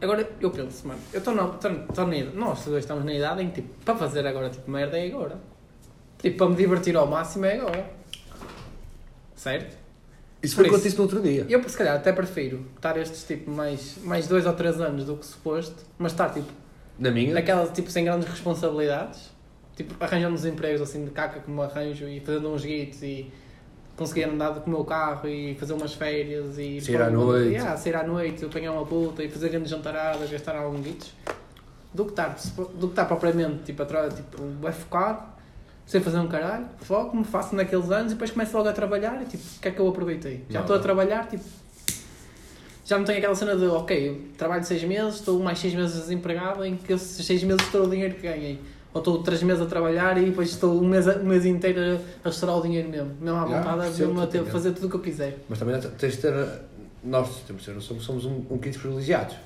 Agora 0.00 0.28
eu 0.40 0.50
penso, 0.50 0.86
mano, 0.86 1.00
eu 1.12 1.18
estou 1.18 1.34
na, 1.34 1.46
tô, 1.46 1.68
tô 1.70 2.06
na 2.06 2.16
idade, 2.16 2.36
nós 2.36 2.64
dois 2.64 2.84
estamos 2.84 3.04
na 3.04 3.12
idade 3.14 3.42
em 3.42 3.50
que, 3.50 3.62
tipo, 3.62 3.84
para 3.84 3.96
fazer 3.96 4.26
agora, 4.26 4.50
tipo, 4.50 4.68
merda 4.70 4.98
é 4.98 5.06
agora. 5.06 5.38
Tipo, 6.18 6.36
para 6.38 6.48
me 6.48 6.56
divertir 6.56 6.96
ao 6.96 7.06
máximo 7.06 7.44
é 7.46 7.58
agora. 7.58 7.90
Certo? 9.34 9.76
Isso 10.42 10.54
foi 10.54 10.64
o 10.64 10.68
que 10.68 10.74
eu 10.74 10.78
isso. 10.78 10.84
disse 10.86 10.96
no 10.96 11.02
outro 11.04 11.20
dia. 11.20 11.46
Eu, 11.48 11.68
se 11.68 11.76
calhar, 11.76 11.96
até 11.96 12.12
prefiro 12.12 12.64
estar 12.76 12.96
estes, 12.96 13.24
tipo, 13.24 13.50
mais, 13.50 13.98
mais 14.04 14.26
dois 14.28 14.46
ou 14.46 14.52
três 14.52 14.80
anos 14.80 15.04
do 15.04 15.16
que 15.16 15.26
suposto, 15.26 15.84
mas 15.98 16.12
estar, 16.12 16.30
tipo, 16.30 16.48
Na 16.98 17.10
minha? 17.10 17.34
naquelas, 17.34 17.70
tipo, 17.70 17.90
sem 17.90 18.04
grandes 18.04 18.28
responsabilidades. 18.28 19.30
Tipo, 19.76 19.94
arranjando 20.02 20.34
uns 20.34 20.44
empregos, 20.44 20.80
assim, 20.80 21.04
de 21.04 21.10
caca 21.12 21.40
como 21.40 21.62
arranjo 21.62 22.08
e 22.08 22.18
fazendo 22.20 22.52
uns 22.52 22.64
guitos 22.64 23.02
e 23.02 23.30
conseguir 23.96 24.24
andar 24.24 24.54
com 24.54 24.70
o 24.70 24.74
meu 24.74 24.84
carro 24.84 25.28
e 25.28 25.54
fazer 25.54 25.72
umas 25.72 25.94
férias 25.94 26.58
e... 26.58 26.80
Sair 26.80 27.02
à 27.02 27.10
noite. 27.10 27.50
Yeah, 27.50 27.76
sair 27.76 27.96
à 27.96 28.02
noite, 28.04 28.44
apanhar 28.44 28.72
uma 28.72 28.84
puta 28.84 29.22
e 29.22 29.28
fazer 29.28 29.48
grandes 29.50 29.70
jantaradas, 29.70 30.30
gastar 30.30 30.56
alguns 30.56 30.80
guitos. 30.80 31.12
Do 31.94 32.04
que 32.04 32.10
estar, 32.10 32.36
do 32.56 32.86
que 32.86 32.92
estar 32.92 33.04
propriamente, 33.06 33.64
tipo, 33.64 33.82
atrás, 33.82 34.14
tipo, 34.14 34.36
vai 34.60 34.72
focar, 34.72 35.36
sem 35.86 36.00
fazer 36.00 36.18
um 36.18 36.28
caralho, 36.28 36.66
foco-me, 36.80 37.24
faço 37.24 37.56
naqueles 37.56 37.90
anos 37.90 38.12
e 38.12 38.14
depois 38.14 38.30
começo 38.30 38.56
logo 38.56 38.68
a 38.68 38.72
trabalhar 38.72 39.22
e, 39.22 39.24
tipo, 39.24 39.42
o 39.56 39.60
que 39.60 39.68
é 39.68 39.70
que 39.70 39.80
eu 39.80 39.88
aproveitei? 39.88 40.44
Já 40.50 40.60
estou 40.60 40.76
a 40.76 40.78
trabalhar, 40.78 41.26
tipo... 41.28 41.44
Já 42.88 42.96
não 42.96 43.04
tenho 43.04 43.18
aquela 43.18 43.34
cena 43.34 43.54
de, 43.54 43.66
ok, 43.66 44.30
trabalho 44.38 44.64
seis 44.64 44.82
meses, 44.82 45.16
estou 45.16 45.38
mais 45.40 45.58
seis 45.58 45.74
meses 45.74 45.94
desempregado, 46.00 46.64
em 46.64 46.74
que 46.74 46.94
esses 46.94 47.26
seis 47.26 47.42
meses 47.42 47.62
estou 47.66 47.84
o 47.84 47.90
dinheiro 47.90 48.14
que 48.14 48.22
ganhei. 48.22 48.58
Ou 48.94 49.00
estou 49.00 49.22
três 49.22 49.42
meses 49.42 49.62
a 49.62 49.66
trabalhar 49.66 50.16
e 50.16 50.24
depois 50.24 50.48
estou 50.48 50.82
um 50.82 50.88
mês, 50.88 51.06
um 51.06 51.24
mês 51.24 51.44
inteiro 51.44 52.00
a, 52.24 52.28
restaurar 52.28 52.56
o 52.56 52.62
dinheiro 52.62 52.88
mesmo. 52.88 53.14
Mesmo 53.20 53.38
à 53.40 53.44
Yeah, 53.44 53.58
vontade, 53.58 53.88
percebo 53.88 54.08
mesmo 54.08 54.22
a 54.22 54.26
ter, 54.26 54.44
fazer 54.46 54.72
tudo 54.72 54.86
o 54.86 54.90
que 54.90 54.96
eu 54.96 55.00
quiser. 55.00 55.38
Mas 55.50 55.58
também 55.58 55.78
tens 55.78 56.14
de 56.14 56.18
ter. 56.18 56.32
Nós 57.04 57.28
temos 57.46 57.62
de 57.62 57.72
ter 57.72 57.78
que 57.78 58.02
somos 58.02 58.24
um, 58.24 58.42
um 58.48 58.56
kit 58.56 58.78
privilegiados. 58.78 59.36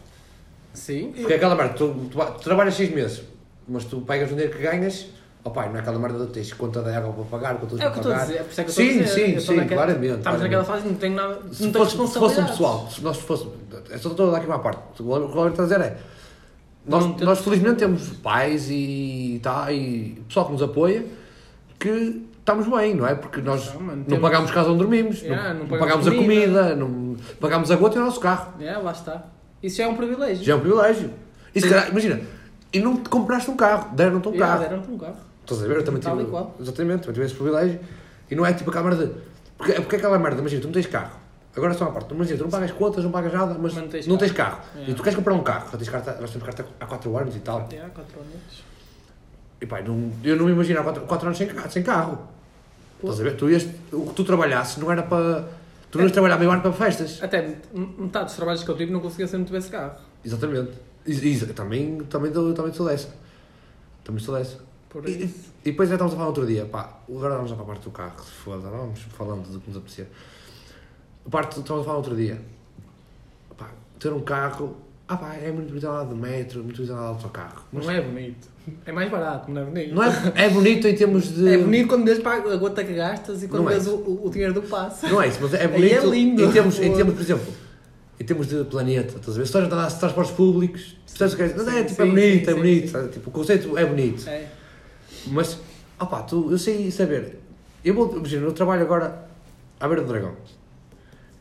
Sim. 0.72 1.10
Porque 1.12 1.32
é 1.32 1.36
aquela 1.36 1.56
merda, 1.56 1.74
tu, 1.74 1.92
tu, 2.12 2.18
tu 2.18 2.44
trabalhas 2.44 2.74
6 2.74 2.94
meses, 2.94 3.22
mas 3.66 3.84
tu 3.84 4.02
pegas 4.02 4.30
o 4.30 4.34
dinheiro 4.34 4.56
que 4.56 4.62
ganhas, 4.62 5.08
ó 5.44 5.50
pai, 5.50 5.68
não 5.68 5.76
é 5.76 5.80
aquela 5.80 5.98
merda 5.98 6.26
de 6.26 6.32
tens 6.32 6.52
conta 6.52 6.80
de 6.82 6.90
água 6.90 7.12
para 7.12 7.24
pagar, 7.24 7.54
contas 7.56 7.80
É 7.80 7.88
para 7.90 7.98
eu 7.98 8.02
pagar. 8.04 8.20
dizer, 8.26 8.34
é 8.38 8.42
por 8.42 8.50
isso 8.52 8.60
é 8.60 8.64
que 8.64 8.70
eu 8.70 8.74
Sim, 8.74 8.88
dizer. 8.98 9.06
sim, 9.08 9.32
Eu 9.34 9.40
sim, 9.40 9.56
naquela- 9.56 9.82
claramente. 9.82 10.04
Estamos 10.18 10.22
claramente. 10.22 10.42
naquela 10.42 10.64
fase, 10.64 10.86
não 10.88 10.94
tenho 10.94 11.14
nada, 11.16 11.34
Se 11.52 11.62
não 11.64 11.72
tenho 11.72 11.84
fosse, 11.84 12.12
se 12.12 12.18
fosse 12.18 12.40
um 12.40 12.46
pessoal, 12.46 12.88
se 12.90 13.00
nós 13.02 13.16
fosse. 13.18 13.48
É 13.90 13.98
só 13.98 14.10
estou 14.10 14.28
a 14.28 14.30
dar 14.32 14.36
aqui 14.38 14.46
uma 14.46 14.58
parte. 14.60 14.78
O 14.92 14.94
que 14.96 15.02
o 15.02 15.26
Roberto 15.26 15.50
está 15.50 15.62
a 15.62 15.66
dizer 15.66 15.80
é. 15.80 15.98
Nós, 16.86 17.04
Não 17.06 17.16
nós 17.18 17.38
felizmente 17.40 17.76
temos 17.76 18.08
pais 18.22 18.68
e, 18.68 19.38
tá, 19.42 19.70
e 19.72 20.20
pessoal 20.26 20.46
que 20.46 20.52
nos 20.52 20.62
apoia 20.62 21.04
que 21.78 22.22
estamos 22.40 22.66
bem, 22.68 22.94
não 22.94 23.06
é? 23.06 23.14
Porque 23.14 23.40
nós 23.40 23.72
Não, 23.74 23.80
mano, 23.80 24.04
não 24.08 24.20
pagamos 24.20 24.50
casa 24.50 24.68
onde 24.70 24.78
dormimos, 24.78 25.22
Yeah, 25.22 25.54
não, 25.54 25.60
não 25.66 25.78
pagamos 25.78 26.08
a 26.08 26.10
comida. 26.10 26.74
não 26.74 27.16
pagamos 27.40 27.70
a 27.70 27.76
gota 27.76 27.98
e 27.98 28.00
o 28.00 28.04
nosso 28.04 28.18
carro. 28.18 28.54
É, 28.60 28.76
lá 28.76 28.90
está. 28.92 29.26
Isso 29.62 29.76
já 29.76 29.84
é 29.84 29.86
um 29.88 29.94
privilégio. 29.94 30.44
Já 30.44 30.54
é 30.54 30.56
um 30.56 30.60
privilégio. 30.60 31.10
E 31.54 31.60
se 31.60 31.68
calhar, 31.68 31.88
imagina, 31.90 32.20
e 32.72 32.80
não 32.80 32.96
te 32.96 33.08
compraste 33.08 33.48
um 33.48 33.56
carro, 33.56 33.94
deram-te 33.94 34.26
um 34.28 34.32
Yeah, 34.32 34.56
carro. 34.56 34.68
deram-te 34.68 34.90
um 34.90 34.98
carro. 34.98 35.16
Estás 35.42 35.62
a 35.62 35.66
ver? 35.66 35.76
Eu 35.78 35.84
também 35.84 36.00
tive. 36.00 36.12
Exatamente, 36.60 37.00
também 37.00 37.14
tive 37.14 37.26
esse 37.26 37.34
privilégio. 37.34 37.80
E 38.30 38.34
não 38.34 38.46
é 38.46 38.52
tipo 38.52 38.70
aquela 38.70 38.88
merda. 38.88 39.12
Porque, 39.58 39.72
porque 39.74 39.96
é 39.96 39.98
aquela 39.98 40.18
merda, 40.18 40.40
imagina, 40.40 40.60
tu 40.62 40.66
não 40.66 40.72
tens 40.72 40.86
carro. 40.86 41.20
Agora 41.54 41.74
só 41.74 41.84
uma 41.84 41.92
parte, 41.92 42.14
imagina, 42.14 42.38
tu 42.38 42.44
não 42.44 42.50
pagas 42.50 42.72
contas, 42.72 43.04
não 43.04 43.10
pagas 43.10 43.32
nada, 43.32 43.52
mas 43.54 43.74
Mas 43.74 43.82
não 43.82 43.88
tens 43.88 44.06
não 44.06 44.16
carro. 44.16 44.26
tens 44.26 44.32
carro. 44.36 44.60
É. 44.86 44.90
E 44.90 44.94
tu 44.94 45.02
queres 45.02 45.16
comprar 45.16 45.34
um 45.34 45.42
carro, 45.42 45.70
já 45.70 45.76
tens 45.76 45.88
carta, 45.90 46.16
nós 46.20 46.30
temos 46.30 46.46
carta 46.46 46.64
há 46.80 46.86
4 46.86 47.18
anos 47.18 47.36
e 47.36 47.40
tal. 47.40 47.60
É, 47.70 47.76
quatro 47.90 48.20
anos. 48.20 48.64
E 49.60 49.66
pá, 49.66 49.80
não, 49.82 50.10
eu 50.24 50.36
não 50.36 50.46
me 50.46 50.52
imagino 50.52 50.80
há 50.80 50.82
4 50.82 51.26
anos 51.26 51.38
sem, 51.38 51.48
sem 51.68 51.82
carro. 51.82 52.16
Pô. 53.00 53.08
Estás 53.10 53.20
a 53.20 53.24
ver? 53.30 53.36
Tu 53.36 53.50
ias, 53.50 53.66
o 53.92 54.06
que 54.06 54.14
tu 54.14 54.24
trabalhasses 54.24 54.76
não 54.78 54.90
era 54.90 55.02
para. 55.02 55.46
Tu 55.90 55.98
não 55.98 56.04
ias 56.04 56.12
trabalhar 56.12 56.38
meio 56.38 56.50
ano 56.50 56.62
para 56.62 56.72
festas. 56.72 57.18
Até 57.22 57.42
met- 57.42 57.68
metade 57.98 58.24
dos 58.26 58.34
trabalhos 58.34 58.64
que 58.64 58.70
eu 58.70 58.76
tive 58.76 58.90
não 58.90 59.00
conseguia 59.00 59.26
ser 59.26 59.36
não 59.36 59.44
tivesse 59.44 59.68
carro. 59.70 59.92
Exatamente. 60.24 60.70
E, 61.06 61.36
também, 61.54 61.98
também, 62.04 62.30
dou- 62.32 62.54
também 62.54 62.72
sou 62.72 62.86
dessa. 62.86 63.08
Também 64.02 64.22
sou 64.24 64.34
dessa. 64.36 64.56
Por 64.92 65.08
E, 65.08 65.24
isso. 65.24 65.50
e 65.64 65.70
depois 65.70 65.88
já 65.88 65.94
estávamos 65.94 66.12
a 66.12 66.16
falar 66.18 66.28
outro 66.28 66.46
dia, 66.46 66.66
pá, 66.66 66.98
agora 67.08 67.36
vamos 67.36 67.48
já 67.50 67.56
para 67.56 67.64
a 67.64 67.68
parte 67.68 67.84
do 67.84 67.90
carro, 67.90 68.22
se 68.22 68.30
foda, 68.30 68.68
vamos 68.68 69.00
falando 69.00 69.50
do 69.50 69.58
que 69.58 69.68
nos 69.70 69.78
apetecer. 69.78 70.06
A 71.26 71.30
parte, 71.30 71.58
estávamos 71.58 71.82
a 71.82 71.86
falar 71.86 71.96
outro 71.96 72.14
dia, 72.14 72.38
pá, 73.56 73.70
ter 73.98 74.12
um 74.12 74.20
carro, 74.20 74.76
ah 75.08 75.16
pá, 75.16 75.34
é 75.34 75.50
muito 75.50 75.68
bonito 75.68 75.86
andar 75.88 76.04
de 76.04 76.14
metro, 76.14 76.62
muito 76.62 76.76
bonito 76.76 76.92
andar 76.92 77.02
de 77.04 77.08
autocarro. 77.08 77.62
Mas 77.72 77.86
Não 77.86 77.92
é 77.92 78.00
bonito. 78.02 78.52
É 78.86 78.92
mais 78.92 79.10
barato, 79.10 79.50
não 79.50 79.62
é 79.62 79.64
bonito. 79.64 79.94
não 79.94 80.02
é, 80.04 80.32
é 80.36 80.48
bonito 80.50 80.86
em 80.86 80.94
termos 80.94 81.34
de... 81.34 81.48
É 81.48 81.58
bonito 81.58 81.88
quando 81.88 82.04
vês 82.04 82.24
a 82.24 82.56
gota 82.56 82.84
que 82.84 82.92
gastas 82.92 83.42
e 83.42 83.48
quando 83.48 83.62
Não 83.64 83.70
é 83.70 83.74
vês 83.74 83.86
isso. 83.86 83.96
o, 83.96 84.26
o, 84.26 84.30
dinheiro 84.30 84.52
do 84.54 84.62
passe. 84.62 85.06
Não 85.06 85.20
é 85.22 85.26
isso, 85.28 85.38
mas 85.40 85.54
é 85.54 85.62
Aí 85.62 85.68
bonito 85.68 85.94
é 85.94 86.06
lindo. 86.06 86.44
Em, 86.44 86.52
termos, 86.52 86.78
em 86.78 86.94
termos, 86.94 87.14
por 87.14 87.22
exemplo, 87.22 87.52
em 88.20 88.24
termos 88.24 88.46
de 88.46 88.62
planeta, 88.64 89.16
estás 89.16 89.30
a 89.30 89.40
ver? 89.40 89.46
Se 89.46 89.48
estás 89.48 89.64
a 89.64 89.66
andar 89.66 89.88
de 89.88 89.98
transportes 89.98 90.34
públicos, 90.34 90.96
percebes 91.06 91.32
o 91.34 91.36
que 91.38 91.42
é? 91.42 91.54
Mas 91.56 91.66
é, 91.66 91.70
Sim, 91.78 91.84
tipo, 91.86 92.02
é 92.02 92.04
sim, 92.04 92.10
bonito, 92.10 92.44
sim, 92.44 92.50
é 92.50 92.54
bonito, 92.54 92.88
sim. 92.88 93.08
tipo, 93.08 93.30
o 93.30 93.32
conceito 93.32 93.78
é 93.78 93.84
bonito. 93.86 94.28
É. 94.28 94.46
Mas, 95.26 95.58
opá, 96.00 96.22
tu, 96.22 96.50
eu 96.50 96.58
sei 96.58 96.90
saber. 96.90 97.38
Eu 97.84 97.94
vou, 97.94 98.16
imagina, 98.16 98.44
eu 98.44 98.52
trabalho 98.52 98.82
agora 98.82 99.28
à 99.78 99.86
beira 99.86 100.02
do 100.02 100.08
dragão. 100.08 100.34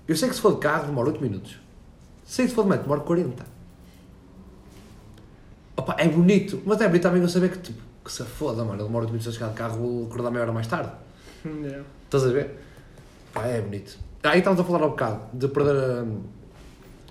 Eu 0.07 0.15
sei 0.15 0.29
que 0.29 0.35
se 0.35 0.41
for 0.41 0.53
de 0.53 0.59
carro 0.59 0.87
demora 0.87 1.09
8 1.09 1.21
minutos. 1.21 1.57
Sei 2.25 2.45
que 2.45 2.49
se 2.49 2.55
for 2.55 2.63
de 2.63 2.69
metro 2.69 2.83
demora 2.83 3.01
40. 3.01 3.45
Opá, 5.77 5.95
é 5.97 6.07
bonito, 6.07 6.61
mas 6.65 6.81
é 6.81 6.87
bonito 6.87 7.03
também 7.03 7.21
eu 7.21 7.29
saber 7.29 7.51
que, 7.51 7.59
tipo, 7.59 7.81
que 8.03 8.11
se 8.11 8.23
foda, 8.23 8.63
mano, 8.63 8.81
eu 8.81 8.87
demoro 8.87 9.05
8 9.05 9.11
minutos 9.11 9.27
a 9.27 9.31
chegar 9.31 9.49
de 9.49 9.55
carro, 9.55 9.77
vou 9.77 10.05
acordar 10.07 10.31
meia 10.31 10.43
hora 10.43 10.51
mais 10.51 10.67
tarde. 10.67 10.91
É. 11.45 11.81
Estás 12.05 12.25
a 12.25 12.29
ver? 12.29 12.59
Pá, 13.33 13.45
é 13.47 13.61
bonito. 13.61 13.97
Aí 14.23 14.39
estávamos 14.39 14.63
a 14.63 14.67
falar 14.67 14.83
há 14.83 14.87
um 14.87 14.91
bocado 14.91 15.21
de 15.33 15.47
perder 15.47 15.75
a, 15.75 16.05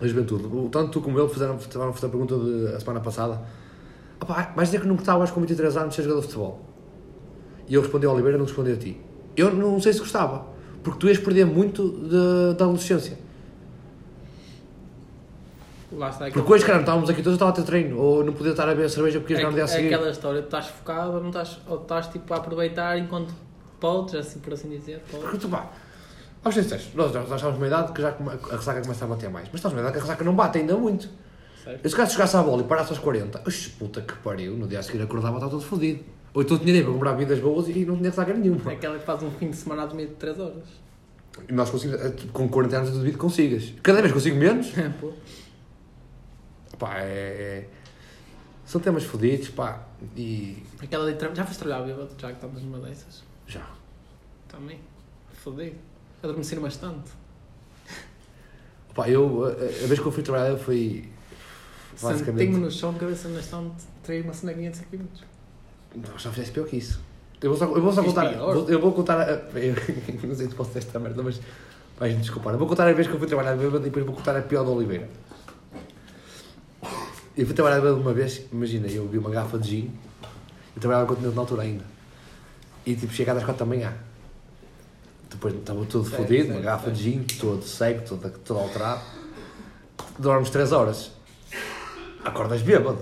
a 0.04 0.06
juventude. 0.06 0.44
Tanto 0.70 0.90
tu 0.90 1.00
como 1.00 1.18
ele 1.18 1.28
fizeram, 1.28 1.58
fizeram 1.58 1.88
a 1.88 1.92
pergunta 1.92 2.38
de, 2.38 2.74
a 2.74 2.80
semana 2.80 3.00
passada. 3.00 3.40
Opá, 4.20 4.52
vais 4.54 4.68
dizer 4.68 4.80
que 4.82 4.86
não 4.86 4.96
gostavas 4.96 5.30
com 5.30 5.40
23 5.40 5.76
anos 5.76 5.90
de 5.90 5.96
ser 5.96 6.02
jogador 6.02 6.20
de 6.20 6.26
futebol? 6.26 6.60
E 7.68 7.74
eu 7.74 7.80
respondi 7.82 8.06
ao 8.06 8.12
Oliveira, 8.14 8.36
não 8.36 8.44
respondi 8.44 8.72
a 8.72 8.76
ti. 8.76 9.00
Eu 9.36 9.52
não 9.54 9.80
sei 9.80 9.92
se 9.92 10.00
gostava, 10.00 10.44
porque 10.82 10.98
tu 10.98 11.08
ias 11.08 11.18
perder 11.18 11.46
muito 11.46 11.88
de- 11.88 12.54
da 12.58 12.64
adolescência. 12.64 13.16
Lá 15.92 16.10
está. 16.10 16.30
Porque 16.30 16.52
hoje, 16.52 16.64
caramba, 16.64 16.82
estávamos 16.82 17.10
aqui 17.10 17.18
todos, 17.22 17.32
eu 17.32 17.34
estava 17.34 17.50
a 17.50 17.54
ter 17.54 17.62
treino, 17.64 17.98
ou 17.98 18.22
não 18.24 18.32
podia 18.32 18.52
estar 18.52 18.64
a 18.64 18.74
beber 18.74 18.88
cerveja 18.90 19.18
porque 19.18 19.34
ia 19.34 19.40
é, 19.40 19.44
no 19.44 19.52
dia 19.52 19.62
a 19.62 19.64
é 19.64 19.66
seguir. 19.66 19.92
aquela 19.94 20.10
história, 20.10 20.40
tu 20.40 20.44
estás 20.44 20.66
focado 20.66 21.12
ou, 21.14 21.20
não 21.20 21.28
estás, 21.28 21.58
ou 21.66 21.78
estás 21.82 22.06
tipo, 22.08 22.32
a 22.32 22.36
aproveitar 22.36 22.96
enquanto 22.98 23.32
podes, 23.80 24.14
assim 24.14 24.38
por 24.38 24.52
assim 24.52 24.68
dizer. 24.68 25.02
podes. 25.10 25.24
Porque 25.24 25.38
tu, 25.38 25.48
pá, 25.48 25.68
Aos 26.44 26.54
sinceros, 26.54 26.88
nós 26.94 27.12
já, 27.12 27.22
estamos 27.22 27.42
numa 27.42 27.66
idade 27.66 27.92
que 27.92 28.00
já 28.00 28.08
a 28.10 28.56
ressaca 28.56 28.80
começa 28.80 29.04
a 29.04 29.08
bater 29.08 29.28
mais. 29.30 29.46
Mas 29.48 29.56
estamos 29.56 29.74
numa 29.76 29.82
idade 29.82 29.94
que 29.94 29.98
a 29.98 30.02
ressaca 30.02 30.24
não 30.24 30.34
bate 30.34 30.58
ainda 30.58 30.76
muito. 30.76 31.08
Certo. 31.64 31.84
Eu 31.84 31.90
se 31.90 31.96
calhar 31.96 32.10
chegasse 32.10 32.36
à 32.36 32.42
bola 32.42 32.62
e 32.62 32.66
parasse 32.66 32.90
aos 32.90 32.98
40, 32.98 33.42
oxe, 33.46 33.70
puta 33.70 34.00
que 34.00 34.14
pariu, 34.18 34.56
no 34.56 34.66
dia 34.66 34.78
a 34.78 34.82
seguir 34.82 35.02
acordava 35.02 35.36
estava 35.36 35.50
todo 35.50 35.62
fodido. 35.62 36.02
Ou 36.32 36.42
então 36.42 36.56
tinha 36.56 36.66
dinheiro 36.66 36.86
para 36.86 36.94
comprar 36.94 37.12
bebidas 37.14 37.38
boas 37.40 37.68
e 37.68 37.84
não 37.84 37.96
tinha 37.96 38.08
ressaca 38.10 38.32
nenhuma. 38.32 38.70
É 38.70 38.74
aquela 38.74 38.98
que 38.98 39.04
faz 39.04 39.22
um 39.22 39.30
fim 39.32 39.50
de 39.50 39.56
semana 39.56 39.82
a 39.82 39.86
dormir 39.86 40.06
de 40.06 40.14
3 40.14 40.38
horas. 40.38 40.64
E 41.48 41.52
nós 41.52 41.70
conseguimos, 41.70 42.00
eh, 42.04 42.14
com 42.32 42.48
40 42.48 42.76
anos 42.76 42.88
eu 42.90 42.94
duvido 42.96 43.12
que 43.14 43.18
consigas. 43.20 43.72
Cada 43.82 44.00
vez 44.00 44.12
consigo 44.12 44.36
menos, 44.36 44.68
Pô. 45.00 45.12
pá, 46.78 46.98
é... 46.98 47.02
é- 47.04 47.68
São 48.64 48.80
temas 48.80 49.02
fodidos, 49.04 49.48
pá, 49.48 49.84
e... 50.16 50.62
Aquela 50.82 51.10
de 51.10 51.18
tra... 51.18 51.34
Já 51.34 51.44
foste 51.44 51.58
trabalhar 51.60 51.86
bêbado, 51.86 52.10
já 52.16 52.28
que 52.28 52.34
estamos 52.34 52.62
numa 52.62 52.78
dessas? 52.78 53.24
Já. 53.46 53.66
Também. 54.48 54.78
Fodido. 55.32 55.76
Adormeceram 56.22 56.62
bastante. 56.62 57.10
Pá, 58.94 59.08
eu, 59.08 59.44
a, 59.44 59.48
a 59.50 59.86
vez 59.86 59.98
que 59.98 60.06
eu 60.06 60.12
fui 60.12 60.22
trabalhar, 60.22 60.50
eu 60.50 60.58
fui... 60.58 61.08
Sentei-me 61.96 62.12
Basicamente... 62.18 62.56
no 62.56 62.70
chão, 62.70 62.94
cabeça 62.94 63.28
na 63.28 63.40
estante, 63.40 63.84
traí 64.02 64.22
uma 64.22 64.32
soneguinha 64.32 64.70
de 64.70 64.78
5 64.78 64.88
minutos. 64.92 65.22
Não, 65.94 66.18
já 66.18 66.30
fizeste 66.30 66.52
pior 66.52 66.66
que 66.66 66.76
isso. 66.76 67.00
Eu 67.42 67.50
vou 67.50 67.58
só, 67.58 67.64
eu 67.64 67.82
vou 67.82 67.92
só 67.92 68.02
contar. 68.02 68.32
vou- 68.36 68.68
eu 68.68 68.80
vou 68.80 68.92
contar. 68.92 69.20
A, 69.20 69.30
eu, 69.58 69.74
não 70.28 70.34
sei 70.34 70.48
se 70.48 70.54
posso 70.54 70.70
dizer 70.70 70.80
esta 70.80 70.98
merda, 70.98 71.22
mas 71.22 71.40
vais 71.98 72.14
me 72.14 72.20
desculpar. 72.20 72.52
Eu 72.54 72.58
vou 72.58 72.68
contar 72.68 72.86
a 72.86 72.92
vez 72.92 73.06
que 73.08 73.14
eu 73.14 73.18
fui 73.18 73.26
trabalhar 73.28 73.56
bêbado 73.56 73.78
e 73.78 73.84
depois 73.90 74.04
vou 74.04 74.14
contar 74.14 74.36
a 74.36 74.42
pior 74.42 74.64
da 74.64 74.70
Oliveira. 74.70 75.08
Eu 77.36 77.46
fui 77.46 77.54
trabalhar 77.54 77.80
bêbado 77.80 78.00
uma 78.00 78.12
vez, 78.12 78.42
imagina, 78.52 78.86
eu 78.88 79.08
vi 79.08 79.18
uma 79.18 79.30
garrafa 79.30 79.58
de 79.58 79.68
gin. 79.70 79.90
Eu 80.74 80.80
trabalhava 80.80 81.06
com 81.06 81.14
continente 81.14 81.34
na 81.34 81.40
altura 81.40 81.62
ainda. 81.62 81.84
E 82.84 82.94
tipo, 82.94 83.12
cheguei 83.12 83.32
às 83.32 83.44
4 83.44 83.64
da 83.64 83.66
manhã. 83.68 83.94
Depois 85.30 85.54
estava 85.54 85.84
todo 85.86 86.04
fodido, 86.04 86.52
uma 86.52 86.60
garrafa 86.60 86.90
de 86.90 87.02
gin, 87.02 87.22
todo 87.38 87.62
seco, 87.62 88.08
todo, 88.08 88.30
todo 88.44 88.58
alterado. 88.58 89.00
Dormes 90.18 90.50
3 90.50 90.72
horas. 90.72 91.12
Acordas 92.24 92.62
bêbado. 92.62 92.98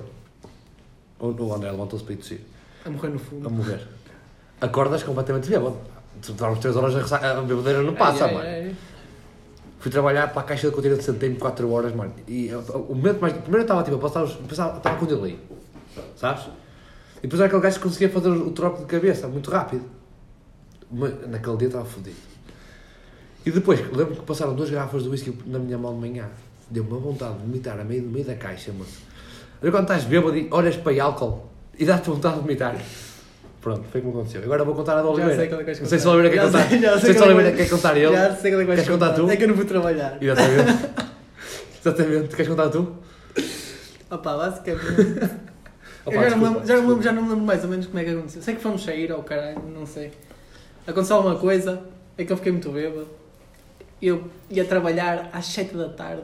O, 1.18 1.26
o 1.28 1.54
André 1.54 1.70
levantou-se 1.70 2.04
para 2.04 2.14
ir 2.14 2.18
tossir 2.18 2.40
A 2.84 2.90
morrer 2.90 3.08
no 3.08 3.16
a 3.16 3.18
fundo. 3.18 3.50
morrer. 3.50 3.86
Acordas 4.60 5.02
completamente 5.02 5.48
bêbado. 5.48 5.76
Tu 6.22 6.32
dormes 6.32 6.58
3 6.60 6.76
horas, 6.76 7.12
a 7.12 7.38
a 7.38 7.40
bebedeira 7.42 7.82
não 7.82 7.94
passa, 7.94 8.24
Ai, 8.24 8.30
ai, 8.30 8.34
mano. 8.36 8.48
ai. 8.48 8.76
Fui 9.80 9.90
trabalhar 9.90 10.28
para 10.32 10.40
a 10.42 10.44
caixa 10.44 10.68
de 10.68 10.74
continente, 10.74 11.04
sentei-me 11.04 11.36
4 11.36 11.70
horas, 11.70 11.94
mano. 11.94 12.12
E 12.26 12.48
eu- 12.48 12.60
o 12.88 12.94
momento 12.94 13.20
mais. 13.20 13.32
Primeiro 13.34 13.58
eu 13.58 13.62
estava 13.62 13.82
tipo, 13.84 13.96
a 13.96 14.00
passar 14.00 14.24
os. 14.24 14.32
Pensava, 14.34 14.78
estava 14.78 14.96
com 14.98 15.06
delay. 15.06 15.38
Sabes? 16.16 16.44
E 17.18 17.22
depois 17.22 17.40
era 17.40 17.46
aquele 17.46 17.62
gajo 17.62 17.76
que 17.76 17.82
conseguia 17.82 18.08
fazer 18.10 18.28
o 18.30 18.50
troco 18.50 18.80
de 18.80 18.86
cabeça 18.86 19.28
muito 19.28 19.50
rápido. 19.50 19.84
Mas 20.90 21.28
naquele 21.28 21.56
dia 21.58 21.68
estava 21.68 21.84
fodido. 21.84 22.16
E 23.46 23.50
depois, 23.52 23.80
lembro 23.80 24.16
que 24.16 24.22
passaram 24.22 24.54
duas 24.54 24.68
garrafas 24.70 25.04
de 25.04 25.08
whisky 25.08 25.36
na 25.46 25.58
minha 25.60 25.78
mão 25.78 25.94
de 25.94 26.00
manhã. 26.00 26.28
Deu-me 26.70 26.90
uma 26.90 26.98
vontade 27.00 27.34
de 27.34 27.40
vomitar 27.46 27.78
a 27.78 27.84
meio, 27.84 28.02
no 28.02 28.10
meio 28.10 28.24
da 28.24 28.34
caixa, 28.34 28.72
mano. 28.72 28.84
Olha 29.62 29.70
quando 29.72 29.82
estás 29.82 30.04
bêbado 30.04 30.36
e 30.36 30.48
olhas 30.50 30.76
para 30.76 31.02
álcool 31.02 31.46
e 31.78 31.84
dá-te 31.84 32.08
vontade 32.10 32.36
de 32.36 32.40
vomitar. 32.42 32.76
Pronto, 33.60 33.82
foi 33.90 34.00
como 34.00 34.14
aconteceu. 34.14 34.42
Agora 34.44 34.64
vou 34.64 34.74
contar 34.74 34.94
a 34.98 35.02
Já 35.02 35.08
Oliveira. 35.08 35.36
sei 35.36 35.48
qual 35.48 35.60
é 35.60 35.64
que 35.64 35.80
Não 35.80 35.88
sei 35.88 35.98
se 35.98 36.06
o 36.06 36.10
Oliveira 36.12 36.30
quer 36.34 36.40
Já 36.42 36.46
contar. 36.46 36.68
sei, 36.68 36.78
já 36.80 36.90
Não 36.92 37.00
sei 37.00 37.00
sei 37.00 37.12
se 37.14 37.18
o 37.18 37.22
é 37.22 37.26
que 37.26 37.32
Oliveira 37.34 37.56
quer 37.56 37.68
contar 37.70 37.96
ele. 37.96 38.12
Já 38.12 38.36
sei 38.36 38.50
qual 38.52 38.60
é 38.60 38.64
que 38.64 38.68
vais 38.68 38.80
Queres 38.80 38.88
contar 39.00 39.12
tu? 39.14 39.30
É 39.30 39.36
que 39.36 39.44
eu 39.44 39.48
não 39.48 39.54
vou 39.56 39.64
trabalhar. 39.64 40.18
Exatamente. 40.20 40.88
Exatamente. 41.80 42.28
Queres 42.36 42.48
contar 42.48 42.68
tu? 42.70 42.92
Opa, 44.10 44.36
basicamente. 44.36 45.30
Opa, 46.06 46.16
eu 46.16 46.30
já, 46.30 46.36
não 46.36 46.44
lembro, 46.44 46.66
já, 46.66 46.76
não 46.76 46.88
lembro, 46.88 47.02
já 47.02 47.12
não 47.12 47.22
lembro 47.28 47.44
mais 47.44 47.64
ou 47.64 47.68
menos 47.70 47.86
como 47.86 47.98
é 47.98 48.04
que 48.04 48.10
aconteceu. 48.10 48.42
Sei 48.42 48.54
que 48.54 48.62
fomos 48.62 48.82
sair 48.84 49.10
ao 49.12 49.22
caralho, 49.22 49.60
não 49.74 49.84
sei. 49.84 50.12
Aconteceu 50.86 51.16
alguma 51.16 51.36
coisa, 51.36 51.82
é 52.16 52.24
que 52.24 52.32
eu 52.32 52.36
fiquei 52.36 52.52
muito 52.52 52.70
bêbado. 52.70 53.08
Eu 54.00 54.24
ia 54.48 54.64
trabalhar 54.64 55.28
às 55.32 55.44
7 55.46 55.76
da 55.76 55.88
tarde. 55.88 56.22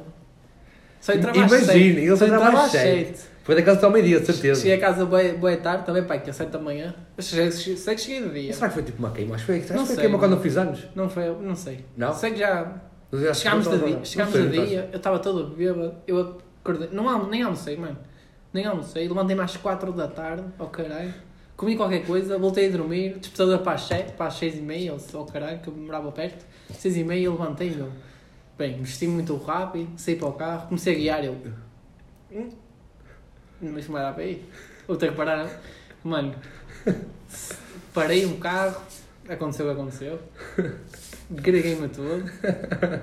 Só 1.04 1.12
entrava 1.12 1.38
às 1.38 1.52
Imagina, 1.52 1.72
7. 1.74 1.78
ele 1.98 2.16
só 2.16 2.24
entrava 2.24 2.64
às 2.64 2.70
sete. 2.70 3.08
sete. 3.18 3.28
Foi 3.42 3.54
daquela 3.54 3.76
até 3.76 3.84
ao 3.84 3.92
meio-dia, 3.92 4.20
de 4.20 4.24
certeza. 4.26 4.62
Cheguei 4.62 4.76
a 4.78 4.80
casa 4.80 5.04
boa, 5.04 5.22
boa 5.34 5.54
tarde, 5.58 5.84
também 5.84 6.02
pai, 6.02 6.22
que 6.22 6.30
é 6.30 6.32
7 6.32 6.48
da 6.48 6.58
manhã. 6.58 6.94
Sei, 7.18 7.50
que 7.50 7.98
cheguei 8.00 8.22
de 8.22 8.30
dia. 8.40 8.54
Será 8.54 8.68
que 8.68 8.74
foi 8.74 8.82
tipo 8.84 9.00
uma 9.00 9.10
queima? 9.10 9.34
Acho 9.34 9.44
que 9.44 9.52
foi, 9.52 9.58
acho 9.58 9.66
que 9.66 9.74
Não 9.74 9.84
foi 9.84 9.96
queima 9.96 10.18
quando 10.18 10.30
não. 10.30 10.38
eu 10.38 10.42
fiz 10.42 10.56
anos. 10.56 10.86
Não 10.94 11.10
foi, 11.10 11.28
não 11.28 11.54
sei. 11.54 11.84
Não? 11.94 12.14
Sei 12.14 12.30
que 12.30 12.38
já 12.38 12.80
chegámos 13.34 13.68
de 13.68 13.78
dia, 13.78 14.00
chegámos 14.02 14.34
não 14.34 14.48
dia, 14.48 14.88
eu 14.90 14.96
estava 14.96 15.18
todo 15.18 15.54
bêbado, 15.54 15.94
eu 16.06 16.38
acordei, 16.62 16.88
não, 16.90 17.28
nem 17.28 17.42
almocei, 17.42 17.76
mano. 17.76 17.98
Nem 18.50 18.64
almocei, 18.64 19.06
levantei-me 19.06 19.42
às 19.42 19.58
4 19.58 19.92
da 19.92 20.08
tarde, 20.08 20.42
ao 20.58 20.68
caralho. 20.68 21.12
Comi 21.54 21.76
qualquer 21.76 22.06
coisa, 22.06 22.38
voltei 22.38 22.68
a 22.68 22.70
dormir, 22.70 23.18
despertador 23.18 23.58
para 23.58 23.72
as 23.72 23.82
7, 23.82 24.12
para 24.14 24.26
as 24.28 24.38
6 24.38 24.56
e 24.56 24.60
meia, 24.62 24.94
ou 24.94 25.20
ao 25.20 25.26
caralho, 25.26 25.58
que 25.58 25.68
eu 25.68 25.74
morava 25.74 26.10
perto. 26.10 26.46
6 26.72 26.96
e 26.96 27.04
meia 27.04 27.30
levantei-me. 27.30 27.90
Bem, 28.56 28.80
vesti 28.82 29.06
muito 29.08 29.36
rápido, 29.36 29.88
saí 29.96 30.16
para 30.16 30.28
o 30.28 30.32
carro, 30.32 30.68
comecei 30.68 30.94
a 30.94 30.98
guiar, 30.98 31.24
eu... 31.24 31.36
Hum, 32.32 32.48
Mas 33.60 33.78
isto 33.78 33.88
não 33.88 33.94
vai 33.94 34.02
dar 34.02 34.12
para 34.12 34.24
ir. 34.24 34.48
Vou 34.86 34.96
ter 34.96 35.10
que 35.10 35.16
parar. 35.16 35.48
Mano, 36.04 36.34
parei 37.92 38.26
um 38.26 38.36
carro, 38.38 38.80
aconteceu 39.28 39.66
o 39.66 39.74
que 39.74 39.80
aconteceu. 39.80 40.18
Greguei-me 41.30 41.88
todo. 41.88 42.22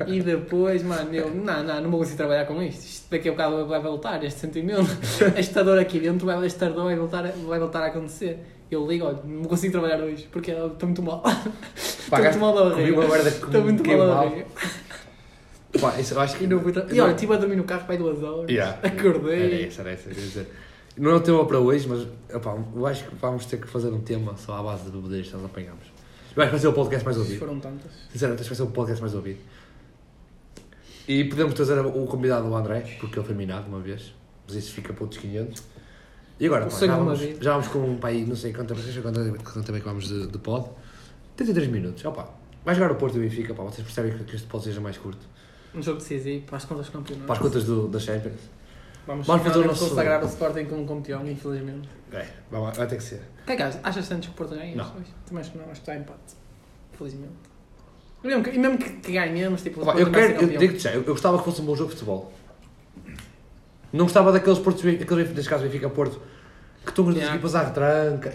E 0.07 0.21
depois, 0.21 0.83
mano, 0.83 1.13
eu, 1.13 1.33
não, 1.33 1.63
não, 1.63 1.81
não 1.81 1.89
vou 1.89 1.99
conseguir 1.99 2.17
trabalhar 2.17 2.45
com 2.45 2.61
isto. 2.61 2.81
Isto 2.85 3.07
daqui 3.11 3.27
a 3.29 3.31
bocado 3.31 3.65
vai 3.67 3.81
voltar, 3.81 4.23
este 4.23 4.39
sentimento. 4.39 4.85
Esta 5.35 5.63
dor 5.63 5.79
aqui 5.79 5.99
dentro, 5.99 6.29
esta 6.43 6.69
dor 6.69 6.85
vai 6.85 6.95
voltar, 6.95 7.25
a- 7.25 7.31
vai 7.31 7.59
voltar 7.59 7.81
a 7.83 7.87
acontecer. 7.87 8.39
Eu 8.69 8.87
ligo, 8.87 9.05
olha, 9.05 9.19
não 9.25 9.39
vou 9.41 9.49
conseguir 9.49 9.71
trabalhar 9.71 9.99
hoje, 10.01 10.29
porque 10.31 10.51
estou 10.51 10.87
muito 10.87 11.01
mal. 11.01 11.23
Estou 11.75 12.19
muito 12.19 12.39
mal 12.39 12.53
da 12.55 12.63
barriga. 12.69 12.89
Estou 13.47 13.63
muito 13.63 13.83
mal 13.87 13.97
da 13.97 14.13
barriga. 14.29 14.45
Pá, 15.79 15.99
isso 15.99 16.13
eu 16.13 16.19
acho 16.19 16.37
que 16.37 16.43
E, 16.43 16.47
não 16.47 16.59
fui 16.59 16.71
tra- 16.73 16.85
e 16.91 16.99
olha, 16.99 17.11
estive 17.13 17.33
a 17.33 17.37
dormir 17.37 17.55
no 17.55 17.63
carro 17.63 17.85
para 17.85 17.95
duas 17.95 18.21
horas. 18.21 18.49
Yeah. 18.49 18.77
Era 18.83 18.87
Acordei. 18.99 19.67
isso, 19.67 19.79
era 19.81 19.93
isso. 19.93 20.03
Quer 20.09 20.13
dizer, 20.15 20.47
não 20.97 21.11
é 21.11 21.15
um 21.15 21.19
tema 21.21 21.45
para 21.45 21.59
hoje, 21.59 21.87
mas 21.87 22.05
opá, 22.35 22.57
eu 22.75 22.85
acho 22.85 23.05
que 23.05 23.15
vamos 23.15 23.45
ter 23.45 23.57
que 23.61 23.67
fazer 23.67 23.87
um 23.89 24.01
tema 24.01 24.35
só 24.37 24.57
à 24.57 24.63
base 24.63 24.83
de 24.85 24.91
bebedeiras 24.91 25.27
que 25.27 25.33
nós 25.35 25.45
apanhamos. 25.45 25.83
Eu 26.35 26.43
acho 26.43 26.49
que 26.49 26.51
vai 26.51 26.59
ser 26.59 26.67
o 26.67 26.73
podcast 26.73 27.05
mais 27.05 27.17
ouvido. 27.17 27.39
Foram 27.39 27.59
tantas. 27.59 27.91
Sinceramente, 28.11 28.41
acho 28.41 28.49
que 28.49 28.55
vai 28.55 28.65
ser 28.65 28.71
o 28.71 28.73
podcast 28.75 29.01
mais 29.01 29.15
ouvido. 29.15 29.39
E 31.07 31.23
podemos 31.25 31.53
trazer 31.53 31.79
o 31.79 32.05
convidado 32.05 32.47
o 32.47 32.55
André, 32.55 32.81
porque 32.99 33.17
ele 33.17 33.25
foi 33.25 33.35
minado 33.35 33.67
uma 33.67 33.79
vez. 33.79 34.13
Mas 34.47 34.55
isso 34.57 34.71
fica 34.73 34.93
para 34.93 35.03
outros 35.03 35.19
500. 35.21 35.63
E 36.39 36.45
agora, 36.45 36.65
O 36.67 36.69
pá, 36.69 36.77
já, 36.85 36.95
vamos, 36.97 37.19
já 37.19 37.51
vamos 37.53 37.67
com 37.67 37.79
um 37.79 37.97
pai, 37.97 38.25
não 38.27 38.35
sei 38.35 38.51
quanto, 38.53 38.73
quanto, 38.73 39.43
quanto, 39.43 39.75
é 39.75 39.79
que 39.79 39.85
vamos 39.85 40.07
de, 40.07 40.27
de 40.27 40.37
pod. 40.37 40.69
33 41.35 41.67
minutos. 41.71 42.03
Opa, 42.05 42.29
vai 42.65 42.75
jogar 42.75 42.91
o 42.91 42.95
Porto 42.95 43.15
e 43.15 43.19
o 43.19 43.21
Benfica, 43.21 43.53
pá, 43.53 43.63
vocês 43.63 43.83
percebem 43.85 44.17
que 44.23 44.35
este 44.35 44.47
pod 44.47 44.63
seja 44.63 44.79
mais 44.81 44.97
curto. 44.97 45.25
Um 45.73 45.81
jogo 45.81 45.99
decisivo 45.99 46.45
para 46.45 46.57
as 46.57 46.65
contas 46.65 46.85
do 46.87 46.91
campeonato. 46.91 47.25
Para 47.27 47.35
as 47.35 47.41
contas 47.41 47.63
do, 47.63 47.87
da 47.87 47.99
Champions. 47.99 48.39
Vamos, 49.07 49.25
Vamos 49.25 49.43
fazer 49.47 49.59
o 49.59 49.65
nosso- 49.65 49.89
consagrar 49.89 50.23
o 50.23 50.27
Sporting 50.27 50.65
como 50.65 50.85
campeão, 50.87 51.27
infelizmente. 51.27 51.89
É, 52.11 52.25
vai, 52.51 52.71
vai 52.71 52.87
ter 52.87 52.97
que 52.97 53.03
ser. 53.03 53.21
Que 53.45 53.53
é 53.53 53.55
que 53.55 53.63
achas? 53.63 54.07
Tanto 54.07 54.27
que 54.27 54.33
o 54.33 54.33
Porto 54.33 54.53
ganha? 54.55 54.75
Não. 54.75 54.85
Também 55.25 55.41
acho 55.41 55.51
que 55.51 55.57
não, 55.57 55.65
acho 55.65 55.81
que 55.81 55.89
está 55.89 55.95
empate. 55.95 56.35
Felizmente. 56.97 57.31
E 58.23 58.27
mesmo 58.27 58.43
que, 58.43 58.49
e 58.51 58.59
mesmo 58.59 58.77
que, 58.77 58.89
que 58.89 59.11
ganhemos, 59.13 59.61
tipo, 59.63 59.81
eu 59.97 60.11
quero, 60.11 60.43
eu 60.43 60.57
digo-te 60.59 60.79
já, 60.83 60.91
eu, 60.91 61.01
eu 61.01 61.13
gostava 61.13 61.39
que 61.39 61.45
fosse 61.45 61.61
um 61.61 61.65
bom 61.65 61.75
jogo 61.75 61.89
de 61.89 61.95
futebol. 61.95 62.31
Não 63.91 64.05
gostava 64.05 64.31
daqueles 64.31 64.59
Portos, 64.59 64.85
aqueles, 64.85 65.33
neste 65.33 65.49
caso 65.49 65.63
Benfica 65.63 65.89
Porto, 65.89 66.21
que 66.83 66.89
estão 66.89 67.07
as 67.07 67.13
duas 67.13 67.17
Yeah. 67.17 67.35
equipas 67.35 67.55
à 67.55 67.63
retranca. 67.63 68.33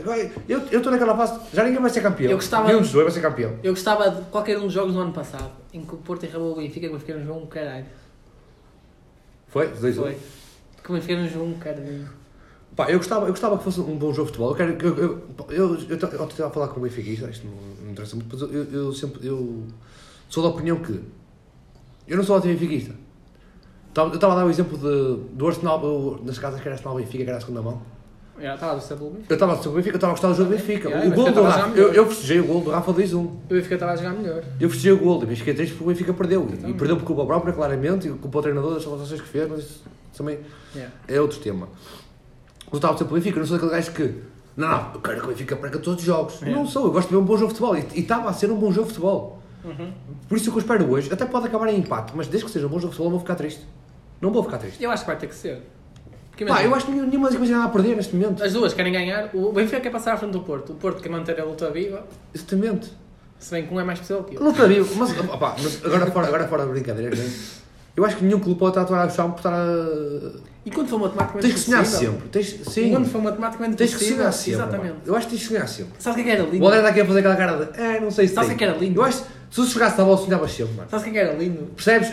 Eu 0.48 0.58
estou 0.78 0.92
naquela 0.92 1.16
fase, 1.16 1.40
já 1.52 1.64
ninguém 1.64 1.80
vai 1.80 1.90
ser 1.90 2.00
campeão. 2.00 2.30
Eu 2.30 2.36
gostava- 2.36 2.66
Nenhum 2.68 2.80
dos 2.80 2.92
dois 2.92 3.04
vai 3.04 3.12
ser 3.12 3.20
campeão. 3.20 3.58
Eu 3.62 3.72
gostava 3.72 4.10
de 4.10 4.22
qualquer 4.30 4.56
um 4.58 4.62
dos 4.62 4.72
jogos 4.72 4.92
do 4.94 5.00
ano 5.00 5.12
passado, 5.12 5.50
em 5.72 5.84
que 5.84 5.94
o 5.94 5.98
Porto 5.98 6.24
enrabou 6.26 6.52
o 6.52 6.56
Benfica, 6.56 6.80
que 6.80 6.94
o 6.94 6.98
Benfica 6.98 7.18
jogou 7.20 7.42
um 7.42 7.46
caralho. 7.46 7.86
Foi? 9.48 9.72
Os 9.72 9.80
dois 9.80 9.96
Foi. 9.96 10.16
Que 10.82 10.90
o 10.90 10.94
Benfica 10.94 11.26
jogou 11.28 11.48
um 11.48 11.58
caralho. 11.58 12.08
Pá, 12.76 12.90
eu 12.90 12.98
gostava, 12.98 13.24
eu 13.26 13.30
gostava 13.30 13.56
que 13.58 13.64
fosse 13.64 13.80
um 13.80 13.96
bom 13.96 14.12
jogo 14.12 14.30
de 14.30 14.36
futebol. 14.36 14.50
Eu 14.50 14.54
quero, 14.56 14.72
eu, 14.86 14.96
eu, 14.96 15.22
eu, 15.48 15.48
eu, 15.50 15.74
eu, 15.88 15.98
eu 15.98 16.24
estava 16.26 16.48
a 16.48 16.50
falar 16.50 16.68
com 16.68 16.78
o 16.78 16.82
Benfica, 16.82 17.08
isto 17.10 17.46
não, 17.46 17.54
não 17.84 17.90
interessa 17.92 18.14
muito, 18.16 18.28
mas 18.30 18.42
eu, 18.42 18.52
eu, 18.52 18.72
eu 18.86 18.92
sempre, 18.92 19.26
eu 19.26 19.64
sou 20.28 20.42
da 20.42 20.50
opinião 20.50 20.76
que 20.78 21.00
eu 22.06 22.16
não 22.16 22.22
sou 22.24 22.36
anti-benfiquista. 22.36 22.92
Eu 23.96 24.12
estava 24.14 24.34
a 24.34 24.36
dar 24.36 24.46
o 24.46 24.50
exemplo 24.50 24.76
de, 24.76 25.34
do 25.34 25.46
Arsenal, 25.48 26.20
nas 26.22 26.38
casas 26.38 26.60
que 26.60 26.68
era 26.68 26.74
Arsenal 26.76 26.96
Benfica, 26.96 27.24
que 27.24 27.30
era 27.30 27.38
a 27.38 27.40
segunda 27.40 27.62
mão. 27.62 27.80
Estava 28.38 28.74
do 28.76 29.10
Benfica. 29.10 29.32
Eu 29.32 29.34
estava 29.34 29.52
a 29.52 29.56
Benfica, 29.56 29.88
eu 29.90 29.94
estava 29.94 30.10
a 30.10 30.14
gostar 30.14 30.28
do 30.28 30.34
jogo 30.34 30.50
do 30.50 30.56
Benfica. 30.56 30.88
Yeah, 30.88 31.08
o 31.08 31.14
gol 31.14 31.26
eu 31.26 31.32
do 31.32 31.40
estava 31.40 31.48
a 31.48 31.66
Rafa, 31.66 31.78
eu, 31.78 31.92
eu 31.94 32.06
festejei 32.06 32.40
o 32.40 32.46
gol 32.46 32.60
do 32.60 32.70
Rafa 32.70 32.92
2-1. 32.92 33.14
O 33.16 33.40
Benfica 33.48 33.74
estava 33.74 33.92
a 33.92 33.96
jogar 33.96 34.10
melhor. 34.10 34.44
Eu 34.60 34.68
festejei 34.68 34.92
o 34.92 34.98
gol, 34.98 35.24
e 35.24 35.36
fiquei 35.36 35.54
triste 35.54 35.72
porque 35.72 35.84
o 35.84 35.92
Benfica 35.92 36.12
perdeu. 36.12 36.48
E 36.66 36.74
perdeu 36.74 36.96
por 36.96 37.04
culpa 37.04 37.24
própria, 37.24 37.52
claramente, 37.52 38.08
e 38.08 38.10
culpa 38.12 38.38
o 38.38 38.42
treinador 38.42 38.74
das 38.74 38.82
salvações 38.82 39.20
que 39.20 39.28
fez, 39.28 39.48
mas 39.48 39.60
isso 39.60 39.84
também 40.16 40.38
Yeah. 40.74 40.94
é 41.08 41.18
outro 41.20 41.38
tema. 41.38 41.68
Gostava 42.70 42.92
de 42.94 42.98
ser 42.98 43.04
pelo 43.06 43.16
Benfica, 43.16 43.38
eu 43.38 43.40
não 43.40 43.46
sou 43.46 43.56
daquele 43.56 43.72
gajo 43.72 43.92
que. 43.92 44.22
Não, 44.56 44.68
não, 44.68 44.94
eu 44.94 45.00
quero 45.00 45.20
que 45.20 45.24
o 45.24 45.28
Benfica 45.28 45.56
perca 45.56 45.78
todos 45.78 46.00
os 46.00 46.06
jogos. 46.06 46.42
É. 46.42 46.50
Não 46.50 46.66
sou, 46.66 46.86
eu 46.86 46.92
gosto 46.92 47.08
de 47.08 47.14
ver 47.14 47.20
um 47.20 47.24
bom 47.24 47.36
jogo 47.38 47.52
de 47.52 47.58
futebol. 47.58 47.76
E 47.94 48.00
estava 48.00 48.28
a 48.28 48.32
ser 48.34 48.50
um 48.50 48.56
bom 48.56 48.70
jogo 48.70 48.88
de 48.88 48.94
futebol. 48.94 49.40
Uhum. 49.64 49.92
Por 50.28 50.36
isso 50.36 50.50
que 50.50 50.56
eu 50.56 50.60
espero 50.60 50.90
hoje, 50.90 51.10
até 51.12 51.24
pode 51.24 51.46
acabar 51.46 51.68
em 51.68 51.78
empate, 51.78 52.12
mas 52.14 52.28
desde 52.28 52.46
que 52.46 52.52
seja 52.52 52.66
um 52.66 52.68
bom 52.68 52.78
jogo 52.78 52.90
de 52.90 52.96
futebol, 52.96 53.10
não 53.10 53.18
vou 53.18 53.20
ficar 53.20 53.34
triste. 53.34 53.64
Não 54.20 54.30
vou 54.30 54.42
ficar 54.42 54.58
triste. 54.58 54.82
Eu 54.82 54.90
acho 54.90 55.02
que 55.02 55.06
vai 55.06 55.18
ter 55.18 55.26
que 55.26 55.34
ser. 55.34 55.62
Pá, 56.44 56.62
eu 56.62 56.74
acho 56.74 56.86
que 56.86 56.92
nenhuma 56.92 57.26
das 57.28 57.30
equipas 57.34 57.48
tem 57.48 57.56
nada 57.56 57.68
a 57.68 57.72
perder 57.72 57.96
neste 57.96 58.14
momento. 58.14 58.42
As 58.44 58.52
duas 58.52 58.74
querem 58.74 58.92
ganhar. 58.92 59.30
O 59.32 59.52
Benfica 59.52 59.80
quer 59.80 59.90
passar 59.90 60.12
à 60.14 60.16
frente 60.16 60.32
do 60.32 60.40
Porto. 60.40 60.72
O 60.72 60.76
Porto 60.76 61.02
quer 61.02 61.08
manter 61.08 61.40
a 61.40 61.44
luta 61.44 61.70
viva. 61.70 62.04
Exatamente. 62.34 62.92
Se 63.38 63.50
bem 63.50 63.66
que 63.66 63.72
um 63.74 63.80
é 63.80 63.84
mais 63.84 63.98
especial 63.98 64.24
que 64.24 64.36
o 64.36 64.44
outro. 64.44 64.62
sabia, 64.62 64.82
mas, 64.96 65.18
opá, 65.20 65.54
mas 65.62 65.84
agora 65.84 66.06
fora, 66.10 66.26
agora 66.26 66.48
fora 66.48 66.64
de 66.64 66.70
brincadeiras, 66.70 67.18
né? 67.18 67.30
eu 67.94 68.04
acho 68.04 68.16
que 68.16 68.24
nenhum 68.24 68.40
clube 68.40 68.58
pode 68.58 68.78
estar 68.78 68.94
a 69.02 69.08
chão 69.10 69.30
por 69.30 69.38
estar 69.38 69.52
a... 69.52 70.30
E 70.64 70.70
quando 70.70 70.88
for 70.88 70.98
matematicamente 70.98 71.46
Tens 71.46 71.54
que 71.54 71.60
sonhar 71.70 71.84
possível- 71.84 72.12
sempre, 72.12 72.28
tens, 72.28 72.60
sim, 72.72 72.90
Quando 72.90 73.08
for 73.08 73.22
matematicamente 73.22 73.76
tens 73.76 73.90
que 73.92 73.98
possível, 73.98 74.16
sonhar 74.16 74.32
sempre. 74.32 74.52
Exatamente. 74.52 74.88
mano. 74.88 75.00
Eu 75.06 75.16
acho 75.16 75.26
que 75.26 75.30
tens 75.32 75.42
que 75.42 75.48
sonhar 75.48 75.68
sempre. 75.68 75.92
Sabes 75.98 76.20
o 76.20 76.24
que 76.24 76.30
é 76.30 76.32
era 76.34 76.42
lindo? 76.44 76.64
O 76.64 76.66
André 76.66 76.78
está 76.78 76.90
aqui 76.90 77.00
a 77.00 77.06
fazer 77.06 77.18
aquela 77.20 77.36
cara 77.36 77.64
de, 77.66 77.80
é, 77.80 78.00
não 78.00 78.10
sei 78.10 78.26
se 78.28 78.34
Sabes 78.34 78.48
tem. 78.48 78.56
o 78.56 78.58
que 78.58 78.64
é 78.64 78.66
que 78.68 78.72
era 78.74 78.82
lindo? 78.82 79.00
Eu 79.00 79.04
acho 79.04 79.22
se 79.50 79.56
tu 79.62 79.66
chegasse 79.66 79.98
na 79.98 80.04
bola, 80.04 80.16
sonhavas 80.18 80.52
sempre, 80.52 80.74
mano. 80.74 80.88
Sabes 80.90 81.06
o 81.06 81.10
que 81.10 81.18
é 81.18 81.22
que 81.24 81.28
era 81.30 81.38
lindo? 81.38 81.62
Percebes? 81.74 82.10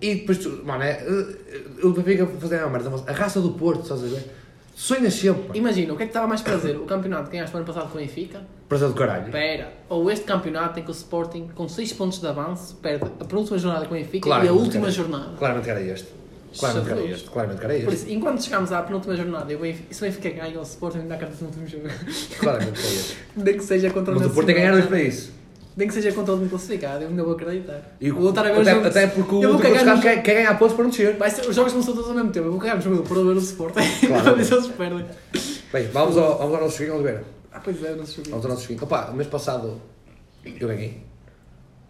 E 0.00 0.14
depois, 0.16 0.38
tu, 0.38 0.62
mano, 0.64 0.82
é, 0.82 1.04
o 1.82 1.90
Benfica 1.90 2.24
a 2.24 2.26
fazer 2.26 2.58
a 2.60 2.68
merda, 2.68 2.90
mas 2.90 3.06
a 3.06 3.12
raça 3.12 3.40
do 3.40 3.50
Porto, 3.50 3.82
estás 3.82 4.02
a 4.02 4.06
ver? 4.06 4.24
Sonhas 4.74 5.14
sempre, 5.14 5.42
mano. 5.42 5.56
Imagina, 5.56 5.94
o 5.94 5.96
que 5.96 6.02
é 6.02 6.06
que 6.06 6.10
estava 6.10 6.26
mais 6.26 6.42
prazer? 6.42 6.76
O 6.76 6.84
campeonato 6.84 7.30
que 7.30 7.32
ganhaste 7.32 7.54
o 7.54 7.58
ano 7.58 7.66
passado 7.66 7.90
com 7.90 7.96
o 7.96 8.00
Benfica? 8.00 8.42
Prazer 8.68 8.88
do 8.88 8.94
caralho. 8.94 9.24
Espera. 9.24 9.72
Ou 9.88 10.10
este 10.10 10.26
campeonato 10.26 10.78
em 10.78 10.82
que 10.82 10.90
o 10.90 10.92
Sporting, 10.92 11.48
com 11.54 11.66
6 11.66 11.92
pontos 11.94 12.20
de 12.20 12.26
avanço, 12.26 12.76
perde 12.76 13.06
a 13.18 13.24
penúltima 13.24 13.56
jornada 13.58 13.86
com 13.86 13.94
o 13.94 13.96
Benfica 13.96 14.24
Claro, 14.24 14.44
e 14.44 14.48
a 14.48 14.52
última 14.52 14.90
jornada. 14.90 15.34
Claramente 15.38 15.64
que 15.64 15.70
era 15.70 15.80
este. 15.80 16.08
Claramente 16.58 16.86
que 16.86 16.92
era 16.92 17.04
este. 17.04 17.30
Claramente 17.30 17.58
que 17.60 17.64
era 17.64 17.74
Por 17.84 17.92
este. 17.94 18.04
isso, 18.04 18.12
enquanto 18.14 18.42
chegámos 18.44 18.70
à 18.72 18.82
penúltima 18.82 19.16
jornada 19.16 19.50
e 19.50 19.56
o 19.56 19.58
Benfica, 19.60 19.94
se 19.94 20.02
o 20.02 20.04
Benfica 20.04 20.30
ganha, 20.30 20.58
o 20.58 20.62
Sporting 20.62 21.06
dá 21.08 21.14
a 21.14 21.18
cabeça 21.18 21.38
no 21.40 21.46
último 21.48 21.66
jogo. 21.66 21.88
Claramente 22.38 22.72
que 22.72 22.86
era 22.86 22.94
este. 22.94 23.16
Nem 23.34 23.56
que 23.56 23.64
seja 23.64 23.90
contra 23.90 24.12
o 24.12 24.18
Mas 24.18 24.26
o 24.26 24.30
Porto 24.30 24.46
que 24.46 24.52
ganhar 24.52 24.72
dois 24.72 24.86
para 24.86 25.00
isso. 25.00 25.32
Nem 25.76 25.86
que 25.86 25.92
seja 25.92 26.10
contra 26.12 26.32
o 26.32 26.36
último 26.36 26.48
classificado, 26.50 27.04
eu 27.04 27.08
ainda 27.10 27.22
vou 27.22 27.34
acreditar. 27.34 27.82
E 28.00 28.10
vou 28.10 28.30
estar 28.30 28.40
a 28.46 28.50
ver 28.50 28.52
os 28.52 28.58
até, 28.66 28.70
jogos. 28.74 28.86
até 28.88 29.06
porque 29.08 29.34
o 29.34 29.42
Eu 29.42 29.52
vou 29.52 29.60
cagar 29.60 29.84
nos- 29.84 30.00
quer, 30.00 30.22
quer 30.22 30.34
ganhar 30.36 30.58
pontos 30.58 30.74
para 30.74 30.84
não 30.84 30.90
descer. 30.90 31.16
Vai 31.18 31.30
ser, 31.30 31.46
os 31.46 31.54
jogos 31.54 31.74
não 31.74 31.82
são 31.82 31.92
todos 31.94 32.08
ao 32.08 32.16
mesmo 32.16 32.30
tempo, 32.30 32.46
eu 32.46 32.50
vou 32.52 32.60
cagar 32.60 32.76
no 32.76 32.82
jogo 32.82 33.02
para 33.02 33.16
ver 33.16 33.22
o 33.22 33.38
Sporting. 33.38 33.80
Claro. 34.06 34.22
para 34.24 34.32
ver 34.32 34.44
se 34.46 34.54
eles 34.54 34.66
perdem. 34.68 35.04
Bem, 35.72 35.86
vamos 35.88 36.16
ao, 36.16 36.38
vamos 36.38 36.54
ao 36.54 36.60
nosso 36.62 36.78
joguinho, 36.78 36.94
Oliveira. 36.94 37.24
Ah, 37.52 37.60
pois 37.62 37.84
é, 37.84 37.94
não 37.94 38.06
se 38.06 38.16
jogou. 38.16 38.30
Vamos 38.30 38.46
ao 38.46 38.50
nosso 38.52 38.62
joguinho. 38.62 38.82
Opa, 38.84 39.10
o 39.10 39.14
mês 39.14 39.28
passado 39.28 39.78
eu 40.46 40.66
ganhei. 40.68 41.02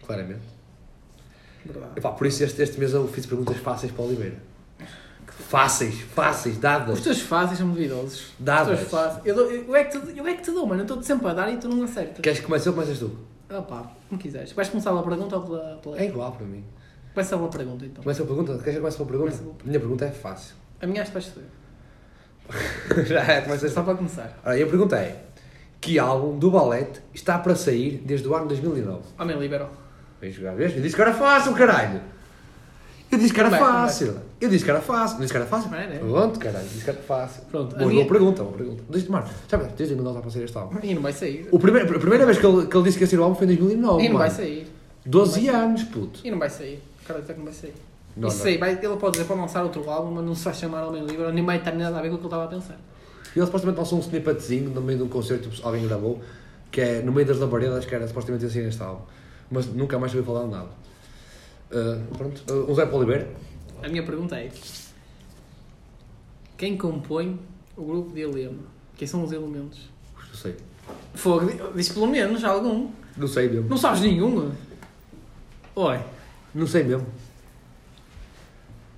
Claramente. 0.04 0.40
Verdade. 1.64 1.92
Epá, 1.96 2.10
por 2.10 2.26
isso 2.26 2.42
este, 2.42 2.60
este 2.62 2.78
mês 2.80 2.92
eu 2.92 3.06
fiz 3.08 3.24
perguntas 3.24 3.56
fáceis 3.58 3.92
para 3.92 4.02
o 4.02 4.06
Oliveira. 4.08 4.34
Fáceis, 5.48 6.00
fáceis, 6.14 6.56
Os 6.56 6.60
dadas. 6.60 7.00
teus 7.00 7.20
fáceis 7.20 7.58
são 7.58 7.68
duvidosos. 7.68 8.20
Os 8.20 8.32
Dadas. 8.38 8.78
teus 8.80 8.90
fáceis. 8.90 9.24
Eu, 9.26 9.34
dou- 9.34 9.50
eu, 9.50 9.76
é 9.76 9.84
que 9.84 9.96
te, 10.00 10.18
eu 10.18 10.26
é 10.26 10.34
que 10.34 10.42
te 10.42 10.50
dou, 10.50 10.66
mano. 10.66 10.80
Eu 10.80 10.84
estou-te 10.84 11.06
sempre 11.06 11.28
a 11.28 11.34
dar 11.34 11.52
e 11.52 11.56
tu 11.56 11.68
não 11.68 11.84
acertas. 11.84 12.20
Queres 12.20 12.40
que 12.40 12.46
comece 12.46 12.66
eu 12.68 12.72
ou 12.72 12.78
começas 12.78 12.98
tu? 12.98 13.16
Ah 13.48 13.62
pá, 13.62 13.90
como 14.08 14.20
quiseres. 14.20 14.52
Vais 14.52 14.68
começar 14.68 14.90
pela 14.90 15.02
pergunta 15.02 15.36
ou 15.36 15.42
pela. 15.42 15.76
pela... 15.82 15.98
É 15.98 16.06
igual 16.06 16.32
para 16.32 16.46
mim. 16.46 16.64
Começa 17.14 17.36
pela 17.36 17.48
pergunta 17.48 17.84
então. 17.86 18.02
Começa 18.02 18.22
a 18.22 18.26
pergunta? 18.26 18.52
Queres 18.58 18.64
que 18.64 18.70
eu 18.70 18.80
comece 18.80 18.96
pela 18.96 19.08
pergunta? 19.08 19.30
Começa 19.30 19.42
pela 19.42 19.56
A 19.62 19.66
minha 19.66 19.80
pergunta 19.80 20.04
é 20.04 20.10
fácil. 20.10 20.56
A 20.80 20.86
minha 20.86 21.02
acho 21.02 21.12
que 21.12 21.18
vais 21.18 21.26
saber. 21.26 23.06
Já 23.06 23.22
é, 23.22 23.40
começa 23.40 23.68
Só 23.68 23.82
para 23.82 23.94
começar. 23.94 24.38
Ora, 24.44 24.58
e 24.58 24.62
a 24.62 24.66
pergunta 24.66 24.96
é: 24.96 25.24
Que 25.80 25.98
álbum 25.98 26.38
do 26.38 26.50
Balete 26.50 27.00
está 27.14 27.38
para 27.38 27.54
sair 27.54 28.02
desde 28.04 28.28
o 28.28 28.34
ano 28.34 28.46
2009? 28.46 29.00
Homem 29.18 29.38
liberou. 29.38 29.70
Vem 30.20 30.30
jogar, 30.30 30.54
vês? 30.54 30.74
Eu 30.74 30.82
disse 30.82 30.94
que 30.94 31.02
era 31.02 31.14
fácil, 31.14 31.54
caralho! 31.54 32.00
Eu 33.10 33.18
disse 33.18 33.32
que 33.32 33.40
era 33.40 33.50
fácil! 33.50 34.16
Eu 34.40 34.48
disse 34.48 34.64
que 34.64 34.70
era 34.70 34.80
fácil! 34.80 35.16
Eu 35.16 35.20
disse 35.20 35.32
que 35.32 35.36
era 35.36 35.46
fácil! 35.46 35.70
Não 35.70 35.78
é, 35.78 35.86
né? 35.86 35.98
Pronto, 35.98 36.38
caralho, 36.40 36.66
disse 36.66 36.84
que 36.84 36.90
era 36.90 36.98
fácil. 37.00 37.42
Pronto, 37.50 37.74
a 37.74 37.78
Boa, 37.78 37.90
minha- 37.90 38.04
boa 38.04 38.12
pergunta, 38.12 38.42
boa 38.42 38.56
pergunta. 38.56 38.82
Desde, 38.90 39.10
mano, 39.10 39.26
sabe, 39.48 39.64
desde 39.76 39.94
2009 39.94 40.08
está 40.10 40.20
para 40.22 40.30
sair 40.30 40.44
este 40.44 40.58
álbum. 40.58 40.78
E 40.82 40.94
não 40.94 41.02
vai 41.02 41.12
sair. 41.12 41.48
O 41.52 41.58
primeiro, 41.58 41.96
a 41.96 41.98
primeira 42.00 42.26
vez 42.26 42.38
que 42.38 42.46
ele, 42.46 42.66
que 42.66 42.76
ele 42.76 42.84
disse 42.84 42.98
que 42.98 43.04
ia 43.04 43.08
sair 43.08 43.18
o 43.20 43.22
álbum 43.24 43.36
foi 43.36 43.44
em 43.46 43.56
2009. 43.56 44.04
E 44.04 44.08
não 44.08 44.18
vai 44.18 44.28
mano. 44.28 44.38
sair. 44.40 44.66
12 45.06 45.48
anos, 45.48 45.84
puto. 45.84 46.20
E 46.24 46.30
não 46.30 46.38
vai 46.38 46.50
sair. 46.50 46.82
Cara, 47.06 47.20
até 47.20 47.32
que 47.32 47.38
não 47.38 47.44
vai 47.46 47.54
sair. 47.54 47.74
Não, 48.16 48.28
Isso 48.28 48.38
não. 48.38 48.46
aí, 48.46 48.58
vai, 48.58 48.72
ele 48.72 48.96
pode 48.96 49.12
dizer 49.12 49.24
para 49.26 49.36
lançar 49.36 49.62
outro 49.62 49.88
álbum, 49.88 50.10
mas 50.10 50.24
não 50.24 50.34
se 50.34 50.44
vai 50.44 50.54
chamar 50.54 50.84
Homem 50.86 51.04
Livre, 51.04 51.30
nem 51.32 51.44
vai 51.44 51.62
ter 51.62 51.72
nada 51.74 51.98
a 51.98 52.02
ver 52.02 52.08
com 52.08 52.14
o 52.14 52.18
que 52.18 52.24
ele 52.24 52.26
estava 52.34 52.44
a 52.44 52.48
pensar. 52.48 52.76
Ele 53.36 53.44
supostamente 53.46 53.78
lançou 53.78 53.98
um 53.98 54.00
snippetzinho 54.00 54.70
no 54.70 54.80
meio 54.80 54.98
de 54.98 55.04
um 55.04 55.08
concerto 55.08 55.48
que 55.50 55.62
alguém 55.62 55.86
gravou, 55.86 56.20
que 56.72 56.80
é 56.80 57.02
no 57.02 57.12
meio 57.12 57.26
das 57.26 57.38
labaredas, 57.38 57.84
que 57.84 57.94
era 57.94 58.08
supostamente 58.08 58.44
ia 58.44 58.50
sair 58.50 58.64
neste 58.64 58.82
álbum. 58.82 59.02
Mas 59.50 59.66
nunca 59.66 59.98
mais 59.98 60.12
ouvi 60.14 60.26
falar 60.26 60.44
de 60.44 60.50
nada. 60.50 60.68
Uh, 61.70 62.16
pronto, 62.16 62.42
uh, 62.52 62.70
um 62.70 62.74
Zé 62.74 62.86
para 62.86 62.96
Oliveira. 62.96 63.28
A 63.82 63.88
minha 63.88 64.04
pergunta 64.04 64.36
é: 64.38 64.50
Quem 66.56 66.76
compõe 66.76 67.38
o 67.76 67.84
grupo 67.84 68.12
de 68.14 68.20
Helena? 68.22 68.58
Quem 68.96 69.06
são 69.06 69.22
os 69.24 69.32
elementos? 69.32 69.88
Não 70.28 70.34
sei. 70.34 70.56
Fogo, 71.14 71.46
diz 71.74 71.88
pelo 71.90 72.06
menos 72.06 72.44
algum. 72.44 72.90
Não 73.16 73.26
sei 73.28 73.48
mesmo. 73.48 73.68
Não 73.68 73.76
sabes 73.76 74.00
nenhum? 74.02 74.52
Oi. 75.74 76.00
Não 76.54 76.66
sei 76.66 76.84
mesmo. 76.84 77.06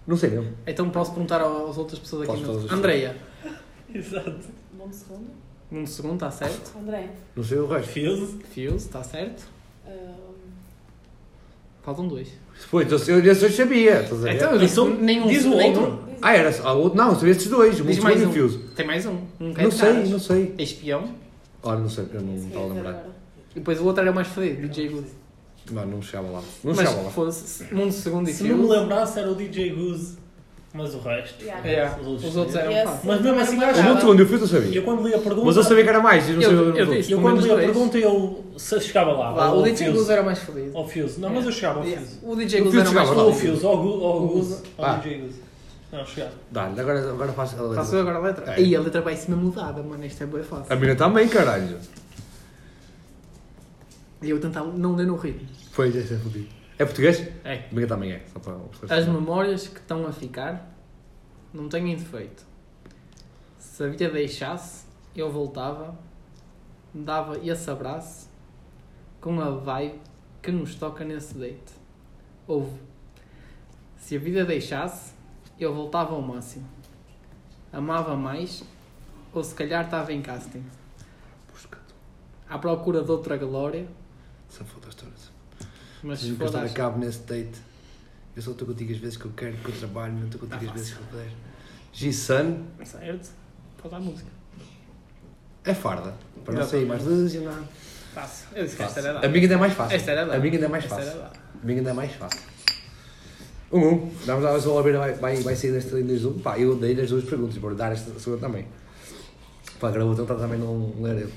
Não 0.06 0.16
sei 0.16 0.30
mesmo. 0.30 0.52
Então 0.66 0.88
posso 0.90 1.12
perguntar 1.12 1.40
às 1.42 1.76
outras 1.76 1.98
pessoas 1.98 2.28
aqui. 2.28 2.42
Podes 2.44 2.64
no- 2.70 2.72
Andreia, 2.76 3.16
Exato. 3.94 4.38
Mundo 4.72 4.92
segundo. 4.94 5.30
num 5.70 5.86
segundo, 5.86 6.14
está 6.14 6.30
certo? 6.30 6.78
André. 6.78 7.10
Não 7.34 7.42
sei 7.44 7.58
o 7.58 7.66
resto. 7.66 7.92
Fuse. 7.92 8.38
Fuse, 8.44 8.76
está 8.86 9.02
certo? 9.02 9.44
ahm, 9.86 10.27
Faltam 11.82 12.06
dois. 12.08 12.28
Pois, 12.70 12.90
eu, 13.08 13.18
eu, 13.18 13.24
eu 13.24 13.34
sabia. 13.50 14.02
Estás 14.02 14.20
a 14.20 14.24
ver? 14.24 14.34
Então 14.34 14.52
eu 14.52 14.58
disse 14.58 14.72
Então, 14.80 14.90
nenhum. 14.94 15.26
diz 15.28 15.44
o 15.44 15.52
outro. 15.52 16.00
Ah, 16.20 16.36
era 16.36 16.52
só. 16.52 16.68
ah, 16.68 16.72
o 16.74 16.80
outro- 16.82 16.98
Não, 16.98 17.08
eu 17.10 17.14
sabia 17.14 17.30
estes 17.30 17.48
dois. 17.48 17.80
O 17.80 17.84
Diz 17.84 17.98
Multiseguro 17.98 18.14
mais 18.14 18.22
e 18.22 18.24
o 18.24 18.28
um. 18.28 18.48
Fuse. 18.48 18.58
Tem 18.74 18.86
mais 18.86 19.06
um. 19.06 19.16
Um 19.40 19.54
que 19.54 19.60
é 19.60 19.62
Não 19.62 19.70
de 19.70 19.76
sei, 19.76 19.92
caras. 19.92 20.10
não 20.10 20.18
sei. 20.18 20.54
Espião. 20.58 21.08
Olha, 21.62 21.80
não 21.80 21.88
sei, 21.88 22.04
eu 22.12 22.20
não 22.20 22.34
estava 22.36 22.64
a 22.64 22.68
é 22.68 22.72
lembrar. 22.72 23.06
E 23.54 23.58
depois 23.60 23.80
o 23.80 23.84
outro 23.84 24.02
era 24.02 24.10
o 24.10 24.14
mais 24.14 24.28
fodido, 24.28 24.68
DJ 24.68 24.88
Good. 24.88 25.06
Não, 25.70 25.86
não 25.86 26.02
chegava 26.02 26.28
lá. 26.30 26.40
Não 26.64 26.74
Mas 26.74 26.78
chegava 26.78 27.02
lá. 27.02 27.10
fosse 27.10 27.74
Mundo 27.74 27.92
Segundo 27.92 28.28
e 28.28 28.32
Se 28.32 28.44
não 28.44 28.58
me 28.58 28.66
lembrasse 28.68 29.18
era 29.18 29.30
o 29.30 29.34
DJ 29.34 29.70
Goose, 29.74 30.16
mas 30.74 30.94
o 30.94 30.98
resto. 31.00 31.42
Yeah. 31.42 31.68
É, 31.68 31.86
Os 32.00 32.06
outros 32.06 32.24
os 32.30 32.36
outros 32.36 32.56
eram 32.56 32.70
Yes. 32.70 32.84
fáceis. 32.84 33.04
Mas 33.04 33.20
mesmo 33.22 33.40
assim, 33.40 33.56
O 33.58 33.64
achava- 33.64 33.82
Multiseguro 33.88 34.18
e 34.18 34.22
o 34.22 34.28
Fuse 34.28 34.42
eu 34.42 34.48
sabia. 34.48 34.78
Eu 34.78 34.82
quando 34.84 35.08
li 35.08 35.14
a 35.14 35.18
pergunta. 35.18 35.46
Mas 35.46 35.56
eu 35.56 35.62
sabia 35.64 35.82
que 35.84 35.88
era 35.90 36.00
mais. 36.00 36.28
Eu 36.28 36.34
não 36.34 36.42
Eu- 36.42 36.48
sabia 36.50 36.62
eu 36.62 36.68
outros. 36.68 36.96
disse. 36.96 37.12
Eu 37.12 37.20
quando 37.20 37.40
li 37.40 37.50
a 37.50 37.56
pergunta 37.56 37.98
eu 37.98 38.44
se 38.56 38.80
chegava 38.80 39.12
lá. 39.12 39.30
Lá, 39.30 39.52
ou 39.52 39.60
o 39.60 39.64
DJ. 39.64 39.90
Good 39.92 40.10
era 40.12 40.22
o 40.22 40.24
mais 40.24 40.38
fodido. 40.40 40.76
Ao 40.76 40.86
Fuse. 40.88 41.20
Não, 41.20 41.30
mas 41.30 41.44
eu 41.46 41.52
chegava 41.52 41.80
ao 41.80 41.84
Yeah. 41.86 42.06
Fuse. 42.06 42.18
O 42.22 42.36
DJ 42.36 42.60
O 42.60 42.64
Good 42.64 42.76
Fuse 42.76 42.86
era 42.88 42.94
mais 42.94 43.08
lá. 43.10 43.14
Ou 43.16 43.28
ao 43.28 43.32
fodido. 43.34 43.52
Fuse, 43.54 43.66
ao 43.66 43.76
Gu- 43.82 44.04
ao 44.04 44.16
O 44.24 44.28
Goose, 44.28 44.48
Goose. 44.50 44.62
ao 44.78 44.84
Ah. 44.84 44.94
DJ 44.96 45.18
Goose. 45.20 45.40
Não, 45.90 46.04
chegava. 46.04 46.32
Dá-lhe, 46.50 46.80
agora, 46.80 47.00
agora 47.10 47.32
faço 47.32 47.56
a 47.58 47.62
letra. 47.62 47.76
Faço 47.76 47.94
eu 47.96 48.00
agora 48.02 48.18
a 48.18 48.20
letra? 48.20 48.44
É. 48.52 48.54
Aí 48.56 48.76
a 48.76 48.80
letra 48.80 49.00
vai 49.00 49.16
ser 49.16 49.30
mesmo 49.30 49.46
mudada, 49.46 49.82
mano. 49.82 50.04
Isto 50.04 50.22
é 50.22 50.26
bem 50.26 50.42
fácil. 50.42 50.66
A 50.70 50.76
minha 50.76 50.94
também, 50.94 51.26
caralho. 51.28 51.78
E 54.20 54.30
eu 54.30 54.38
tentar 54.40 54.64
não 54.64 54.94
ler 54.96 55.06
no 55.06 55.16
ritmo. 55.16 55.48
Foi, 55.72 55.90
já 55.92 56.00
é 56.00 56.18
fodido. 56.18 56.57
É 56.78 56.84
português? 56.84 57.26
É. 57.44 57.68
Minha 57.72 57.88
também 57.88 58.12
é. 58.12 58.22
Só 58.32 58.38
para 58.38 58.96
As 58.96 59.06
memórias 59.06 59.66
que 59.66 59.80
estão 59.80 60.06
a 60.06 60.12
ficar 60.12 60.72
não 61.52 61.68
têm 61.68 61.96
defeito. 61.96 62.46
Se 63.58 63.82
a 63.82 63.88
vida 63.88 64.08
deixasse, 64.10 64.86
eu 65.14 65.30
voltava, 65.30 65.98
dava 66.94 67.38
esse 67.38 67.68
abraço 67.68 68.28
com 69.20 69.40
a 69.40 69.50
vibe 69.50 70.00
que 70.40 70.52
nos 70.52 70.76
toca 70.76 71.04
nesse 71.04 71.34
date. 71.34 71.74
Houve. 72.46 72.80
Se 73.96 74.16
a 74.16 74.18
vida 74.20 74.44
deixasse, 74.44 75.14
eu 75.58 75.74
voltava 75.74 76.14
ao 76.14 76.22
máximo. 76.22 76.68
Amava 77.72 78.16
mais, 78.16 78.62
ou 79.32 79.42
se 79.42 79.54
calhar 79.54 79.84
estava 79.84 80.12
em 80.12 80.22
casting. 80.22 80.64
À 82.48 82.56
procura 82.56 83.02
de 83.02 83.10
outra 83.10 83.36
glória, 83.36 83.86
Só 84.48 84.64
foda 84.64 84.88
histórias. 84.88 85.37
Mas 86.02 86.20
se 86.20 86.36
eu 86.38 86.46
estar 86.46 86.64
a 86.64 86.68
cabo 86.68 86.98
nesse 86.98 87.20
date, 87.20 87.58
eu 88.36 88.42
só 88.42 88.52
estou 88.52 88.66
contigo 88.66 88.92
as 88.92 88.98
vezes 88.98 89.16
que 89.16 89.24
eu 89.24 89.32
quero, 89.36 89.56
que 89.56 89.68
eu 89.68 89.76
trabalho, 89.78 90.14
não 90.14 90.26
estou 90.26 90.40
contigo 90.40 90.60
Tá 90.60 90.66
as 90.66 90.72
vezes 90.72 90.94
que 90.94 91.00
eu 91.00 91.06
puder. 91.06 91.28
G-Sun 91.92 92.62
Certo? 92.84 93.30
Pode 93.82 93.94
dar 93.94 94.00
música. 94.00 94.30
é 95.64 95.74
farda. 95.74 96.14
Para 96.44 96.54
não 96.54 96.66
sair 96.66 96.86
mais 96.86 97.04
lesionado. 97.04 97.66
Fácil. 98.14 98.46
Eu 98.54 98.64
disse 98.64 98.76
que 98.76 98.82
esta 98.82 99.00
era 99.00 99.10
A 99.10 99.12
dada. 99.14 99.28
minha 99.28 99.42
ainda 99.42 99.54
é 99.54 99.56
mais 99.56 99.72
fácil. 99.72 99.96
Esta 99.96 100.10
era. 100.10 100.34
A 100.34 100.38
minha 100.38 100.52
ainda 100.54 100.66
é 100.66 100.68
mais 100.68 100.84
fácil. 100.84 101.20
A 101.22 101.32
minha 101.62 101.78
ainda 101.78 101.90
é 101.90 101.92
mais 101.92 102.12
fácil. 102.12 102.40
Um, 103.70 103.86
um. 103.86 104.10
Vamos 104.24 104.44
lá 104.44 104.52
o 104.52 104.74
Oliveira 104.74 104.98
vai, 104.98 105.12
vai, 105.14 105.36
vai 105.42 105.54
sair 105.56 105.72
desta 105.72 105.94
linha 105.96 106.14
de 106.14 106.18
zoom. 106.18 106.38
Pá, 106.38 106.58
eu 106.58 106.74
dei-lhe 106.76 107.02
as 107.02 107.10
duas 107.10 107.24
perguntas, 107.24 107.56
vou 107.56 107.74
dar 107.74 107.92
esta 107.92 108.18
segunda 108.18 108.40
também. 108.46 108.66
Pá, 109.78 109.88
agora 109.88 110.04
vou 110.04 110.14
tentar 110.14 110.36
também 110.36 110.58
não 110.58 110.94
ler 111.00 111.22
ele. 111.22 111.34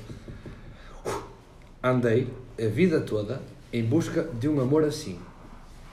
Andei 1.83 2.31
a 2.59 2.67
vida 2.67 3.01
toda 3.01 3.41
em 3.71 3.83
busca 3.83 4.23
de 4.39 4.47
um 4.47 4.59
amor 4.59 4.83
assim. 4.83 5.19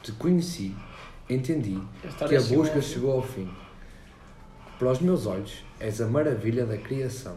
Te 0.02 0.12
conheci, 0.12 0.74
entendi 1.28 1.78
que 2.28 2.36
a 2.36 2.40
chegou 2.40 2.58
busca 2.58 2.76
ao 2.76 2.82
fim. 2.82 2.88
chegou 2.88 3.12
ao 3.12 3.22
fim. 3.22 3.48
Para 4.78 4.92
os 4.92 5.00
meus 5.00 5.26
olhos, 5.26 5.64
és 5.80 6.00
a 6.00 6.06
maravilha 6.06 6.64
da 6.64 6.76
criação. 6.76 7.36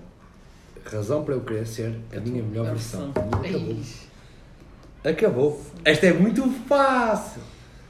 Razão 0.86 1.24
para 1.24 1.36
eu 1.36 1.42
querer 1.42 1.66
ser 1.68 1.96
a 2.16 2.20
minha 2.20 2.42
melhor 2.44 2.66
versão. 2.66 3.10
Acabou. 3.10 3.78
Acabou. 5.04 5.62
Esta 5.84 6.08
é 6.08 6.14
muito 6.14 6.48
fácil. 6.68 7.42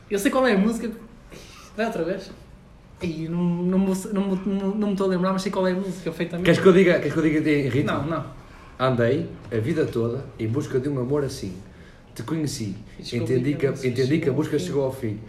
Eu 0.09 0.19
sei 0.19 0.31
qual 0.31 0.45
é 0.47 0.53
a 0.53 0.57
música. 0.57 0.91
Vai 1.75 1.85
outra 1.85 2.03
vez? 2.03 2.31
Ei, 3.01 3.27
não, 3.27 3.41
não, 3.41 3.79
não, 3.79 3.95
não, 4.13 4.75
não 4.75 4.87
me 4.87 4.91
estou 4.91 5.07
a 5.07 5.09
lembrar, 5.09 5.33
mas 5.33 5.41
sei 5.41 5.51
qual 5.51 5.67
é 5.67 5.71
a 5.71 5.75
música 5.75 6.11
feita. 6.11 6.37
Queres 6.37 6.59
que 6.59 6.67
eu 6.67 6.73
diga, 6.73 6.99
queres 6.99 7.13
que 7.13 7.19
eu 7.19 7.23
diga 7.23 7.49
em 7.49 7.69
ritmo? 7.69 7.91
Não, 7.91 8.05
não. 8.05 8.25
Andei 8.79 9.29
a 9.51 9.57
vida 9.57 9.85
toda 9.85 10.23
em 10.37 10.47
busca 10.47 10.79
de 10.79 10.89
um 10.89 10.99
amor 10.99 11.23
assim. 11.23 11.55
Te 12.13 12.23
conheci, 12.23 12.75
entendi 12.99 13.55
que 13.55 13.67
entendi 13.67 14.19
que 14.19 14.29
a 14.29 14.33
busca 14.33 14.59
chegou 14.59 14.83
ao 14.83 14.91
fim. 14.91 15.19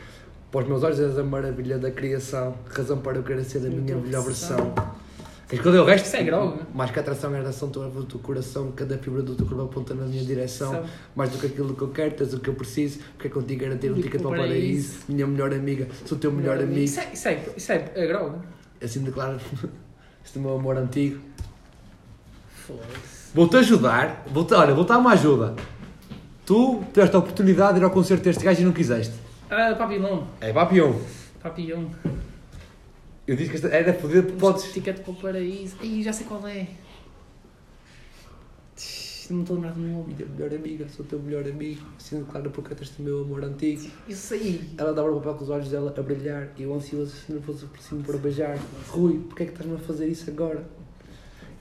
Para 0.51 0.63
os 0.63 0.69
meus 0.69 0.83
olhos 0.83 1.01
és 1.01 1.19
a 1.19 1.23
maravilha 1.23 1.79
da 1.79 1.91
criação, 1.91 2.55
razão 2.69 2.99
para 2.99 3.17
eu 3.19 3.23
querer 3.23 3.45
ser 3.45 3.59
a 3.59 3.71
minha 3.71 3.97
melhor 3.97 4.25
versão. 4.25 4.75
Queres 5.49 5.63
que 5.63 5.69
eu 5.69 5.73
dê 5.73 5.79
o 5.79 5.85
resto? 5.85 6.07
Isso 6.07 6.17
é 6.17 6.23
grog. 6.23 6.61
Mais 6.75 6.91
que 6.91 6.99
a 6.99 7.03
atração 7.03 7.35
é 7.35 7.37
a 7.37 7.41
atração 7.41 7.69
do 7.69 8.05
teu 8.05 8.19
coração, 8.21 8.73
cada 8.73 8.97
fibra 8.97 9.23
do 9.23 9.35
teu 9.35 9.47
corpo 9.47 9.65
aponta 9.65 9.95
na 9.95 10.07
minha 10.07 10.25
direção. 10.25 10.73
Sabe? 10.73 10.89
Mais 11.15 11.31
do 11.31 11.39
que 11.39 11.47
aquilo 11.47 11.75
que 11.75 11.83
eu 11.83 11.89
quero, 11.89 12.15
tens 12.15 12.33
o 12.33 12.41
que 12.41 12.49
eu 12.49 12.55
preciso, 12.55 13.01
porque 13.13 13.29
é 13.29 13.31
contigo 13.31 13.61
garantir 13.61 13.91
um 13.91 13.95
Digo 13.95 14.09
ticket 14.09 14.23
para 14.23 14.31
o 14.31 14.37
paraíso. 14.37 15.01
Minha 15.09 15.27
melhor 15.27 15.53
amiga, 15.53 15.89
sou 16.07 16.17
o 16.17 16.21
teu 16.21 16.33
melhor 16.33 16.57
amigo. 16.57 16.81
Isso 16.81 17.01
é, 17.01 17.11
isso 17.13 17.29
é, 17.29 17.45
isso 17.55 17.71
é, 17.71 17.93
é 17.95 18.07
grog. 18.07 18.39
Assim 18.83 19.01
declaro 19.01 19.39
este 20.25 20.39
meu 20.39 20.55
amor 20.55 20.79
antigo. 20.79 21.21
Foda-se. 22.67 23.35
Vou-te 23.35 23.57
ajudar, 23.57 24.25
vou-te, 24.33 24.55
olha, 24.55 24.75
vou-te 24.75 24.89
dar 24.89 24.99
uma 24.99 25.13
ajuda. 25.13 25.55
Tu 26.45 26.83
tiveste 26.93 27.15
a 27.15 27.19
oportunidade 27.19 27.75
de 27.75 27.81
ir 27.81 27.85
ao 27.85 27.91
concerto 27.91 28.25
deste 28.25 28.45
gajo 28.45 28.63
e 28.63 28.65
não 28.65 28.73
quiseste. 28.73 29.15
Ah, 29.49 29.75
papilão. 29.77 30.27
É 30.41 30.53
papião. 30.53 31.01
Papilhão. 31.41 31.91
Eu 33.27 33.37
disse 33.37 33.51
que 33.51 33.57
esta 33.57 33.69
era 33.69 33.95
fodido 33.95 34.25
porque 34.25 34.41
podes. 34.41 34.73
Ticket 34.73 35.01
para 35.01 35.13
o 35.13 35.15
paraíso. 35.15 35.77
Ai, 35.81 36.03
já 36.03 36.13
sei 36.13 36.27
qual 36.27 36.47
é. 36.49 36.67
Não 39.31 39.37
me 39.39 39.43
estou 39.45 39.57
a 39.57 39.61
lembrar 39.61 39.73
do 39.73 39.81
nome. 39.81 40.15
Minha 40.15 40.29
melhor 40.29 40.55
amiga, 40.55 40.89
sou 40.89 41.07
teu 41.07 41.19
melhor 41.19 41.47
amigo. 41.47 41.87
Assim 41.97 42.19
declaro 42.19 42.51
porque 42.51 42.75
este 42.83 43.01
meu 43.01 43.23
amor 43.23 43.45
antigo. 43.45 43.89
Isso 44.09 44.35
aí. 44.35 44.75
Ela 44.77 44.93
dava 44.93 45.11
o 45.11 45.17
papel 45.17 45.35
com 45.35 45.45
os 45.45 45.51
olhos 45.51 45.69
dela 45.69 45.95
a 45.97 46.03
brilhar 46.03 46.49
e 46.59 46.65
eu 46.65 46.75
ansioso 46.75 47.13
se 47.13 47.33
não 47.33 47.41
fosse 47.41 47.65
por 47.67 47.81
cima 47.81 48.03
para 48.03 48.19
beijar. 48.19 48.59
Rui, 48.89 49.21
porquê 49.21 49.45
é 49.45 49.47
que 49.47 49.53
estás-me 49.53 49.77
a 49.77 49.79
fazer 49.79 50.09
isso 50.09 50.29
agora? 50.29 50.65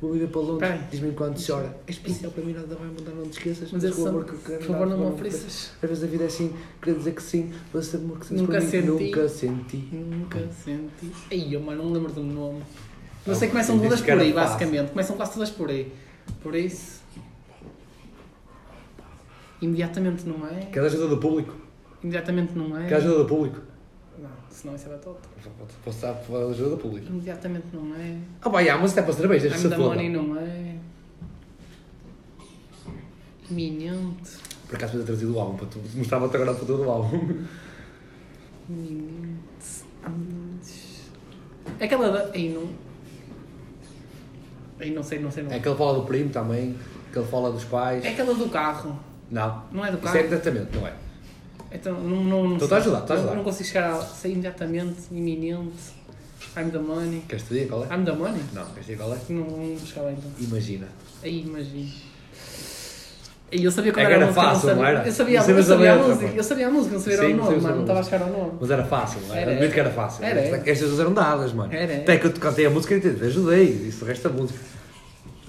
Vou 0.02 0.14
viver 0.14 0.30
para 0.30 0.42
Londres, 0.42 0.80
diz-me 0.90 1.10
enquanto 1.10 1.40
chora. 1.46 1.78
É 1.86 1.92
especial 1.92 2.32
para 2.32 2.44
mim, 2.44 2.54
nada 2.54 2.76
vai 2.76 2.88
mudar, 2.88 3.12
não 3.12 3.24
te 3.26 3.34
esqueças. 3.38 3.72
Mas 3.72 3.84
o 3.84 3.88
esse 3.88 4.08
amor 4.08 4.26
que 4.26 4.32
eu 4.32 4.40
quero 4.40 4.58
por 4.58 4.68
favor, 4.68 4.88
não 4.88 4.98
me 4.98 5.04
não 5.04 5.14
ofereças. 5.14 5.72
Às 5.82 5.90
vezes 5.90 6.04
a 6.04 6.08
vida 6.08 6.24
é 6.24 6.28
assim, 6.28 6.54
queria 6.82 6.98
dizer 6.98 7.12
que 7.14 7.22
sim, 7.22 7.54
mas 7.72 7.86
esse 7.88 7.98
amor 7.98 8.18
que 8.20 8.26
sentes 8.26 8.42
Nunca 8.42 8.58
por 8.58 8.64
mim, 8.64 8.70
senti. 8.72 8.88
nunca 8.88 9.30
senti. 9.30 9.78
Nunca 9.94 10.40
senti. 10.66 11.12
Ai, 11.30 11.48
eu, 11.56 11.60
mano, 11.62 11.84
não 11.84 11.92
lembro 11.94 12.12
do 12.12 12.24
nome. 12.24 12.64
Não 13.28 13.34
Ah, 13.34 13.38
sei, 13.38 13.50
começam 13.50 13.78
todas 13.80 14.02
que 14.02 14.12
por 14.12 14.20
aí, 14.22 14.34
basicamente. 14.34 14.90
Começam 14.90 15.16
quase 15.16 15.34
todas 15.34 15.50
por 15.52 15.70
aí. 15.70 15.94
Por 16.42 16.56
isso. 16.56 17.02
Imediatamente 19.62 20.28
não 20.28 20.48
é. 20.48 20.66
Queres 20.72 20.94
ajuda 20.94 21.10
do 21.10 21.18
público? 21.18 21.54
Imediatamente 22.04 22.58
não 22.58 22.76
é. 22.76 22.88
Queres 22.88 23.04
ajuda 23.06 23.20
do 23.20 23.26
público? 23.26 23.62
Não, 24.52 24.58
senão 24.58 24.76
isso 24.76 24.88
é 24.88 24.90
batota. 24.92 25.30
Posso 25.86 26.02
dar 26.02 26.12
ajuda 26.50 26.72
do 26.72 26.78
público? 26.78 27.08
Imediatamente 27.08 27.68
não 27.74 27.96
é. 27.96 28.18
Ah, 28.42 28.50
pá, 28.50 28.62
já, 28.64 28.78
mas 28.78 28.92
até 28.92 29.02
para 29.02 29.14
cerveja, 29.14 29.48
I'm 29.48 29.58
se 29.58 29.70
the 29.70 29.76
foda. 29.78 29.90
money 29.96 30.10
não 30.10 30.38
é. 30.38 30.76
Iminente. 33.50 34.38
Por 34.68 34.76
acaso 34.76 34.92
podia 34.94 35.06
ter 35.06 35.12
trazido 35.14 35.36
o 35.36 35.40
álbum 35.40 35.58
para 35.58 35.68
tu. 35.68 35.80
Mostrava-te 35.96 36.36
agora 36.36 36.52
a 36.52 36.56
foto 36.56 36.78
do 36.78 36.90
álbum. 36.90 37.44
Iminente. 38.70 39.86
É 41.80 41.86
aquela 41.86 42.12
da. 42.12 42.32
Aí 42.34 42.50
não. 42.54 42.70
Aí 44.80 44.92
não 44.94 45.04
sei, 45.04 45.20
não 45.20 45.32
sei, 45.32 45.44
não. 45.44 45.52
É 45.52 45.60
que 45.60 45.68
ele 45.68 45.78
fala 45.78 45.94
do 46.00 46.06
primo 46.06 46.30
também, 46.30 46.76
que 47.12 47.20
ele 47.20 47.28
fala 47.28 47.52
dos 47.52 47.64
pais. 47.66 48.04
É 48.04 48.10
aquela 48.10 48.34
do 48.34 48.50
carro. 48.50 49.00
Não. 49.30 49.64
Não 49.72 49.86
é 49.86 49.92
do 49.92 49.98
Isso 49.98 50.04
carro. 50.06 50.18
é 50.18 50.24
exatamente, 50.26 50.76
não 50.78 50.88
é? 50.88 50.94
Então, 51.74 51.94
não, 52.00 52.24
não, 52.24 52.48
não 52.50 52.60
sei. 52.60 52.68
a 52.70 52.78
ajudar, 52.80 53.00
estou 53.00 53.18
a 53.32 53.36
Não- 53.36 53.44
consigo 53.44 53.68
chegar 53.70 53.92
a. 53.94 54.02
Sei 54.02 54.32
imediatamente, 54.34 54.96
iminente. 55.12 56.02
I'm 56.58 56.70
the 56.70 56.80
money. 56.80 57.24
Queres 57.30 57.44
te 57.46 57.54
dizer 57.54 57.68
qual 57.70 57.84
é? 57.86 57.96
I'm 57.96 58.04
the 58.04 58.12
money? 58.12 58.42
Não, 58.54 58.66
queres 58.66 58.82
dizer 58.88 58.98
qual 58.98 59.14
é? 59.14 59.18
Não, 59.30 59.44
não 59.46 59.78
chegava 59.80 60.08
lá 60.08 60.12
então. 60.14 60.32
Imagina. 60.40 60.88
Aí, 61.24 61.42
imagina. 61.42 61.90
E 63.54 63.64
eu 63.66 63.72
sabia 63.72 63.92
qual 63.92 64.06
É 64.06 64.08
que 64.08 64.14
era 64.14 64.24
a 64.26 64.28
era 64.28 64.28
música, 64.28 64.42
não 64.46 64.54
fácil, 64.54 64.70
sabia. 64.70 64.76
não 64.84 64.90
era? 64.90 65.06
Eu 65.08 65.12
sabia, 65.12 65.38
eu 65.40 65.64
sabia 65.64 65.94
a 65.94 65.98
música, 65.98 66.32
eu 66.36 66.44
sabia 66.44 66.68
a 66.68 66.72
música, 66.72 66.94
não 66.94 67.02
sabia 67.02 67.18
Sim, 67.18 67.34
o 67.34 67.36
nome, 67.38 67.58
mano, 67.62 67.76
não 67.76 67.82
estava 67.82 68.00
a 68.00 68.04
chegar 68.04 68.22
ao 68.22 68.30
nome. 68.30 68.52
Mas 68.62 68.72
era 68.72 68.84
fácil, 68.86 69.22
não 69.28 69.36
é? 69.36 69.42
Era, 69.42 69.52
Admito 69.52 69.74
que 69.74 69.80
era 69.82 69.90
fácil. 69.92 70.24
Era, 70.26 70.40
Esta- 70.40 70.56
era. 70.58 70.70
Estas 70.72 70.88
duas 70.88 71.00
eram 71.02 71.14
dadas, 71.14 71.54
mano. 71.54 71.74
Era, 71.74 71.92
era. 71.94 72.02
Até 72.04 72.18
que 72.18 72.28
eu 72.28 72.34
te 72.34 72.40
cantei 72.40 72.66
a 72.66 72.70
música 72.70 72.96
e 72.96 73.02
te 73.02 73.08
ajudei. 73.26 73.64
Isso 73.66 74.06
o 74.06 74.08
resto 74.08 74.30
da 74.30 74.36
música. 74.36 74.60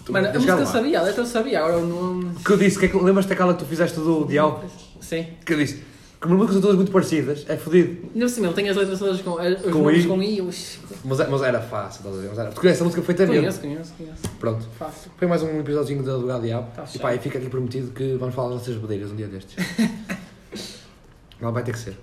Tu 0.04 0.12
Mano, 0.12 0.26
a 0.28 0.32
música 0.32 0.52
que 0.54 0.60
eu 0.60 0.64
lá. 0.64 0.72
sabia, 0.72 0.98
a 0.98 1.02
letra 1.02 1.22
eu 1.22 1.26
sabia, 1.26 1.58
agora 1.60 1.78
o 1.78 1.86
nome. 1.86 2.34
Que 2.44 2.50
eu 2.50 2.56
disse, 2.56 2.76
que 2.78 2.86
é 2.86 2.88
que, 2.88 2.96
lembras-te 2.96 3.28
daquela 3.28 3.54
que 3.54 3.60
tu 3.60 3.66
fizeste 3.66 3.96
do 4.00 4.24
Dial? 4.24 4.64
Sim. 5.00 5.28
Que 5.46 5.52
eu 5.52 5.58
disse, 5.58 5.82
como 6.22 6.34
as 6.34 6.38
músicas 6.40 6.52
são 6.54 6.62
todas 6.62 6.76
muito 6.76 6.92
parecidas, 6.92 7.44
é 7.48 7.56
fodido. 7.56 8.08
Não 8.14 8.28
sei, 8.28 8.44
ele 8.44 8.54
tem 8.54 8.68
as 8.68 8.76
letras 8.76 8.98
todas 8.98 9.20
com. 9.20 9.40
eh, 9.40 9.54
Os 9.64 9.72
Com 9.72 9.90
I? 9.90 10.06
com 10.06 10.22
I. 10.22 10.40
Os... 10.40 10.78
Mas, 11.04 11.20
é- 11.20 11.26
mas 11.26 11.42
era 11.42 11.60
fácil, 11.60 11.98
estás 11.98 12.16
a 12.16 12.20
ver? 12.20 12.28
Mas 12.28 12.38
era, 12.38 12.50
tu 12.52 12.60
conheces 12.60 12.80
a 12.80 12.84
música 12.84 13.02
perfeitamente. 13.02 13.40
Conheço, 13.40 13.60
conheço, 13.60 13.92
conheço. 13.98 14.22
Pronto. 14.38 14.66
Fácil. 14.78 15.10
Foi 15.16 15.26
mais 15.28 15.42
um 15.42 15.58
episódio 15.60 16.02
da 16.02 16.16
Lugar 16.16 16.40
Diabo. 16.40 16.70
Tá 16.74 16.84
e 16.94 16.98
pá, 16.98 17.14
e 17.14 17.18
fica 17.18 17.38
aqui 17.38 17.48
prometido 17.50 17.90
que 17.90 18.14
vamos 18.16 18.34
falar 18.34 18.50
das 18.50 18.58
nossas 18.60 18.76
bodeiras 18.76 19.10
um 19.10 19.16
dia 19.16 19.26
destes. 19.28 19.56
Não 21.40 21.52
vai 21.52 21.62
ter 21.64 21.72
que 21.72 21.78
ser. 21.78 21.98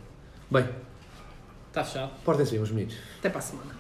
Bem, 0.52 0.68
Está 1.70 1.84
fechado. 1.84 2.12
portem-se 2.26 2.52
bem, 2.52 2.60
meus 2.60 2.72
meninos. 2.72 2.96
Até 3.20 3.30
para 3.30 3.40
a 3.40 3.42
semana. 3.42 3.79